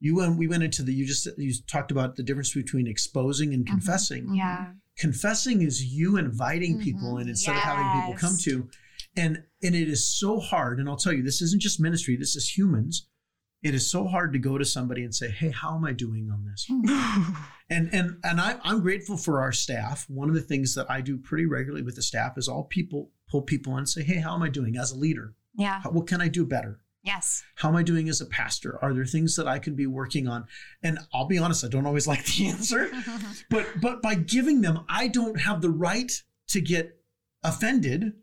You 0.00 0.16
went 0.16 0.36
we 0.38 0.46
went 0.46 0.62
into 0.62 0.82
the 0.82 0.92
you 0.92 1.06
just 1.06 1.26
you 1.38 1.52
talked 1.66 1.90
about 1.90 2.16
the 2.16 2.22
difference 2.22 2.52
between 2.54 2.86
exposing 2.86 3.52
and 3.54 3.64
Mhm. 3.64 3.70
confessing. 3.70 4.34
Yeah. 4.34 4.72
Confessing 4.96 5.62
is 5.62 5.84
you 5.84 6.16
inviting 6.16 6.78
Mhm. 6.78 6.82
people 6.82 7.18
in 7.18 7.28
instead 7.28 7.56
of 7.56 7.62
having 7.62 8.00
people 8.00 8.14
come 8.20 8.36
to. 8.42 8.68
And 9.16 9.42
and 9.62 9.74
it 9.74 9.88
is 9.88 10.06
so 10.06 10.38
hard. 10.38 10.78
And 10.78 10.88
I'll 10.88 10.96
tell 10.96 11.12
you, 11.12 11.22
this 11.22 11.42
isn't 11.42 11.60
just 11.62 11.80
ministry, 11.80 12.16
this 12.16 12.36
is 12.36 12.56
humans. 12.56 13.08
It 13.60 13.74
is 13.74 13.90
so 13.90 14.06
hard 14.06 14.32
to 14.34 14.38
go 14.38 14.56
to 14.56 14.64
somebody 14.64 15.02
and 15.02 15.12
say, 15.12 15.30
Hey, 15.30 15.50
how 15.50 15.74
am 15.74 15.84
I 15.84 15.92
doing 15.92 16.30
on 16.30 16.44
this? 16.44 16.66
And 17.70 17.92
and 17.92 18.16
and 18.24 18.40
I, 18.40 18.58
I'm 18.64 18.80
grateful 18.80 19.18
for 19.18 19.42
our 19.42 19.52
staff. 19.52 20.08
One 20.08 20.30
of 20.30 20.34
the 20.34 20.40
things 20.40 20.74
that 20.74 20.90
I 20.90 21.02
do 21.02 21.18
pretty 21.18 21.44
regularly 21.44 21.82
with 21.82 21.96
the 21.96 22.02
staff 22.02 22.38
is 22.38 22.48
all 22.48 22.64
people 22.64 23.10
pull 23.28 23.42
people 23.42 23.74
in 23.74 23.80
and 23.80 23.88
say, 23.88 24.02
"Hey, 24.02 24.20
how 24.20 24.34
am 24.34 24.42
I 24.42 24.48
doing 24.48 24.78
as 24.78 24.90
a 24.90 24.96
leader? 24.96 25.34
yeah. 25.54 25.80
How, 25.82 25.90
what 25.90 26.06
can 26.06 26.20
I 26.22 26.28
do 26.28 26.46
better? 26.46 26.80
Yes. 27.02 27.42
How 27.56 27.68
am 27.68 27.76
I 27.76 27.82
doing 27.82 28.08
as 28.08 28.20
a 28.20 28.26
pastor? 28.26 28.78
Are 28.82 28.92
there 28.92 29.06
things 29.06 29.36
that 29.36 29.48
I 29.48 29.58
can 29.58 29.74
be 29.74 29.86
working 29.86 30.28
on?" 30.28 30.46
And 30.82 30.98
I'll 31.12 31.26
be 31.26 31.38
honest, 31.38 31.64
I 31.64 31.68
don't 31.68 31.86
always 31.86 32.06
like 32.06 32.24
the 32.24 32.48
answer, 32.48 32.90
but 33.50 33.66
but 33.80 34.02
by 34.02 34.14
giving 34.14 34.60
them, 34.60 34.84
I 34.88 35.08
don't 35.08 35.40
have 35.40 35.60
the 35.60 35.70
right 35.70 36.12
to 36.48 36.60
get 36.60 37.00
offended 37.42 38.14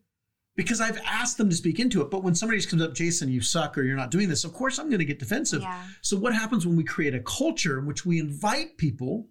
because 0.56 0.80
I've 0.80 1.00
asked 1.06 1.38
them 1.38 1.50
to 1.50 1.56
speak 1.56 1.80
into 1.80 2.02
it. 2.02 2.10
But 2.10 2.24
when 2.24 2.36
somebody 2.36 2.60
just 2.60 2.70
comes 2.70 2.82
up, 2.82 2.94
Jason, 2.94 3.30
you 3.30 3.42
suck, 3.42 3.78
or 3.78 3.84
you're 3.84 3.98
not 3.98 4.12
doing 4.12 4.30
this, 4.30 4.44
of 4.44 4.54
course 4.54 4.80
I'm 4.80 4.90
going 4.90 5.00
to 5.00 5.06
get 5.06 5.20
defensive. 5.20 5.62
Yeah. 5.62 5.84
So 6.02 6.18
what 6.18 6.34
happens 6.34 6.66
when 6.66 6.78
we 6.78 6.84
create 6.84 7.14
a 7.14 7.20
culture 7.20 7.78
in 7.78 7.86
which 7.86 8.06
we 8.06 8.20
invite 8.20 8.78
people 8.78 9.28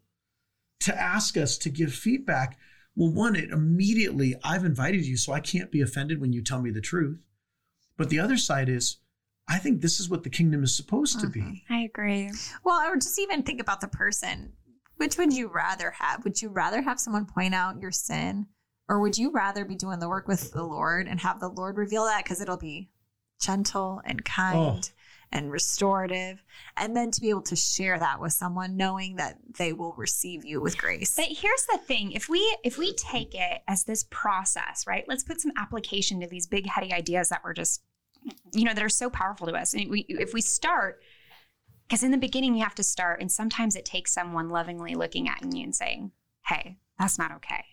to 0.81 0.99
ask 0.99 1.37
us 1.37 1.57
to 1.59 1.71
give 1.71 1.95
feedback, 1.95 2.59
well, 2.95 3.11
one, 3.11 3.37
it 3.37 3.51
immediately, 3.51 4.35
I've 4.45 4.65
invited 4.65 5.07
you, 5.07 5.17
so 5.17 5.33
I 5.33 5.41
can't 5.41 5.71
be 5.71 5.81
offended 5.81 6.21
when 6.21 6.33
you 6.33 6.43
tell 6.43 6.61
me 6.61 6.71
the 6.71 6.81
truth. 6.81 7.19
But 7.97 8.11
the 8.11 8.19
other 8.19 8.37
side 8.37 8.69
is, 8.69 8.99
I 9.49 9.59
think 9.59 9.81
this 9.83 10.01
is 10.01 10.09
what 10.09 10.23
the 10.23 10.31
kingdom 10.31 10.65
is 10.65 10.75
supposed 10.75 11.21
to 11.21 11.27
be. 11.29 11.41
Mhm. 11.41 11.63
I 11.69 11.81
agree. 11.83 12.31
Well, 12.65 12.81
or 12.91 12.97
just 12.97 13.19
even 13.19 13.43
think 13.43 13.61
about 13.61 13.81
the 13.81 13.89
person. 13.89 14.53
Which 14.97 15.19
would 15.19 15.33
you 15.33 15.49
rather 15.49 15.91
have? 15.91 16.25
Would 16.25 16.41
you 16.41 16.49
rather 16.49 16.81
have 16.83 16.99
someone 17.01 17.27
point 17.27 17.55
out 17.55 17.81
your 17.81 17.91
sin, 17.91 18.47
or 18.89 19.01
would 19.01 19.19
you 19.19 19.31
rather 19.31 19.65
be 19.65 19.75
doing 19.75 19.99
the 19.99 20.09
work 20.09 20.29
with 20.29 20.53
the 20.53 20.63
Lord 20.65 21.09
and 21.09 21.21
have 21.21 21.41
the 21.41 21.49
Lord 21.49 21.77
reveal 21.77 22.05
that 22.05 22.25
because 22.25 22.41
it'll 22.41 22.57
be 22.57 22.91
gentle 23.41 24.01
and 24.05 24.25
kind 24.25 24.91
and 25.33 25.51
restorative, 25.51 26.43
and 26.77 26.97
then 26.97 27.11
to 27.11 27.21
be 27.21 27.29
able 27.29 27.43
to 27.43 27.57
share 27.57 27.99
that 27.99 28.21
with 28.21 28.33
someone, 28.33 28.77
knowing 28.77 29.17
that 29.17 29.37
they 29.59 29.73
will 29.73 29.93
receive 29.95 30.45
you 30.45 30.61
with 30.61 30.79
grace. 30.79 31.17
But 31.17 31.27
here's 31.29 31.67
the 31.73 31.79
thing: 31.79 32.13
if 32.13 32.29
we 32.29 32.39
if 32.63 32.79
we 32.79 32.95
take 32.95 33.35
it 33.35 33.63
as 33.67 33.85
this 33.85 34.05
process, 34.11 34.87
right? 34.87 35.05
Let's 35.09 35.25
put 35.25 35.41
some 35.41 35.53
application 35.59 36.21
to 36.21 36.29
these 36.29 36.47
big 36.47 36.67
heady 36.67 36.93
ideas 36.93 37.29
that 37.31 37.43
we're 37.43 37.53
just, 37.53 37.83
you 38.53 38.65
know, 38.65 38.75
that 38.75 38.83
are 38.85 38.89
so 38.89 39.11
powerful 39.11 39.47
to 39.47 39.53
us. 39.55 39.75
And 39.75 39.91
we, 39.91 40.01
if 40.09 40.33
we 40.33 40.41
start, 40.41 41.01
because 41.89 42.03
in 42.03 42.11
the 42.11 42.19
beginning 42.19 42.55
you 42.55 42.63
have 42.65 42.75
to 42.77 42.83
start, 42.83 43.21
and 43.21 43.31
sometimes 43.31 43.77
it 43.77 43.85
takes 43.85 44.13
someone 44.13 44.49
lovingly 44.49 44.95
looking 44.95 45.29
at 45.29 45.43
you 45.55 45.63
and 45.63 45.75
saying, 45.75 46.13
"Hey, 46.47 46.79
that's 46.99 47.19
not 47.19 47.33
okay." 47.33 47.65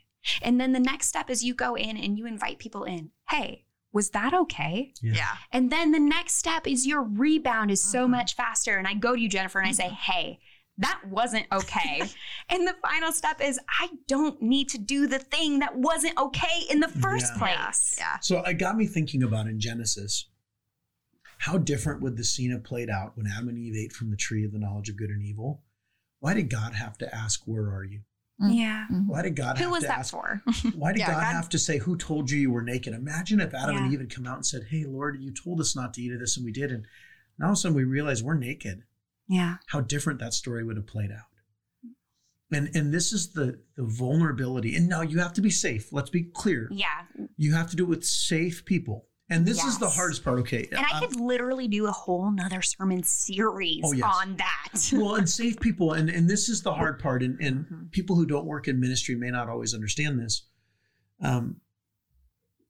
And 0.42 0.60
then 0.60 0.74
the 0.74 0.80
next 0.80 1.08
step 1.08 1.30
is 1.30 1.44
you 1.44 1.54
go 1.54 1.76
in 1.76 1.98
and 1.98 2.18
you 2.18 2.26
invite 2.28 2.60
people 2.60 2.84
in. 2.84 3.12
Hey, 3.30 3.66
was 3.94 4.12
that 4.12 4.34
okay? 4.34 4.94
Yeah. 5.02 5.14
yeah. 5.16 5.36
And 5.52 5.72
then 5.72 5.92
the 5.92 6.00
next 6.00 6.36
step 6.36 6.68
is 6.68 6.86
your 6.86 7.02
rebound 7.04 7.72
is 7.72 7.82
so 7.84 8.06
Mhm. 8.06 8.12
much 8.12 8.36
faster. 8.36 8.78
And 8.78 8.88
I 8.88 8.94
go 8.94 9.16
to 9.16 9.20
you, 9.22 9.28
Jennifer, 9.28 9.60
and 9.60 9.68
I 9.68 9.72
say, 9.72 9.90
hey, 9.90 10.40
that 10.78 11.02
wasn't 11.08 11.48
okay. 11.52 12.02
and 12.50 12.68
the 12.68 12.76
final 12.82 13.12
step 13.12 13.42
is 13.42 13.60
I 13.80 13.90
don't 14.08 14.42
need 14.42 14.70
to 14.70 14.78
do 14.78 15.08
the 15.08 15.20
thing 15.20 15.60
that 15.60 15.76
wasn't 15.76 16.18
okay 16.18 16.62
in 16.70 16.80
the 16.82 16.88
first 16.88 17.34
Yeah. 17.34 17.40
place. 17.40 17.96
Yeah. 17.98 18.20
So 18.22 18.40
it 18.44 18.54
got 18.60 18.78
me 18.78 18.86
thinking 18.88 19.24
about 19.24 19.48
in 19.48 19.60
Genesis, 19.60 20.28
how 21.46 21.58
different 21.58 22.02
would 22.02 22.18
the 22.18 22.24
scene 22.24 22.52
have 22.52 22.64
played 22.64 22.90
out 22.90 23.18
when 23.18 23.28
Adam 23.28 23.50
and 23.50 23.58
Eve 23.58 23.76
ate 23.76 23.94
from 23.94 24.10
the 24.12 24.18
tree 24.18 24.44
of 24.46 24.52
the 24.52 24.60
knowledge 24.60 24.90
of 24.90 24.98
good 24.98 25.10
and 25.10 25.24
evil? 25.24 25.64
Why 26.20 26.34
did 26.36 26.50
God 26.50 26.74
have 26.74 26.98
to 27.00 27.16
ask, 27.16 27.42
Where 27.46 27.74
are 27.74 27.84
you? 27.84 28.02
Mm. 28.42 28.56
Yeah. 28.56 28.86
Mm-hmm. 28.92 29.08
Why 29.08 29.22
did 29.24 29.36
God 29.36 29.58
Who 29.58 29.64
have 29.66 29.72
was 29.72 29.82
to 29.82 29.88
that 29.88 30.00
ask, 30.00 30.12
for? 30.12 30.42
Why 30.76 30.92
did 30.94 31.00
Yeah, 31.00 31.08
God, 31.08 31.22
God- 31.22 31.34
have 31.34 31.50
to 31.50 31.60
say, 31.60 31.78
Who 31.80 31.96
told 31.98 32.30
you 32.30 32.40
you 32.40 32.52
were 32.52 32.62
naked? 32.62 32.94
Imagine 32.94 33.40
if 33.42 33.54
Adam 33.54 33.76
and 33.78 33.92
Eve 33.94 34.00
had 34.02 34.14
come 34.16 34.28
out 34.28 34.36
and 34.38 34.46
said, 34.46 34.68
Hey, 34.70 34.86
Lord, 34.86 35.18
you 35.22 35.32
told 35.34 35.60
us 35.60 35.76
not 35.76 35.94
to 35.96 36.02
eat 36.02 36.14
of 36.14 36.20
this, 36.20 36.38
and 36.38 36.46
we 36.46 36.52
did. 36.52 36.72
And 36.72 36.86
now 37.40 37.46
all 37.48 37.52
of 37.54 37.58
a 37.58 37.60
sudden 37.60 37.76
we 37.78 37.84
realize 37.86 38.22
we're 38.24 38.36
naked. 38.36 38.84
yeah. 39.28 39.56
How 39.68 39.82
different 39.82 40.20
that 40.20 40.34
story 40.34 40.64
would 40.64 40.78
have 40.78 40.88
played 40.88 41.12
out. 41.12 41.26
And 42.54 42.70
and 42.76 42.94
this 42.94 43.14
is 43.14 43.32
the 43.32 43.60
the 43.78 43.84
vulnerability. 43.86 44.76
And 44.76 44.88
now 44.90 45.02
you 45.02 45.20
have 45.20 45.34
to 45.34 45.42
be 45.42 45.50
safe. 45.50 45.92
Let's 45.94 46.10
be 46.10 46.24
clear. 46.24 46.68
Yeah. 46.72 47.04
You 47.38 47.54
have 47.54 47.70
to 47.72 47.76
do 47.78 47.84
it 47.84 47.90
with 47.90 48.04
safe 48.06 48.66
people. 48.66 49.08
And 49.32 49.46
this 49.46 49.64
is 49.64 49.80
the 49.80 49.90
hardest 49.90 50.24
part. 50.26 50.40
Okay. 50.40 50.68
And 50.72 50.80
I 50.86 50.98
um, 50.98 51.00
could 51.00 51.20
literally 51.20 51.68
do 51.70 51.88
a 51.88 51.92
whole 51.92 52.30
nother 52.32 52.62
sermon 52.62 53.02
series 53.04 53.82
Oh, 53.86 53.94
yes. 53.94 54.04
on 54.22 54.36
that. 54.36 54.90
well, 54.94 55.16
and 55.16 55.28
safe 55.30 55.58
people, 55.60 55.94
and 55.94 56.10
and 56.10 56.30
this 56.30 56.50
is 56.50 56.62
the 56.62 56.74
hard 56.74 57.00
part, 57.00 57.24
and 57.24 57.40
and 57.40 57.66
Mhm. 57.66 57.92
people 57.92 58.16
who 58.18 58.26
don't 58.26 58.46
work 58.46 58.68
in 58.68 58.80
ministry 58.80 59.16
may 59.16 59.30
not 59.32 59.48
always 59.48 59.74
understand 59.74 60.20
this. 60.20 60.44
Um, 61.22 61.62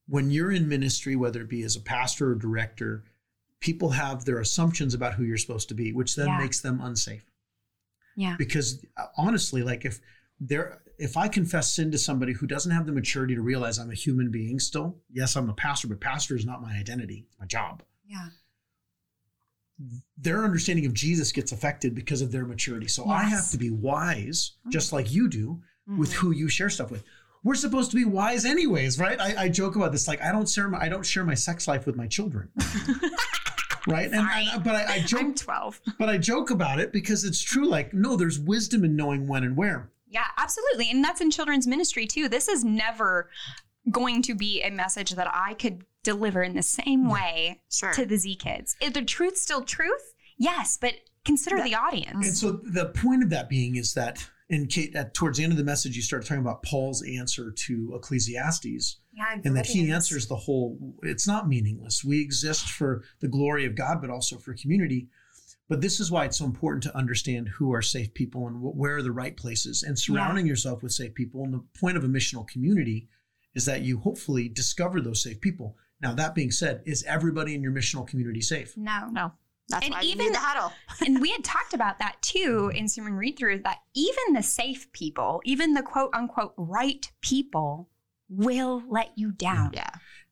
when 0.08 0.30
you're 0.30 0.52
in 0.52 0.68
ministry, 0.68 1.16
whether 1.16 1.42
it 1.42 1.50
be 1.50 1.64
as 1.64 1.76
a 1.76 1.82
pastor 1.82 2.32
or 2.32 2.36
director, 2.36 3.06
people 3.60 3.90
have 3.92 4.26
their 4.26 4.40
assumptions 4.40 4.94
about 4.94 5.16
who 5.16 5.24
you're 5.24 5.38
supposed 5.38 5.68
to 5.70 5.74
be, 5.76 5.94
which 5.94 6.16
then 6.16 6.28
Yeah. 6.28 6.38
makes 6.38 6.62
them 6.62 6.80
unsafe. 6.82 7.26
Yeah. 8.16 8.36
Because 8.38 8.86
uh, 8.98 9.06
honestly, 9.18 9.64
like 9.64 9.84
if 9.86 10.00
there, 10.40 10.82
if 11.02 11.18
I 11.18 11.28
confess 11.28 11.72
sin 11.74 11.92
to 11.92 11.98
somebody 11.98 12.34
who 12.34 12.46
doesn't 12.48 12.72
have 12.72 12.86
the 12.86 12.92
maturity 12.92 13.36
to 13.36 13.42
realize 13.42 13.78
I'm 13.80 13.90
a 13.92 13.96
human 13.96 14.30
being 14.32 14.60
still, 14.60 14.98
yes, 15.12 15.36
I'm 15.36 15.50
a 15.50 15.54
pastor, 15.54 15.88
but 15.88 16.00
pastor 16.00 16.36
is 16.36 16.46
not 16.46 16.62
my 16.62 16.74
identity, 16.74 17.26
my 17.40 17.46
job. 17.46 17.84
Yeah. 18.08 18.28
their 20.18 20.44
understanding 20.44 20.86
of 20.86 20.94
Jesus 20.94 21.32
gets 21.32 21.52
affected 21.52 21.96
because 21.96 22.22
of 22.22 22.32
their 22.32 22.46
maturity. 22.46 22.88
So 22.88 23.06
I 23.10 23.24
have 23.24 23.50
to 23.50 23.58
be 23.58 23.72
wise, 23.72 24.52
just 24.70 24.94
like 24.94 25.12
you 25.12 25.28
do, 25.28 25.60
with 25.98 26.12
Mhm. 26.12 26.16
who 26.18 26.32
you 26.32 26.48
share 26.50 26.70
stuff 26.70 26.92
with. 26.92 27.04
We're 27.44 27.56
supposed 27.56 27.90
to 27.90 27.96
be 27.98 28.06
wise 28.06 28.46
anyways, 28.46 29.00
right? 29.00 29.20
I, 29.20 29.46
I 29.46 29.50
joke 29.50 29.76
about 29.76 29.92
this. 29.92 30.08
Like 30.08 30.22
I 30.22 30.32
don't 30.32 30.48
share 30.48 30.70
my 30.70 30.80
I 30.80 30.90
don't 30.90 31.04
share 31.06 31.24
my 31.26 31.34
sex 31.34 31.68
life 31.68 31.88
with 31.88 31.96
my 31.96 32.06
children. 32.06 32.50
right? 33.88 34.12
And, 34.12 34.28
and- 34.30 34.64
but 34.64 34.76
I, 34.76 34.84
I 34.84 34.96
I'm 35.00 35.08
joke 35.08 35.36
12. 35.38 35.82
but 35.98 36.10
I 36.10 36.20
joke 36.20 36.52
about 36.52 36.80
it 36.80 36.94
because 36.94 37.24
it's 37.24 37.42
true. 37.42 37.66
Like, 37.66 37.92
no, 37.94 38.16
there's 38.16 38.38
wisdom 38.40 38.84
in 38.86 38.96
knowing 38.96 39.28
when 39.28 39.44
and 39.44 39.58
where. 39.58 39.90
Yeah, 40.12 40.26
absolutely. 40.38 40.92
And 40.92 41.04
that's 41.04 41.22
in 41.22 41.32
children's 41.32 41.66
ministry 41.66 42.06
too. 42.06 42.28
This 42.30 42.48
is 42.48 42.64
never 42.64 43.30
going 43.90 44.22
to 44.24 44.36
be 44.36 44.62
a 44.62 44.70
message 44.70 45.12
that 45.12 45.30
I 45.34 45.54
could 45.56 45.86
deliver 46.04 46.44
in 46.44 46.54
the 46.56 46.62
same 46.62 47.10
way 47.10 47.62
Sure. 47.72 47.94
to 47.94 48.06
the 48.06 48.18
Z 48.18 48.36
kids. 48.36 48.76
Is 48.82 48.92
the 48.92 49.04
truth 49.04 49.38
still 49.38 49.64
truth? 49.64 50.14
Yes, 50.38 50.78
but 50.80 50.96
consider 51.26 51.58
That- 51.58 51.66
the 51.66 51.76
audience. 51.76 52.28
And 52.28 52.38
so 52.38 52.52
the 52.52 52.88
point 52.94 53.24
of 53.24 53.30
that 53.30 53.50
being 53.50 53.76
is 53.78 53.94
that 53.94 54.28
in 54.50 54.68
Kate, 54.68 54.94
at, 54.96 55.14
towards 55.14 55.38
the 55.38 55.46
end 55.46 55.54
of 55.54 55.58
the 55.58 55.64
message, 55.64 55.96
you 55.96 56.02
start 56.02 56.26
talking 56.26 56.42
about 56.42 56.62
Paul's 56.64 57.02
answer 57.04 57.52
to 57.52 57.94
Ecclesiastes. 57.96 58.98
Yeah, 59.14 59.40
and 59.46 59.56
that 59.56 59.66
he 59.68 59.90
answers 59.92 60.28
the 60.28 60.36
whole 60.36 60.96
it's 61.04 61.28
not 61.28 61.48
meaningless 61.48 62.02
we 62.04 62.22
exist 62.22 62.70
for 62.72 63.04
the 63.20 63.28
glory 63.28 63.66
of 63.66 63.76
god 63.76 64.00
but 64.00 64.10
also 64.10 64.38
for 64.38 64.54
community 64.54 65.10
but 65.72 65.80
this 65.80 66.02
is 66.02 66.12
why 66.12 66.26
it's 66.26 66.38
so 66.38 66.44
important 66.46 66.84
to 66.84 66.98
understand 66.98 67.48
who 67.48 67.74
are 67.74 67.82
safe 67.82 68.14
people 68.14 68.46
and 68.48 68.58
wh- 68.58 68.76
where 68.78 68.98
are 68.98 69.02
the 69.02 69.12
right 69.24 69.38
places 69.38 69.84
and 69.84 69.98
surrounding 69.98 70.46
yourself 70.46 70.84
with 70.84 70.92
safe 70.92 71.14
people 71.16 71.46
and 71.46 71.54
the 71.54 71.64
point 71.80 71.96
of 71.96 72.04
a 72.04 72.08
missional 72.08 72.46
community 72.46 73.08
is 73.56 73.64
that 73.66 73.82
you 73.82 73.98
hopefully 74.00 74.50
discover 74.50 75.00
those 75.00 75.24
safe 75.24 75.40
people 75.40 75.78
now 76.02 76.14
that 76.14 76.36
being 76.36 76.52
said 76.52 76.82
is 76.86 77.04
everybody 77.08 77.56
in 77.56 77.62
your 77.64 77.72
missional 77.72 78.06
community 78.06 78.42
safe 78.42 78.76
No. 78.76 79.08
No. 79.12 79.32
That's 79.70 79.86
And 79.86 79.94
why 79.94 80.02
even- 80.02 80.26
need 80.26 80.34
the 80.36 80.40
huddle. 80.40 80.74
and 81.06 81.22
we 81.22 81.32
had 81.32 81.44
talked 81.46 81.74
about 81.74 82.00
that 82.00 82.18
too 82.22 82.70
in 82.76 82.90
sermon 82.90 83.14
read 83.14 83.38
through 83.40 83.60
that 83.60 83.78
even 83.94 84.34
the 84.34 84.44
safe 84.44 84.92
people, 84.92 85.42
even 85.46 85.74
the 85.74 85.84
quote 85.84 86.14
unquote 86.14 86.54
right 86.58 87.10
people, 87.22 87.88
will 88.28 88.84
let 88.90 89.12
you 89.16 89.32
down. 89.32 89.72
Yeah. 89.74 89.90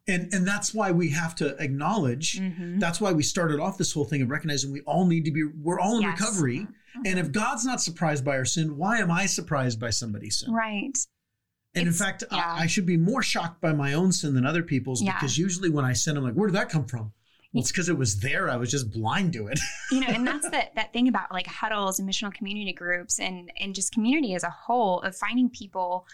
And 0.09 0.33
and 0.33 0.45
that's 0.47 0.73
why 0.73 0.91
we 0.91 1.09
have 1.09 1.33
to 1.35 1.55
acknowledge 1.61 2.39
Mhm. 2.39 2.79
that's 2.79 2.99
why 2.99 3.11
we 3.11 3.23
started 3.23 3.59
off 3.59 3.77
this 3.77 3.93
whole 3.93 4.05
thing 4.05 4.21
of 4.21 4.29
recognizing 4.29 4.71
we 4.71 4.81
all 4.81 5.05
need 5.05 5.23
to 5.25 5.31
be 5.31 5.43
we're 5.61 5.79
all 5.79 5.95
in 5.97 6.01
Yes. 6.01 6.19
recovery 6.19 6.67
and 7.05 7.19
if 7.19 7.31
god's 7.31 7.63
not 7.65 7.79
surprised 7.81 8.25
by 8.25 8.35
our 8.37 8.45
sin 8.45 8.75
why 8.77 8.97
am 8.99 9.11
i 9.11 9.25
surprised 9.25 9.79
by 9.79 9.89
somebody's 9.91 10.39
sin 10.39 10.51
Right. 10.51 10.97
And 11.75 11.83
in 11.83 11.89
It's- 11.89 11.99
fact, 11.99 12.23
I- 12.31 12.35
yeah. 12.37 12.55
I, 12.63 12.65
should 12.67 12.87
be 12.87 12.97
more 12.97 13.21
shocked 13.21 13.61
by 13.61 13.73
my 13.73 13.93
own 13.93 14.11
sin 14.11 14.33
than 14.33 14.43
other 14.45 14.63
people's 14.63 15.03
Yeah. 15.03 15.13
because 15.13 15.37
usually 15.37 15.69
when 15.69 15.85
I 15.85 15.93
sin, 15.93 16.17
I'm 16.17 16.23
like, 16.23 16.33
where 16.33 16.47
did 16.47 16.55
that 16.55 16.67
come 16.69 16.85
from? 16.85 17.13
Well, 17.53 17.61
it's 17.61 17.71
because 17.71 17.89
it 17.89 17.97
was 17.97 18.21
there. 18.21 18.49
I 18.49 18.57
was 18.57 18.71
just 18.71 18.89
blind 18.91 19.33
to 19.33 19.45
it. 19.47 19.59
you 19.91 19.99
know 20.01 20.07
and 20.07 20.25
that's 20.25 20.49
that 20.49 20.73
that 20.75 20.91
thing 20.93 21.07
about 21.07 21.31
like 21.31 21.45
huddles 21.45 21.99
and 21.99 22.09
missional 22.09 22.33
community 22.33 22.73
groups 22.73 23.19
and 23.19 23.51
and 23.59 23.75
just 23.75 23.93
community 23.93 24.33
as 24.33 24.43
a 24.43 24.49
whole 24.49 25.01
of 25.01 25.15
finding 25.15 25.47
people 25.47 26.07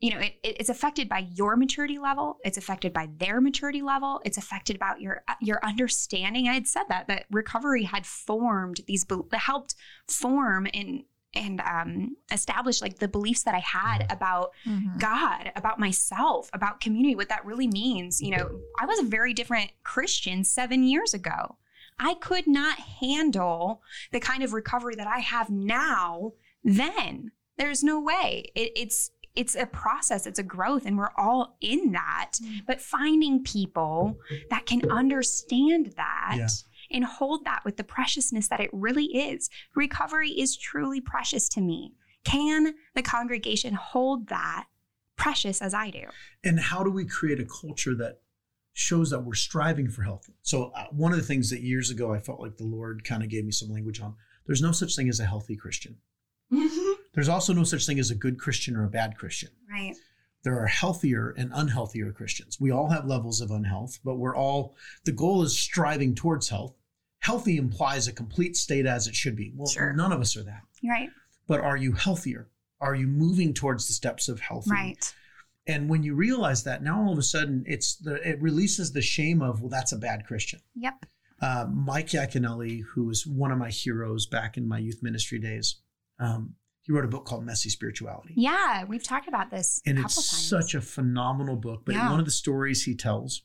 you 0.00 0.10
know 0.10 0.18
it, 0.18 0.34
it- 0.42 0.56
it's 0.60 0.68
affected 0.68 1.08
by 1.08 1.26
your 1.34 1.56
maturity 1.56 1.98
level 1.98 2.38
it's 2.44 2.58
affected 2.58 2.92
by 2.92 3.08
their 3.18 3.40
maturity 3.40 3.82
level 3.82 4.20
it's 4.24 4.38
affected 4.38 4.76
about 4.76 5.00
your 5.00 5.22
your 5.40 5.64
understanding 5.64 6.48
i 6.48 6.54
had 6.54 6.66
said 6.66 6.84
that 6.88 7.06
that 7.08 7.26
recovery 7.30 7.84
had 7.84 8.04
formed 8.06 8.80
these 8.86 9.06
helped 9.32 9.74
form 10.08 10.66
and 10.74 11.04
and 11.36 11.60
um, 11.62 12.16
establish 12.30 12.80
like 12.80 13.00
the 13.00 13.08
beliefs 13.08 13.42
that 13.42 13.56
I 13.56 13.58
had 13.58 14.06
about 14.08 14.52
Mhm. 14.64 15.00
God, 15.00 15.50
about 15.56 15.80
myself, 15.80 16.48
about 16.52 16.80
community, 16.80 17.16
what 17.16 17.28
that 17.28 17.44
really 17.44 17.66
means. 17.66 18.22
You 18.22 18.36
know, 18.36 18.60
I 18.80 18.86
was 18.86 19.00
a 19.00 19.02
very 19.02 19.34
different 19.34 19.72
Christian 19.82 20.44
seven 20.44 20.84
years 20.84 21.12
ago. 21.12 21.56
I 21.98 22.14
could 22.14 22.46
not 22.46 22.78
handle 22.78 23.82
the 24.12 24.20
kind 24.20 24.44
of 24.44 24.52
recovery 24.52 24.94
that 24.94 25.08
I 25.08 25.18
have 25.18 25.50
now 25.50 26.34
then. 26.62 27.32
There's 27.58 27.82
no 27.82 28.00
way. 28.00 28.52
It, 28.54 28.70
it's 28.76 29.10
it's 29.34 29.54
a 29.56 29.66
process, 29.66 30.26
it's 30.26 30.38
a 30.38 30.42
growth, 30.44 30.86
and 30.86 30.96
we're 30.96 31.10
all 31.16 31.56
in 31.60 31.92
that. 31.92 32.32
But 32.66 32.80
finding 32.80 33.42
people 33.42 34.18
that 34.50 34.66
can 34.66 34.88
understand 34.90 35.94
that 35.96 36.34
Yeah. 36.38 36.48
and 36.90 37.04
hold 37.04 37.44
that 37.44 37.64
with 37.64 37.76
the 37.76 37.84
preciousness 37.84 38.48
that 38.48 38.60
it 38.60 38.70
really 38.72 39.06
is. 39.06 39.50
Recovery 39.74 40.30
is 40.30 40.56
truly 40.56 41.00
precious 41.00 41.48
to 41.50 41.60
me. 41.60 41.94
Can 42.24 42.74
the 42.94 43.02
congregation 43.02 43.74
hold 43.74 44.28
that 44.28 44.66
precious 45.16 45.60
as 45.62 45.74
I 45.74 45.90
do? 45.90 46.04
and 46.42 46.58
how 46.60 46.82
do 46.84 46.90
we 46.90 47.04
create 47.04 47.40
a 47.40 47.44
culture 47.46 47.94
that 47.94 48.20
shows 48.72 49.10
that 49.10 49.20
we're 49.20 49.34
striving 49.34 49.88
for 49.88 50.02
health? 50.02 50.28
So, 50.42 50.72
uh, 50.76 50.86
one 50.90 51.12
of 51.12 51.18
the 51.18 51.24
things 51.24 51.50
that 51.50 51.60
years 51.62 51.90
ago 51.90 52.12
I 52.12 52.18
felt 52.20 52.40
like 52.40 52.56
the 52.56 52.64
Lord 52.66 53.04
kind 53.04 53.22
of 53.22 53.28
gave 53.30 53.44
me 53.44 53.52
some 53.52 53.68
language 53.70 54.00
on 54.00 54.14
there's 54.46 54.60
no 54.62 54.72
such 54.72 54.94
thing 54.96 55.08
as 55.08 55.20
a 55.20 55.24
healthy 55.24 55.56
Christian. 55.56 55.96
There's 57.14 57.28
also 57.28 57.52
no 57.52 57.64
such 57.64 57.86
thing 57.86 57.98
as 57.98 58.10
a 58.10 58.14
good 58.14 58.38
Christian 58.38 58.76
or 58.76 58.84
a 58.84 58.90
bad 58.90 59.16
Christian. 59.16 59.50
right. 59.70 59.94
there 60.42 60.58
are 60.60 60.66
healthier 60.66 61.30
and 61.38 61.50
unhealthier 61.52 62.12
Christians. 62.14 62.58
We 62.60 62.70
all 62.70 62.90
have 62.90 63.06
levels 63.06 63.40
of 63.40 63.50
unhealth, 63.50 63.98
but 64.04 64.16
we're 64.16 64.36
all, 64.36 64.74
the 65.04 65.12
goal 65.12 65.42
is 65.42 65.58
striving 65.58 66.14
towards 66.14 66.48
health. 66.50 66.74
Healthy 67.20 67.56
implies 67.56 68.06
a 68.08 68.12
complete 68.12 68.54
state 68.56 68.84
as 68.84 69.06
it 69.06 69.14
should 69.14 69.36
be. 69.36 69.52
Well, 69.56 69.68
Sure. 69.68 69.92
none 69.94 70.12
of 70.12 70.20
us 70.20 70.36
are 70.36 70.42
that. 70.42 70.60
Right. 70.86 71.08
But 71.46 71.60
are 71.60 71.76
you 71.76 71.92
healthier? 71.92 72.48
Are 72.80 72.94
you 72.94 73.06
moving 73.06 73.54
towards 73.54 73.86
the 73.86 73.94
steps 73.94 74.28
of 74.28 74.40
healthy? 74.40 74.70
Right. 74.72 75.14
And 75.66 75.88
when 75.88 76.02
you 76.02 76.14
realize 76.14 76.64
that, 76.64 76.82
now 76.82 77.00
all 77.02 77.12
of 77.12 77.18
a 77.18 77.22
sudden 77.22 77.64
it's 77.66 77.96
the 77.96 78.16
it 78.28 78.42
releases 78.42 78.92
the 78.92 79.00
shame 79.00 79.40
of 79.40 79.62
well, 79.62 79.70
that's 79.70 79.92
a 79.92 79.96
bad 79.96 80.26
Christian. 80.26 80.60
Yep. 80.74 81.06
Uh, 81.40 81.66
Mike 81.72 82.08
Yaconelli, 82.08 82.82
who 82.92 83.04
was 83.06 83.26
one 83.26 83.50
of 83.50 83.56
my 83.58 83.70
heroes 83.70 84.26
back 84.26 84.58
in 84.58 84.68
my 84.68 84.78
youth 84.78 85.02
ministry 85.02 85.38
days, 85.38 85.76
um, 86.18 86.54
he 86.84 86.92
wrote 86.92 87.04
a 87.04 87.08
book 87.08 87.24
called 87.24 87.44
Messy 87.44 87.68
Spirituality. 87.70 88.34
Yeah, 88.36 88.84
we've 88.84 89.02
talked 89.02 89.26
about 89.26 89.50
this 89.50 89.80
and 89.86 89.98
a 89.98 90.02
it's 90.02 90.14
times. 90.14 90.48
such 90.48 90.74
a 90.74 90.80
phenomenal 90.80 91.56
book. 91.56 91.82
But 91.84 91.94
Yeah. 91.96 92.10
one 92.10 92.20
of 92.20 92.26
the 92.26 92.30
stories 92.30 92.84
he 92.84 92.94
tells, 92.94 93.42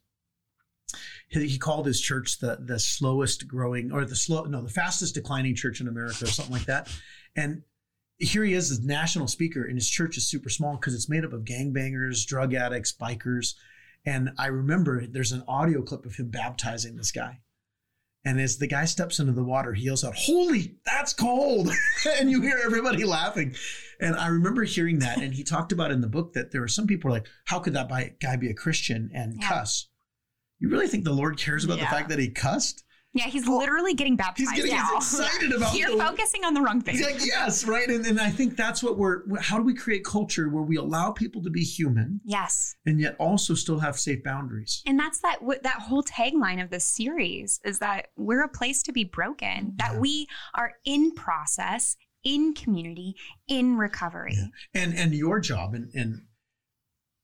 he, 1.30 1.48
he 1.48 1.58
called 1.58 1.86
his 1.86 2.02
church 2.02 2.40
the 2.40 2.58
the 2.60 2.80
slowest 2.80 3.48
growing 3.48 3.92
or 3.92 4.06
the 4.06 4.16
slow 4.16 4.44
no 4.44 4.62
the 4.62 4.70
fastest 4.70 5.16
declining 5.16 5.56
church 5.56 5.80
in 5.82 5.88
America 5.88 6.26
or 6.26 6.28
something 6.28 6.54
like 6.54 6.66
that. 6.66 6.90
And 7.36 7.64
here 8.18 8.44
he 8.44 8.54
is, 8.54 8.70
as 8.72 8.82
national 8.82 9.28
speaker, 9.30 9.64
and 9.64 9.76
his 9.76 9.90
church 9.90 10.18
is 10.18 10.28
super 10.28 10.50
small 10.50 10.76
because 10.76 10.94
it's 10.94 11.08
made 11.08 11.24
up 11.24 11.32
of 11.32 11.46
gangbangers, 11.46 12.26
drug 12.28 12.54
addicts, 12.54 12.92
bikers. 12.92 13.54
And 14.06 14.32
I 14.38 14.48
remember 14.48 15.06
there's 15.08 15.32
an 15.32 15.44
audio 15.48 15.82
clip 15.82 16.06
of 16.06 16.16
him 16.16 16.30
baptizing 16.30 16.98
this 16.98 17.12
guy. 17.14 17.40
And 18.26 18.40
as 18.40 18.58
the 18.58 18.68
guy 18.68 18.86
steps 18.86 19.20
into 19.20 19.32
the 19.32 19.44
water, 19.44 19.74
he 19.74 19.86
yells 19.86 20.04
out, 20.04 20.14
Holy, 20.16 20.76
that's 20.86 21.14
cold. 21.14 21.70
and 22.20 22.30
you 22.30 22.42
hear 22.42 22.60
everybody 22.64 23.06
laughing. 23.06 23.56
And 24.02 24.16
I 24.16 24.28
remember 24.28 24.64
hearing 24.64 25.00
that. 25.00 25.20
And 25.22 25.34
he 25.34 25.44
talked 25.44 25.72
about 25.72 25.92
in 25.92 26.02
the 26.02 26.08
book 26.08 26.34
that 26.34 26.52
there 26.52 26.62
were 26.62 26.68
some 26.68 26.86
people 26.86 27.12
like, 27.12 27.28
How 27.46 27.60
could 27.60 27.74
that 27.74 27.90
guy 28.20 28.36
be 28.36 28.50
a 28.50 28.54
Christian 28.54 29.10
and 29.14 29.38
Yeah. 29.42 29.48
cuss? 29.48 29.88
You 30.60 30.70
really 30.70 30.88
think 30.88 31.06
the 31.06 31.14
Lord 31.14 31.38
cares 31.38 31.64
about 31.64 31.80
the 31.80 31.86
fact 31.86 32.10
that 32.10 32.20
he 32.20 32.30
cussed? 32.30 32.84
Yeah, 33.14 33.26
he's 33.26 33.48
literally 33.48 33.94
getting 33.96 34.16
baptized 34.16 34.52
He's 34.52 34.62
getting 34.64 34.76
now. 34.78 34.98
excited 34.98 35.52
about 35.52 35.74
You're 35.78 35.92
the- 35.98 36.04
focusing 36.04 36.46
on 36.46 36.54
the 36.54 36.62
wrong 36.62 36.80
thing. 36.82 37.02
Like, 37.02 37.26
yes, 37.26 37.66
right. 37.66 37.90
And, 37.90 38.06
and 38.06 38.20
I 38.20 38.30
think 38.30 38.56
that's 38.56 38.84
what 38.84 38.98
we're, 38.98 39.24
how 39.40 39.58
do 39.58 39.64
we 39.64 39.74
create 39.74 40.04
culture 40.06 40.48
where 40.50 40.62
we 40.64 40.78
allow 40.78 41.12
people 41.12 41.42
to 41.44 41.50
be 41.50 41.62
human 41.64 42.22
yes. 42.24 42.76
and 42.86 43.00
yet 43.00 43.16
also 43.20 43.56
still 43.56 43.80
have 43.80 43.98
safe 43.98 44.24
boundaries? 44.24 44.84
And 44.86 45.00
that's 45.00 45.20
that 45.22 45.40
that 45.64 45.80
whole 45.82 46.04
tagline 46.04 46.62
of 46.64 46.70
this 46.70 46.86
series 46.86 47.60
is 47.66 47.80
that 47.80 48.08
we're 48.16 48.44
a 48.44 48.50
place 48.50 48.84
to 48.84 48.92
be 48.92 49.04
broken, 49.06 49.74
Yeah. 49.80 49.90
that 49.92 50.00
we 50.00 50.28
are 50.54 50.74
in 50.86 51.12
process, 51.14 51.96
in 52.24 52.54
community, 52.54 53.16
in 53.48 53.76
recovery. 53.78 54.36
Yeah. 54.38 54.82
And 54.84 54.94
and 54.94 55.14
your 55.16 55.40
job 55.40 55.74
and 55.74 55.90
and 55.96 56.22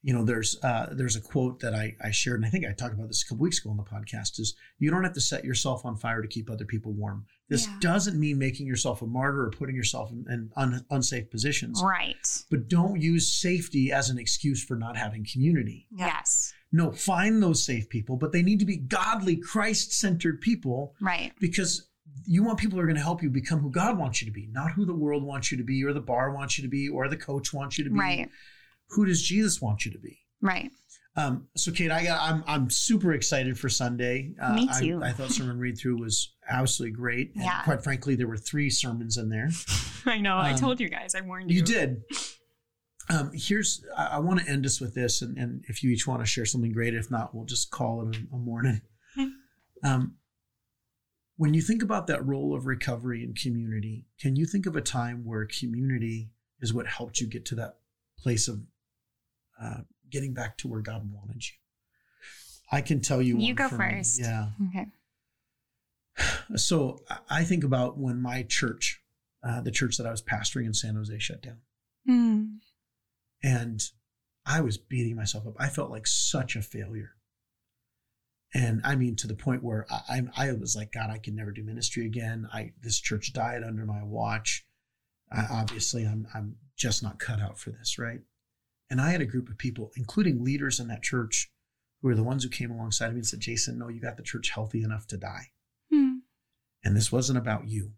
you 0.07 0.13
know 0.13 0.23
there's 0.23 0.55
uh 0.63 0.85
there's 0.91 1.15
a 1.15 1.21
quote 1.21 1.59
that 1.61 1.73
I 1.73 1.95
I 1.99 2.11
shared 2.11 2.37
and 2.39 2.45
I 2.45 2.49
think 2.51 2.63
I 2.65 2.73
talked 2.73 2.93
about 2.93 3.07
this 3.07 3.23
a 3.23 3.25
couple 3.25 3.41
weeks 3.41 3.59
ago 3.59 3.71
on 3.71 3.77
the 3.77 3.83
podcast 3.83 4.39
is 4.39 4.53
you 4.77 4.91
don't 4.91 5.03
have 5.03 5.13
to 5.13 5.21
set 5.21 5.43
yourself 5.43 5.83
on 5.83 5.97
fire 5.97 6.21
to 6.21 6.27
keep 6.27 6.47
other 6.49 6.63
people 6.65 6.91
warm. 6.93 7.25
This 7.49 7.65
Yeah. 7.65 7.77
doesn't 7.79 8.19
mean 8.19 8.37
making 8.37 8.67
yourself 8.67 9.01
a 9.01 9.07
martyr 9.07 9.41
or 9.45 9.49
putting 9.49 9.75
yourself 9.75 10.11
in, 10.11 10.25
in 10.29 10.51
un, 10.55 10.85
unsafe 10.91 11.31
positions. 11.31 11.81
Right. 11.83 12.27
But 12.51 12.67
don't 12.69 13.01
use 13.01 13.31
safety 13.33 13.91
as 13.91 14.09
an 14.11 14.19
excuse 14.19 14.63
for 14.63 14.75
not 14.75 14.95
having 14.95 15.25
community. 15.25 15.87
Yes. 15.91 16.53
No, 16.71 16.91
find 16.91 17.41
those 17.41 17.63
safe 17.65 17.89
people, 17.89 18.15
but 18.17 18.31
they 18.31 18.43
need 18.43 18.59
to 18.59 18.65
be 18.65 18.77
godly, 18.77 19.37
Christ-centered 19.37 20.39
people 20.41 20.93
Right. 21.01 21.31
because 21.39 21.87
you 22.25 22.43
want 22.43 22.59
people 22.59 22.77
who 22.77 22.83
are 22.83 22.87
going 22.87 22.95
to 22.97 23.01
help 23.01 23.23
you 23.23 23.29
become 23.29 23.59
who 23.59 23.71
God 23.71 23.97
wants 23.97 24.21
you 24.21 24.25
to 24.27 24.31
be, 24.33 24.47
not 24.51 24.71
who 24.71 24.85
the 24.85 24.93
world 24.95 25.23
wants 25.23 25.51
you 25.51 25.57
to 25.57 25.63
be, 25.63 25.83
or 25.83 25.93
the 25.93 25.99
bar 26.01 26.31
wants 26.31 26.57
you 26.57 26.63
to 26.63 26.67
be, 26.69 26.89
or 26.89 27.07
the 27.07 27.17
coach 27.17 27.53
wants 27.53 27.77
you 27.77 27.83
to 27.85 27.89
be. 27.89 27.99
Right. 27.99 28.29
Who 28.89 29.05
does 29.05 29.21
Jesus 29.21 29.61
want 29.61 29.85
you 29.85 29.91
to 29.91 29.99
be? 29.99 30.19
Right. 30.41 30.71
Um, 31.17 31.47
so, 31.55 31.71
Kate, 31.71 31.91
I 31.91 32.03
got, 32.03 32.21
I'm 32.21 32.43
I'm 32.45 32.69
super 32.69 33.13
excited 33.13 33.57
for 33.57 33.69
Sunday. 33.69 34.33
Uh, 34.41 34.53
Me 34.53 34.67
I- 34.69 34.79
too. 34.81 35.01
I, 35.01 35.11
thought 35.13 35.31
sermon 35.31 35.57
read 35.57 35.77
through 35.77 35.97
was 35.97 36.33
absolutely 36.49 36.95
great. 36.95 37.31
And 37.35 37.43
Yeah. 37.45 37.63
quite 37.63 37.83
frankly, 37.83 38.15
there 38.15 38.27
were 38.27 38.37
three 38.37 38.69
sermons 38.69 39.17
in 39.17 39.29
there. 39.29 39.49
I 40.05 40.19
know. 40.19 40.37
I 40.37 40.53
told 40.53 40.79
you 40.79 40.89
guys. 40.89 41.15
I 41.15 41.21
warned 41.21 41.49
You 41.51 41.57
You 41.57 41.63
did. 41.63 42.01
Um, 43.09 43.31
here's 43.33 43.83
I, 43.95 44.05
I 44.13 44.19
want 44.19 44.41
to 44.41 44.49
end 44.49 44.65
us 44.65 44.81
with 44.81 44.93
this, 44.95 45.21
and, 45.21 45.37
and 45.37 45.63
if 45.69 45.83
you 45.83 45.91
each 45.91 46.05
want 46.07 46.21
to 46.21 46.25
share 46.25 46.45
something 46.45 46.73
great, 46.73 46.93
if 46.93 47.09
not, 47.09 47.33
we'll 47.33 47.45
just 47.45 47.71
call 47.71 48.07
it 48.09 48.15
a, 48.17 48.35
a 48.35 48.37
morning. 48.37 48.81
Um, 49.83 50.15
when 51.37 51.53
you 51.53 51.61
think 51.61 51.83
about 51.83 52.07
that 52.07 52.25
role 52.25 52.55
of 52.55 52.65
recovery 52.65 53.23
and 53.23 53.35
community, 53.37 54.05
can 54.19 54.35
you 54.35 54.45
think 54.45 54.65
of 54.65 54.75
a 54.75 54.81
time 54.81 55.23
where 55.25 55.45
community 55.45 56.31
is 56.61 56.73
what 56.73 56.87
helped 56.87 57.19
you 57.21 57.27
get 57.27 57.45
to 57.47 57.55
that 57.55 57.75
place 58.17 58.47
of 58.47 58.61
uh, 59.61 59.81
getting 60.09 60.33
back 60.33 60.57
to 60.59 60.67
where 60.67 60.81
God 60.81 61.09
wanted 61.11 61.43
you? 61.47 61.55
I 62.71 62.81
can 62.81 62.99
tell 63.01 63.21
you. 63.21 63.37
You 63.37 63.53
go 63.53 63.69
for 63.69 63.77
me. 63.77 63.85
first. 63.97 64.19
Yeah. 64.19 64.49
Okay. 64.69 64.87
So 66.55 66.99
I- 67.29 67.43
think 67.43 67.63
about 67.63 67.97
when 67.97 68.21
my 68.21 68.43
church, 68.43 69.01
uh, 69.43 69.61
the 69.61 69.71
church 69.71 69.97
that 69.97 70.05
I 70.07 70.11
was 70.11 70.21
pastoring 70.21 70.65
in 70.65 70.73
San 70.73 70.95
Jose, 70.95 71.17
shut 71.19 71.41
down 71.41 71.57
Hmm. 72.05 72.43
and 73.43 73.81
I 74.45 74.61
was 74.61 74.77
beating 74.77 75.15
myself 75.15 75.47
up. 75.47 75.55
I 75.59 75.69
felt 75.69 75.89
like 75.91 76.05
such 76.07 76.55
a 76.55 76.61
failure. 76.61 77.11
And 78.53 78.79
I 78.85 78.95
mean, 78.95 79.15
to 79.17 79.27
the 79.27 79.35
point 79.35 79.63
where 79.63 79.85
I, 79.91 80.21
I, 80.37 80.49
I 80.49 80.51
was 80.53 80.75
like, 80.75 80.91
God, 80.93 81.09
I 81.09 81.17
can 81.17 81.35
never 81.35 81.51
do 81.51 81.63
ministry 81.63 82.05
again. 82.05 82.47
I 82.53 82.71
this 82.81 82.99
church 82.99 83.33
died 83.33 83.63
under 83.63 83.85
my 83.85 84.03
watch. 84.03 84.65
I, 85.31 85.45
obviously, 85.51 86.05
I'm 86.05 86.27
I'm 86.33 86.55
just 86.77 87.03
not 87.03 87.19
cut 87.19 87.41
out 87.41 87.57
for 87.59 87.71
this, 87.71 87.97
right? 87.99 88.21
And 88.89 89.01
I 89.01 89.11
had 89.11 89.21
a 89.21 89.25
group 89.25 89.49
of 89.49 89.57
people, 89.57 89.91
including 89.95 90.43
leaders 90.43 90.79
in 90.79 90.87
that 90.89 91.01
church, 91.03 91.51
who 92.01 92.07
were 92.07 92.15
the 92.15 92.23
ones 92.23 92.43
who 92.43 92.49
came 92.49 92.69
alongside 92.71 93.07
of 93.07 93.13
me 93.13 93.19
and 93.19 93.27
said, 93.27 93.39
Jason, 93.39 93.79
no, 93.79 93.87
you 93.87 93.99
got 93.99 94.17
the 94.17 94.23
church 94.23 94.51
healthy 94.51 94.83
enough 94.83 95.07
to 95.07 95.17
die, 95.17 95.51
Hmm. 95.91 96.17
and 96.83 96.95
this 96.95 97.11
wasn't 97.11 97.37
about 97.39 97.67
you. 97.67 97.93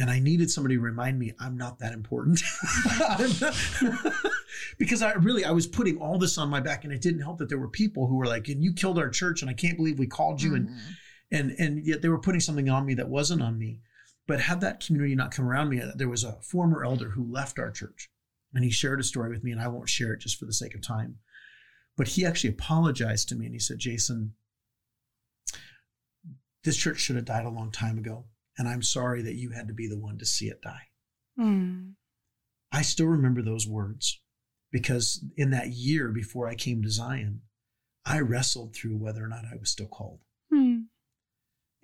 And 0.00 0.10
I 0.10 0.20
needed 0.20 0.48
somebody 0.50 0.76
to 0.76 0.80
remind 0.80 1.18
me 1.18 1.32
I'm 1.40 1.56
not 1.56 1.78
that 1.80 1.92
important. 1.92 2.40
I'm 3.08 3.30
not- 3.40 4.14
because 4.78 5.02
I 5.02 5.12
really 5.14 5.44
I 5.44 5.50
was 5.50 5.66
putting 5.66 5.98
all 5.98 6.18
this 6.18 6.38
on 6.38 6.48
my 6.48 6.60
back 6.60 6.84
and 6.84 6.92
it 6.92 7.00
didn't 7.00 7.20
help 7.22 7.38
that 7.38 7.48
there 7.48 7.58
were 7.58 7.68
people 7.68 8.06
who 8.06 8.16
were 8.16 8.26
like, 8.26 8.48
and 8.48 8.62
you 8.62 8.72
killed 8.72 8.98
our 8.98 9.08
church 9.10 9.42
and 9.42 9.50
I 9.50 9.54
can't 9.54 9.76
believe 9.76 9.98
we 9.98 10.06
called 10.06 10.40
you 10.40 10.54
and 10.54 10.68
Mhm. 10.68 10.78
and 11.32 11.50
and 11.58 11.84
yet 11.86 12.00
they 12.02 12.08
were 12.08 12.20
putting 12.20 12.40
something 12.40 12.68
on 12.68 12.86
me 12.86 12.94
that 12.94 13.08
wasn't 13.08 13.42
on 13.42 13.58
me. 13.58 13.82
But 14.28 14.40
had 14.40 14.60
that 14.60 14.84
community 14.84 15.14
not 15.16 15.32
come 15.32 15.48
around 15.48 15.68
me, 15.70 15.82
there 15.96 16.08
was 16.08 16.22
a 16.22 16.40
former 16.42 16.84
elder 16.84 17.10
who 17.10 17.24
left 17.24 17.58
our 17.58 17.70
church 17.72 18.08
and 18.54 18.64
he 18.64 18.70
shared 18.70 19.00
a 19.00 19.04
story 19.04 19.30
with 19.30 19.44
me 19.44 19.52
and 19.52 19.60
I 19.60 19.68
won't 19.68 19.88
share 19.88 20.12
it 20.12 20.20
just 20.20 20.38
for 20.38 20.46
the 20.46 20.52
sake 20.52 20.74
of 20.74 20.82
time. 20.82 21.18
But 21.96 22.08
he 22.08 22.24
actually 22.24 22.50
apologized 22.50 23.28
to 23.28 23.34
me 23.34 23.46
and 23.46 23.54
he 23.54 23.58
said, 23.58 23.78
Jason, 23.78 24.34
this 26.64 26.76
church 26.76 26.98
should 26.98 27.16
have 27.16 27.24
died 27.24 27.44
a 27.44 27.50
long 27.50 27.70
time 27.70 27.98
ago. 27.98 28.26
And 28.56 28.68
I'm 28.68 28.82
sorry 28.82 29.22
that 29.22 29.36
you 29.36 29.50
had 29.50 29.68
to 29.68 29.74
be 29.74 29.88
the 29.88 29.98
one 29.98 30.18
to 30.18 30.26
see 30.26 30.46
it 30.46 30.62
die. 30.62 30.88
Hmm. 31.36 31.90
I 32.72 32.82
still 32.82 33.06
remember 33.06 33.42
those 33.42 33.66
words 33.66 34.20
because 34.70 35.24
in 35.36 35.50
that 35.50 35.68
year 35.68 36.08
before 36.08 36.48
I 36.48 36.54
came 36.54 36.82
to 36.82 36.90
Zion, 36.90 37.42
I 38.04 38.20
wrestled 38.20 38.74
through 38.74 38.96
whether 38.96 39.24
or 39.24 39.28
not 39.28 39.44
I 39.44 39.56
was 39.56 39.70
still 39.70 39.86
called. 39.86 40.20
Hmm. 40.52 40.80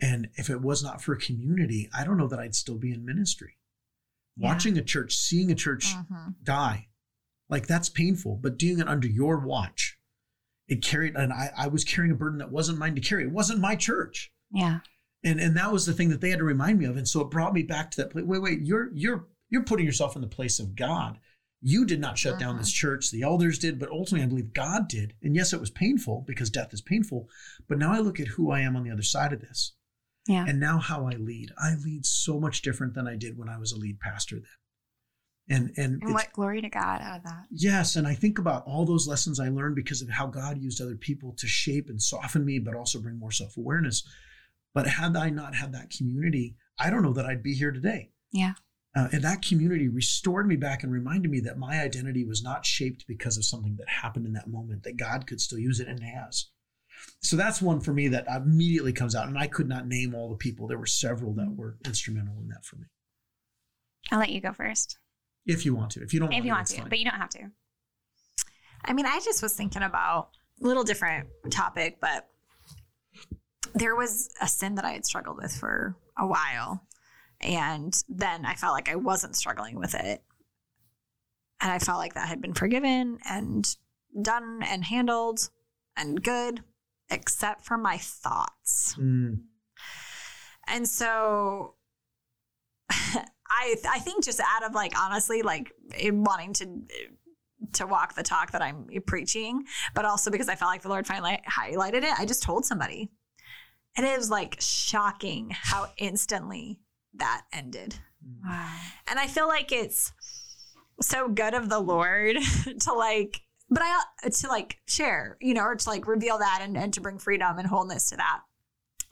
And 0.01 0.29
if 0.35 0.51
it 0.51 0.61
was 0.61 0.83
not 0.83 1.03
for 1.03 1.15
community, 1.17 1.89
I 1.97 2.05
don't 2.05 2.19
know 2.19 2.29
that 2.29 2.41
I'd 2.41 2.55
still 2.55 2.79
be 2.79 2.93
in 2.93 3.05
ministry. 3.05 3.59
Yeah. 4.37 4.49
Watching 4.49 4.77
a 4.79 4.83
church, 4.83 5.15
seeing 5.17 5.51
a 5.51 5.55
church 5.55 5.95
Mhm. 5.95 6.35
die, 6.43 6.89
like 7.49 7.67
that's 7.67 7.89
painful, 7.89 8.37
but 8.37 8.59
doing 8.59 8.81
it 8.81 8.89
under 8.89 9.07
your 9.09 9.39
watch, 9.39 9.99
it 10.67 10.83
carried, 10.83 11.15
and 11.15 11.33
I, 11.33 11.53
I 11.57 11.67
was 11.69 11.85
carrying 11.85 12.11
a 12.13 12.17
burden 12.17 12.39
that 12.39 12.51
wasn't 12.51 12.79
mine 12.79 12.95
to 12.97 13.01
carry. 13.01 13.25
It 13.25 13.31
wasn't 13.33 13.61
my 13.61 13.77
church. 13.77 14.33
Yeah. 14.51 14.81
and 15.23 15.41
and 15.41 15.57
that 15.57 15.73
was 15.73 15.87
the 15.87 15.93
thing 15.95 16.11
that 16.11 16.21
they 16.21 16.29
had 16.31 16.39
to 16.39 16.45
remind 16.45 16.79
me 16.79 16.85
of 16.85 16.97
and 16.99 17.09
so 17.09 17.21
it 17.23 17.31
brought 17.31 17.55
me 17.55 17.63
back 17.63 17.91
to 17.91 17.97
that 17.97 18.11
place 18.11 18.27
wait 18.27 18.43
wait 18.43 18.61
you're 18.61 18.91
you're 18.95 19.27
you're 19.49 19.63
putting 19.65 19.87
yourself 19.87 20.15
in 20.17 20.21
the 20.21 20.29
place 20.29 20.61
of 20.61 20.77
god 20.77 21.19
you 21.63 21.87
did 21.87 21.99
not 21.99 22.19
shut 22.19 22.39
down 22.39 22.55
Mhm. 22.57 22.59
this 22.59 22.71
church 22.71 23.11
the 23.11 23.23
elders 23.23 23.59
did 23.59 23.79
but 23.79 23.89
ultimately 23.89 24.23
i 24.23 24.29
believe 24.29 24.53
god 24.53 24.87
did 24.87 25.15
and 25.23 25.35
yes 25.35 25.55
it 25.55 25.61
was 25.61 25.71
painful 25.71 26.23
because 26.27 26.51
death 26.51 26.75
is 26.75 26.83
painful 26.83 27.27
but 27.67 27.79
now 27.79 27.91
i 27.91 28.01
look 28.01 28.21
at 28.21 28.29
who 28.29 28.51
i 28.51 28.61
am 28.61 28.77
on 28.77 28.85
the 28.85 28.91
other 28.91 29.03
side 29.03 29.33
of 29.33 29.41
this 29.41 29.73
Yeah. 30.27 30.47
and 30.49 30.59
now 30.59 30.79
how 30.79 31.07
i 31.07 31.13
lead 31.13 31.53
i 31.59 31.75
lead 31.75 32.07
so 32.07 32.41
much 32.41 32.63
different 32.63 32.95
than 32.95 33.07
i 33.07 33.17
did 33.17 33.37
when 33.37 33.49
i 33.49 33.59
was 33.59 33.73
a 33.73 33.79
lead 33.79 34.01
pastor 34.01 34.37
then 34.37 34.49
and 35.49 35.73
and, 35.77 36.03
And 36.03 36.15
what 36.15 36.33
glory 36.33 36.63
to 36.63 36.69
God 36.71 37.03
out 37.03 37.19
of 37.19 37.25
that. 37.25 37.45
Yes, 37.51 37.97
and 37.97 38.07
I 38.07 38.15
think 38.15 38.39
about 38.39 38.65
all 38.67 38.87
those 38.87 39.07
lessons 39.07 39.39
I 39.39 39.49
learned 39.49 39.77
because 39.77 40.01
of 40.01 40.09
how 40.09 40.27
God 40.27 40.59
used 40.59 40.81
other 40.81 40.97
people 40.97 41.35
to 41.39 41.47
shape 41.47 41.89
and 41.89 42.01
soften 42.01 42.45
me, 42.45 42.59
but 42.59 42.75
also 42.75 43.01
bring 43.01 43.19
more 43.19 43.31
self 43.31 43.57
awareness. 43.57 44.03
But 44.73 44.87
had 44.87 45.17
I 45.17 45.31
not 45.31 45.55
had 45.55 45.73
that 45.73 45.91
community, 45.91 46.57
I 46.79 46.91
don't 46.91 47.03
know 47.03 47.13
that 47.13 47.27
I'd 47.27 47.43
be 47.43 47.55
here 47.55 47.73
today. 47.73 48.11
Yeah. 48.33 48.55
Uh, 48.97 49.09
and 49.13 49.23
that 49.23 49.43
community 49.43 49.89
restored 49.89 50.47
me 50.47 50.57
back 50.57 50.83
and 50.83 50.93
reminded 50.93 51.31
me 51.31 51.41
that 51.41 51.59
my 51.59 51.81
identity 51.81 52.25
was 52.25 52.43
not 52.43 52.65
shaped 52.65 53.05
because 53.07 53.37
of 53.37 53.45
something 53.45 53.77
that 53.77 53.89
happened 53.89 54.25
in 54.25 54.33
that 54.33 54.49
moment, 54.49 54.85
that 54.85 54.97
God 54.97 55.27
could 55.27 55.41
still 55.41 55.59
use 55.59 55.81
it 55.81 55.89
and 55.89 56.03
has. 56.03 56.47
So 57.21 57.37
that's 57.37 57.63
one 57.63 57.81
for 57.81 57.93
me 57.93 58.09
that 58.09 58.27
immediately 58.29 58.93
comes 58.93 59.15
out. 59.15 59.29
And 59.29 59.39
I 59.39 59.47
could 59.47 59.69
not 59.69 59.87
name 59.87 60.15
all 60.15 60.29
the 60.29 60.37
people. 60.37 60.67
There 60.67 60.79
were 60.79 60.87
several 60.87 61.33
that 61.35 61.55
were 61.57 61.77
instrumental 61.85 62.35
in 62.41 62.49
that 62.49 62.65
for 62.65 62.77
me. 62.77 62.87
I'll 64.13 64.19
let 64.19 64.31
you 64.31 64.41
go 64.41 64.53
first. 64.53 64.99
If 65.47 65.65
you 65.65 65.75
want 65.75 65.93
to. 65.93 66.03
If 66.03 66.13
you 66.13 66.21
don't 66.21 66.33
if 66.33 66.35
want 66.35 66.45
you 66.45 66.51
to, 66.51 66.55
want 66.55 66.67
to, 66.69 66.77
fine. 66.81 66.89
but 66.89 66.99
you 66.99 67.05
don't 67.05 67.21
have 67.21 67.31
to. 67.31 67.51
I 68.85 68.93
mean, 68.93 69.07
I 69.07 69.21
just 69.25 69.43
was 69.43 69.55
thinking 69.55 69.83
about 69.83 70.29
a 70.63 70.67
little 70.67 70.85
different 70.85 71.29
topic, 71.51 71.99
but 72.01 72.29
there 73.75 73.97
was 73.97 74.29
a 74.41 74.47
sin 74.49 74.75
that 74.77 74.85
I 74.85 74.93
had 74.93 75.07
struggled 75.07 75.39
with 75.39 75.53
for 75.55 75.97
a 76.19 76.27
while. 76.27 76.87
And 77.41 77.95
then 78.09 78.45
I 78.47 78.55
felt 78.55 78.75
like 78.75 78.89
I 78.89 78.97
wasn't 78.97 79.37
struggling 79.37 79.79
with 79.79 79.95
it 79.95 80.23
And 81.61 81.73
I 81.73 81.79
felt 81.79 81.99
like 81.99 82.15
that 82.15 82.29
had 82.29 82.43
been 82.43 82.55
forgiven 82.55 83.19
and 83.29 83.67
done 84.21 84.63
and 84.63 84.85
handled 84.85 85.49
and 85.97 86.23
good, 86.23 86.63
except 87.15 87.65
for 87.65 87.79
my 87.79 87.97
thoughts. 87.99 88.95
Mm. 88.99 89.43
And 90.67 90.89
so 90.89 91.75
I 92.91 93.77
I 93.89 93.99
think 94.01 94.25
just 94.25 94.41
out 94.41 94.65
of 94.65 94.75
like 94.75 94.99
honestly 94.99 95.43
like 95.43 95.73
eh, 95.95 96.11
wanting 96.13 96.53
to 96.55 96.65
eh, 96.65 97.09
to 97.73 97.87
walk 97.87 98.15
the 98.15 98.23
talk 98.23 98.53
that 98.53 98.63
I'm 98.63 98.89
preaching, 99.07 99.65
but 99.95 100.05
also 100.05 100.31
because 100.31 100.49
I 100.49 100.55
felt 100.55 100.71
like 100.71 100.83
the 100.83 100.89
Lord 100.89 101.07
finally 101.07 101.41
highlighted 101.49 102.03
it, 102.03 102.19
I 102.19 102.27
just 102.27 102.43
told 102.43 102.65
somebody. 102.65 103.11
And 103.97 104.05
it 104.05 104.17
was 104.19 104.31
like 104.31 104.57
shocking 104.61 105.51
how 105.51 105.87
instantly 105.99 106.81
that 107.15 107.43
ended. 107.53 107.95
Hmm. 108.23 108.49
Wow. 108.49 108.77
And 109.09 109.19
I 109.19 109.27
feel 109.27 109.49
like 109.49 109.73
it's 109.73 110.13
so 111.01 111.29
good 111.29 111.55
of 111.55 111.69
the 111.69 111.81
Lord 111.81 112.37
to 112.81 112.93
like, 112.93 113.41
but 113.71 113.83
I 113.83 114.29
to 114.31 114.49
like 114.49 114.79
share, 114.87 115.37
you 115.41 115.55
know, 115.55 115.63
or 115.65 115.75
to 115.77 115.89
like 115.89 116.07
reveal 116.07 116.39
that 116.39 116.61
and, 116.63 116.77
and 116.77 116.93
to 116.95 117.01
bring 117.01 117.19
freedom 117.19 117.59
and 117.59 117.67
wholeness 117.69 118.09
to 118.11 118.17
that. 118.17 118.41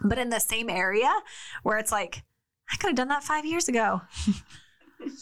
But 0.05 0.19
in 0.19 0.31
the 0.31 0.41
same 0.41 0.69
area 0.71 1.13
where 1.63 1.79
it's 1.79 1.93
like, 1.93 2.25
I 2.73 2.77
could 2.77 2.89
have 2.89 2.97
done 2.97 3.09
that 3.09 3.23
five 3.25 3.45
years 3.45 3.69
ago. 3.69 4.03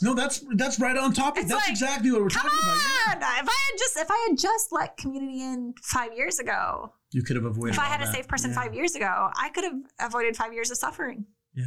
No, 0.03 0.13
that's 0.13 0.45
that's 0.57 0.79
right 0.79 0.95
on 0.95 1.15
topic. 1.15 1.45
It's 1.45 1.51
That's 1.51 1.63
like, 1.65 1.71
exactly 1.71 2.11
what 2.13 2.21
we're 2.21 2.29
Come 2.29 2.43
talking 2.51 2.59
about. 2.63 2.77
yeah. 3.07 3.13
on! 3.15 3.45
If 3.45 3.49
I 3.49 3.71
had 3.71 3.79
just 3.79 3.97
if 3.97 4.11
I 4.11 4.27
had 4.29 4.37
just 4.39 4.73
let 4.73 4.99
community 4.99 5.41
in 5.43 5.73
five 5.83 6.13
years 6.15 6.39
ago, 6.39 6.93
You 7.13 7.23
could 7.23 7.37
have 7.37 7.47
avoided. 7.47 7.73
if 7.77 7.79
I 7.81 7.85
all 7.85 7.91
had 7.93 8.03
a 8.03 8.05
that. 8.05 8.15
safe 8.15 8.29
person 8.29 8.51
Yeah. 8.51 8.57
five 8.63 8.75
years 8.75 8.95
ago, 8.95 9.31
I 9.41 9.49
could 9.49 9.65
have 9.65 9.77
avoided 9.99 10.37
five 10.37 10.53
years 10.53 10.71
of 10.71 10.77
suffering. 10.77 11.25
Yeah, 11.55 11.65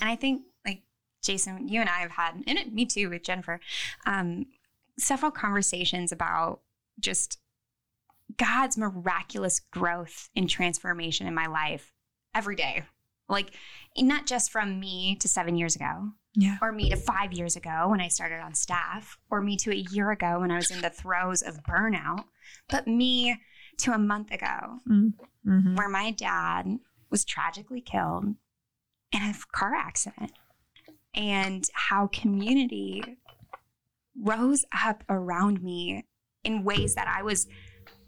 and 0.00 0.08
I 0.08 0.16
think, 0.16 0.44
like 0.64 0.84
Jason, 1.22 1.68
you 1.68 1.78
and 1.82 1.90
I 1.90 1.98
have 1.98 2.12
had, 2.12 2.42
and 2.46 2.56
it, 2.58 2.72
me 2.72 2.86
too 2.86 3.10
with 3.10 3.22
Jennifer, 3.22 3.60
um, 4.06 4.46
several 4.98 5.30
conversations 5.30 6.12
about 6.12 6.60
just 6.98 7.38
God's 8.36 8.76
miraculous 8.76 9.60
growth 9.70 10.28
and 10.34 10.48
transformation 10.50 11.26
in 11.26 11.34
my 11.34 11.46
life 11.46 11.92
every 12.34 12.56
day. 12.56 12.82
Like, 13.28 13.50
not 13.98 14.26
just 14.26 14.50
from 14.50 14.78
me 14.78 15.16
to 15.16 15.28
seven 15.28 15.56
years 15.56 15.74
ago, 15.76 16.10
Yeah. 16.34 16.58
or 16.60 16.70
me 16.70 16.90
to 16.90 16.96
five 16.96 17.32
years 17.32 17.56
ago 17.56 17.88
when 17.88 18.00
I 18.00 18.08
started 18.08 18.40
on 18.40 18.54
staff, 18.54 19.18
or 19.30 19.40
me 19.40 19.56
to 19.58 19.70
a 19.72 19.74
year 19.90 20.10
ago 20.10 20.40
when 20.40 20.50
I 20.50 20.56
was 20.56 20.70
in 20.70 20.80
the 20.80 20.90
throes 20.90 21.42
of 21.42 21.62
burnout, 21.64 22.24
but 22.68 22.86
me 22.86 23.40
to 23.78 23.92
a 23.92 23.98
month 23.98 24.30
ago 24.32 24.80
Mm-hmm. 24.88 25.76
where 25.76 25.88
my 25.88 26.10
dad 26.10 26.78
was 27.10 27.24
tragically 27.24 27.80
killed 27.80 28.34
in 29.12 29.22
a 29.22 29.34
car 29.52 29.74
accident 29.74 30.32
and 31.14 31.64
how 31.72 32.08
community 32.08 33.02
rose 34.20 34.64
up 34.84 35.04
around 35.08 35.62
me 35.62 36.04
in 36.46 36.64
ways 36.64 36.94
that 36.94 37.08
I 37.08 37.22
was 37.22 37.46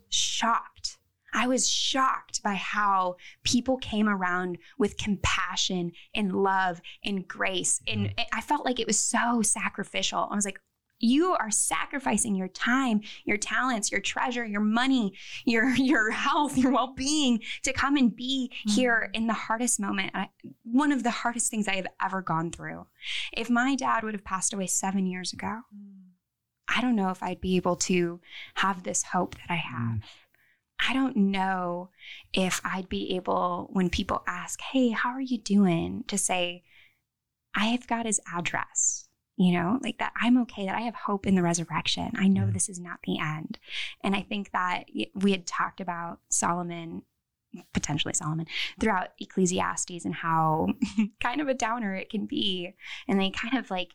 shocked. 0.09 0.97
I 1.35 1.47
was 1.47 1.69
shocked 1.69 2.43
by 2.43 2.55
how 2.55 3.17
people 3.45 3.77
came 3.77 4.09
around 4.09 4.57
with 4.79 4.97
compassion 4.97 5.93
and 6.15 6.33
love 6.33 6.81
and 7.05 7.29
grace. 7.29 7.83
And 7.87 8.07
mm-hmm. 8.07 8.25
I 8.33 8.41
felt 8.41 8.65
like 8.65 8.81
it 8.81 8.87
was 8.87 8.99
so 8.99 9.43
sacrificial. 9.43 10.27
I 10.31 10.35
was 10.35 10.47
like, 10.47 10.59
you 11.01 11.35
are 11.35 11.51
sacrificing 11.51 12.35
your 12.35 12.49
time, 12.49 13.03
your 13.25 13.37
talents, 13.37 13.93
your 13.93 14.01
treasure, 14.01 14.45
your 14.45 14.63
money, 14.63 15.13
your 15.45 15.69
your 15.77 16.11
health, 16.11 16.57
your 16.57 16.73
well-being 16.73 17.41
to 17.63 17.73
come 17.73 17.97
and 17.97 18.17
be 18.17 18.51
mm-hmm. 18.51 18.75
here 18.75 19.11
in 19.13 19.29
the 19.29 19.35
hardest 19.35 19.79
moment. 19.79 20.11
I, 20.15 20.31
one 20.65 20.91
of 20.91 21.05
the 21.05 21.13
hardest 21.13 21.51
things 21.51 21.69
I 21.69 21.77
have 21.77 21.87
ever 22.03 22.21
gone 22.21 22.51
through. 22.51 22.87
If 23.33 23.49
my 23.49 23.77
dad 23.77 24.03
would 24.03 24.15
have 24.15 24.25
passed 24.25 24.53
away 24.53 24.67
7 24.67 25.07
years 25.07 25.33
ago, 25.33 25.61
mm. 25.73 26.08
I 26.69 26.81
don't 26.81 26.97
know 26.97 27.11
if 27.11 27.23
I'd 27.23 27.41
be 27.41 27.57
able 27.57 27.77
to 27.77 28.21
have 28.55 28.83
this 28.83 29.03
hope 29.03 29.35
that 29.37 29.51
I 29.51 29.57
mm. 29.57 29.71
have. 29.71 30.01
I 30.87 30.93
don't 30.93 31.17
know 31.17 31.91
if 32.33 32.61
I'd 32.65 32.89
be 32.89 33.17
able, 33.17 33.69
when 33.73 33.91
people 33.91 34.23
ask, 34.27 34.61
Hey, 34.61 34.91
how 34.91 35.11
are 35.11 35.21
you 35.21 35.39
doing? 35.39 36.05
to 36.09 36.17
say, 36.17 36.63
I 37.55 37.67
have 37.67 37.87
got 37.89 38.07
his 38.07 38.21
address, 38.33 39.09
you 39.37 39.53
know, 39.53 39.79
like 39.83 39.99
that 39.99 40.13
I'm 40.21 40.39
okay, 40.43 40.67
that 40.67 40.77
I 40.77 40.83
have 40.83 40.95
hope 40.95 41.27
in 41.27 41.35
the 41.35 41.43
resurrection. 41.43 42.13
I 42.17 42.29
know 42.29 42.47
Yeah. 42.47 42.53
this 42.53 42.69
is 42.69 42.79
not 42.79 43.01
the 43.05 43.19
end. 43.19 43.59
And 44.05 44.15
I 44.15 44.23
think 44.23 44.53
that 44.53 44.85
we 45.15 45.33
had 45.33 45.47
talked 45.47 45.81
about 45.81 46.21
Solomon, 46.29 47.03
potentially 47.73 48.15
Solomon, 48.15 48.47
throughout 48.79 49.09
Ecclesiastes 49.19 50.05
and 50.05 50.15
how 50.15 50.69
kind 51.21 51.41
of 51.41 51.49
a 51.49 51.55
downer 51.55 51.95
it 51.95 52.11
can 52.11 52.27
be. 52.27 52.75
And 53.09 53.21
they 53.21 53.31
kind 53.31 53.57
of 53.59 53.71
like 53.71 53.95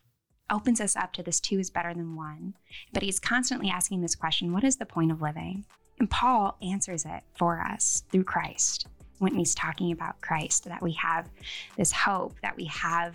opens 0.50 0.80
us 0.80 0.96
up 0.96 1.12
to 1.14 1.22
this 1.22 1.40
two 1.40 1.58
is 1.58 1.70
better 1.70 1.94
than 1.94 2.16
one. 2.16 2.54
But 2.92 3.02
he's 3.02 3.20
constantly 3.20 3.70
asking 3.70 4.00
this 4.00 4.14
question 4.14 4.52
what 4.52 4.64
is 4.64 4.76
the 4.76 4.86
point 4.86 5.10
of 5.12 5.22
living? 5.22 5.64
And 5.98 6.10
Paul 6.10 6.56
answers 6.62 7.04
it 7.04 7.22
for 7.36 7.60
us 7.60 8.02
through 8.10 8.24
Christ 8.24 8.88
when 9.18 9.34
he's 9.34 9.54
talking 9.54 9.92
about 9.92 10.20
Christ, 10.20 10.64
that 10.64 10.82
we 10.82 10.92
have 10.92 11.28
this 11.76 11.92
hope, 11.92 12.34
that 12.42 12.56
we 12.56 12.64
have 12.66 13.14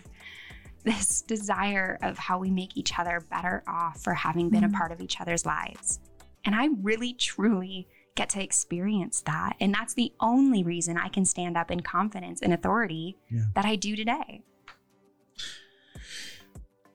this 0.86 1.22
desire 1.28 2.00
of 2.02 2.18
how 2.18 2.40
we 2.40 2.50
make 2.50 2.78
each 2.78 2.98
other 2.98 3.20
better 3.30 3.64
off 3.68 4.02
for 4.02 4.14
having 4.14 4.50
been 4.50 4.64
a 4.64 4.70
Mhm. 4.70 4.74
part 4.74 4.92
of 4.94 5.02
each 5.02 5.20
other's 5.20 5.46
lives. 5.46 6.00
And 6.46 6.56
I 6.56 6.70
really, 6.82 7.14
truly 7.14 7.88
get 8.16 8.30
to 8.30 8.42
experience 8.42 9.22
that. 9.22 9.56
And 9.60 9.74
that's 9.74 9.94
the 9.94 10.14
only 10.22 10.64
reason 10.64 10.98
I 10.98 11.10
can 11.10 11.26
stand 11.26 11.58
up 11.58 11.70
in 11.70 11.82
confidence 11.82 12.42
and 12.42 12.54
authority 12.54 13.18
Yeah. 13.30 13.42
that 13.56 13.66
I 13.66 13.76
do 13.76 13.96
today. 13.98 14.42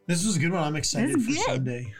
This 0.07 0.25
was 0.25 0.37
a 0.37 0.39
good 0.39 0.53
one. 0.53 0.63
I'm 0.63 0.77
excited 0.77 1.13
for 1.13 1.31
good. 1.31 1.39
Sunday. 1.39 1.95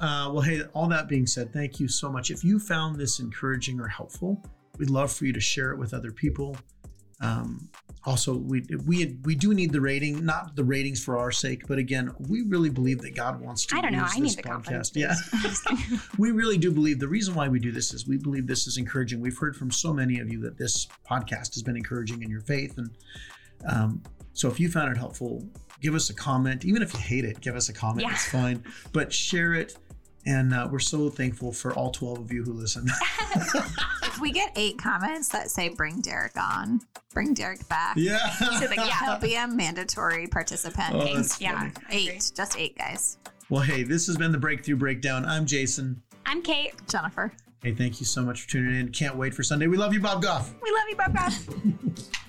Uh, 0.00 0.30
well, 0.32 0.40
hey, 0.40 0.62
all 0.74 0.88
that 0.88 1.08
being 1.08 1.26
said, 1.26 1.52
thank 1.52 1.80
you 1.80 1.88
so 1.88 2.10
much. 2.10 2.30
If 2.30 2.44
you 2.44 2.58
found 2.58 2.96
this 2.96 3.20
encouraging 3.20 3.80
or 3.80 3.88
helpful, 3.88 4.42
we'd 4.78 4.90
love 4.90 5.12
for 5.12 5.24
you 5.24 5.32
to 5.32 5.40
share 5.40 5.72
it 5.72 5.78
with 5.78 5.94
other 5.94 6.12
people. 6.12 6.56
Um, 7.20 7.68
also, 8.04 8.36
we 8.36 8.62
we 8.86 9.18
we 9.24 9.34
do 9.34 9.52
need 9.52 9.72
the 9.72 9.80
rating, 9.80 10.24
not 10.24 10.54
the 10.54 10.62
ratings 10.62 11.04
for 11.04 11.18
our 11.18 11.32
sake, 11.32 11.66
but 11.66 11.76
again, 11.76 12.12
we 12.28 12.42
really 12.42 12.70
believe 12.70 13.00
that 13.00 13.14
God 13.16 13.40
wants 13.40 13.66
to. 13.66 13.76
I 13.76 13.80
don't 13.80 13.92
know. 13.92 14.06
I 14.06 14.20
need 14.20 14.36
the 14.36 14.42
confidence. 14.42 14.92
Yeah, 14.94 15.08
boost. 15.08 15.34
I'm 15.34 15.42
just 15.42 15.64
kidding. 15.66 16.00
we 16.18 16.30
really 16.30 16.58
do 16.58 16.70
believe 16.70 17.00
the 17.00 17.08
reason 17.08 17.34
why 17.34 17.48
we 17.48 17.58
do 17.58 17.72
this 17.72 17.92
is 17.92 18.06
we 18.06 18.16
believe 18.16 18.46
this 18.46 18.66
is 18.68 18.78
encouraging. 18.78 19.20
We've 19.20 19.36
heard 19.36 19.56
from 19.56 19.70
so 19.70 19.92
many 19.92 20.20
of 20.20 20.32
you 20.32 20.40
that 20.42 20.56
this 20.56 20.86
podcast 21.08 21.54
has 21.54 21.62
been 21.62 21.76
encouraging 21.76 22.22
in 22.22 22.30
your 22.30 22.40
faith, 22.42 22.78
and 22.78 22.90
um, 23.68 24.02
so 24.32 24.48
if 24.48 24.60
you 24.60 24.70
found 24.70 24.92
it 24.92 24.96
helpful, 24.96 25.44
give 25.80 25.94
us 25.94 26.10
a 26.10 26.14
comment. 26.14 26.64
Even 26.64 26.82
if 26.82 26.92
you 26.94 27.00
hate 27.00 27.24
it, 27.24 27.40
give 27.40 27.54
us 27.56 27.68
a 27.68 27.72
comment. 27.72 28.06
Yeah. 28.06 28.12
It's 28.12 28.28
fine, 28.28 28.62
but 28.92 29.12
share 29.12 29.54
it. 29.54 29.76
And 30.26 30.52
uh, 30.52 30.68
we're 30.70 30.78
so 30.78 31.08
thankful 31.08 31.52
for 31.52 31.72
all 31.72 31.90
12 31.90 32.18
of 32.18 32.32
you 32.32 32.42
who 32.44 32.52
listen. 32.52 32.86
If 34.02 34.20
we 34.22 34.32
get 34.32 34.50
eight 34.56 34.78
comments 34.78 35.28
that 35.28 35.48
say 35.48 35.68
"Bring 35.68 36.00
Derek 36.00 36.36
on," 36.36 36.80
bring 37.14 37.34
Derek 37.34 37.66
back. 37.68 37.94
yeah. 37.96 38.30
So 38.30 38.66
the- 38.66 38.74
yeah. 38.74 39.04
He'll 39.04 39.18
be 39.20 39.36
a 39.36 39.46
mandatory 39.46 40.26
participant. 40.26 40.92
Oh, 40.94 41.02
Eight. 41.02 41.14
that's 41.14 41.40
yeah. 41.40 41.56
funny. 41.70 41.72
eight, 41.90 42.32
just 42.34 42.58
eight 42.58 42.76
guys. 42.76 43.18
Well, 43.48 43.62
hey, 43.62 43.84
this 43.84 44.08
has 44.08 44.16
been 44.16 44.32
the 44.32 44.38
Breakthrough 44.38 44.74
Breakdown. 44.76 45.24
I'm 45.24 45.46
Jason. 45.46 46.02
I'm 46.26 46.42
Kate. 46.42 46.74
Jennifer. 46.88 47.32
Hey, 47.62 47.74
thank 47.74 48.00
you 48.00 48.06
so 48.06 48.22
much 48.22 48.42
for 48.42 48.48
tuning 48.48 48.80
in. 48.80 48.88
Can't 48.90 49.14
wait 49.14 49.34
for 49.34 49.44
Sunday. 49.44 49.68
We 49.68 49.76
love 49.76 49.94
you, 49.94 50.00
Bob 50.00 50.20
Goff. 50.20 50.52
We 50.62 50.70
love 50.72 50.84
you, 50.88 50.96
Bob 50.96 51.14
Goff. 51.14 51.48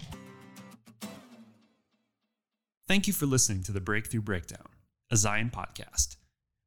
Thank 2.89 3.05
you 3.05 3.13
for 3.13 3.27
listening 3.27 3.61
to 3.65 3.71
the 3.71 3.79
Breakthrough 3.79 4.23
Breakdown, 4.23 4.65
a 5.11 5.15
Zion 5.15 5.51
podcast. 5.53 6.15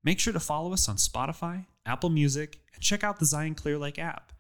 Make 0.05 0.21
sure 0.21 0.33
to 0.33 0.39
follow 0.39 0.73
us 0.73 0.89
on 0.89 0.95
Spotify, 0.95 1.67
Apple 1.85 2.11
Music, 2.11 2.61
and 2.73 2.81
check 2.81 3.03
out 3.03 3.19
the 3.19 3.25
Zion 3.25 3.57
Clear 3.57 3.77
Lake 3.77 3.99
app. 3.99 4.33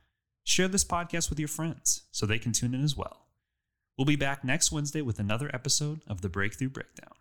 Share 0.44 0.68
this 0.68 0.84
podcast 0.84 1.28
with 1.28 1.40
your 1.40 1.48
friends 1.48 2.02
so 2.12 2.24
they 2.24 2.38
can 2.38 2.52
tune 2.52 2.72
in 2.72 2.84
as 2.84 2.96
well. 2.96 3.26
We'll 3.98 4.04
be 4.04 4.14
back 4.14 4.44
next 4.44 4.70
Wednesday 4.70 5.02
with 5.02 5.18
another 5.18 5.50
episode 5.52 6.02
of 6.06 6.20
the 6.20 6.28
Breakthrough 6.28 6.68
Breakdown. 6.68 7.14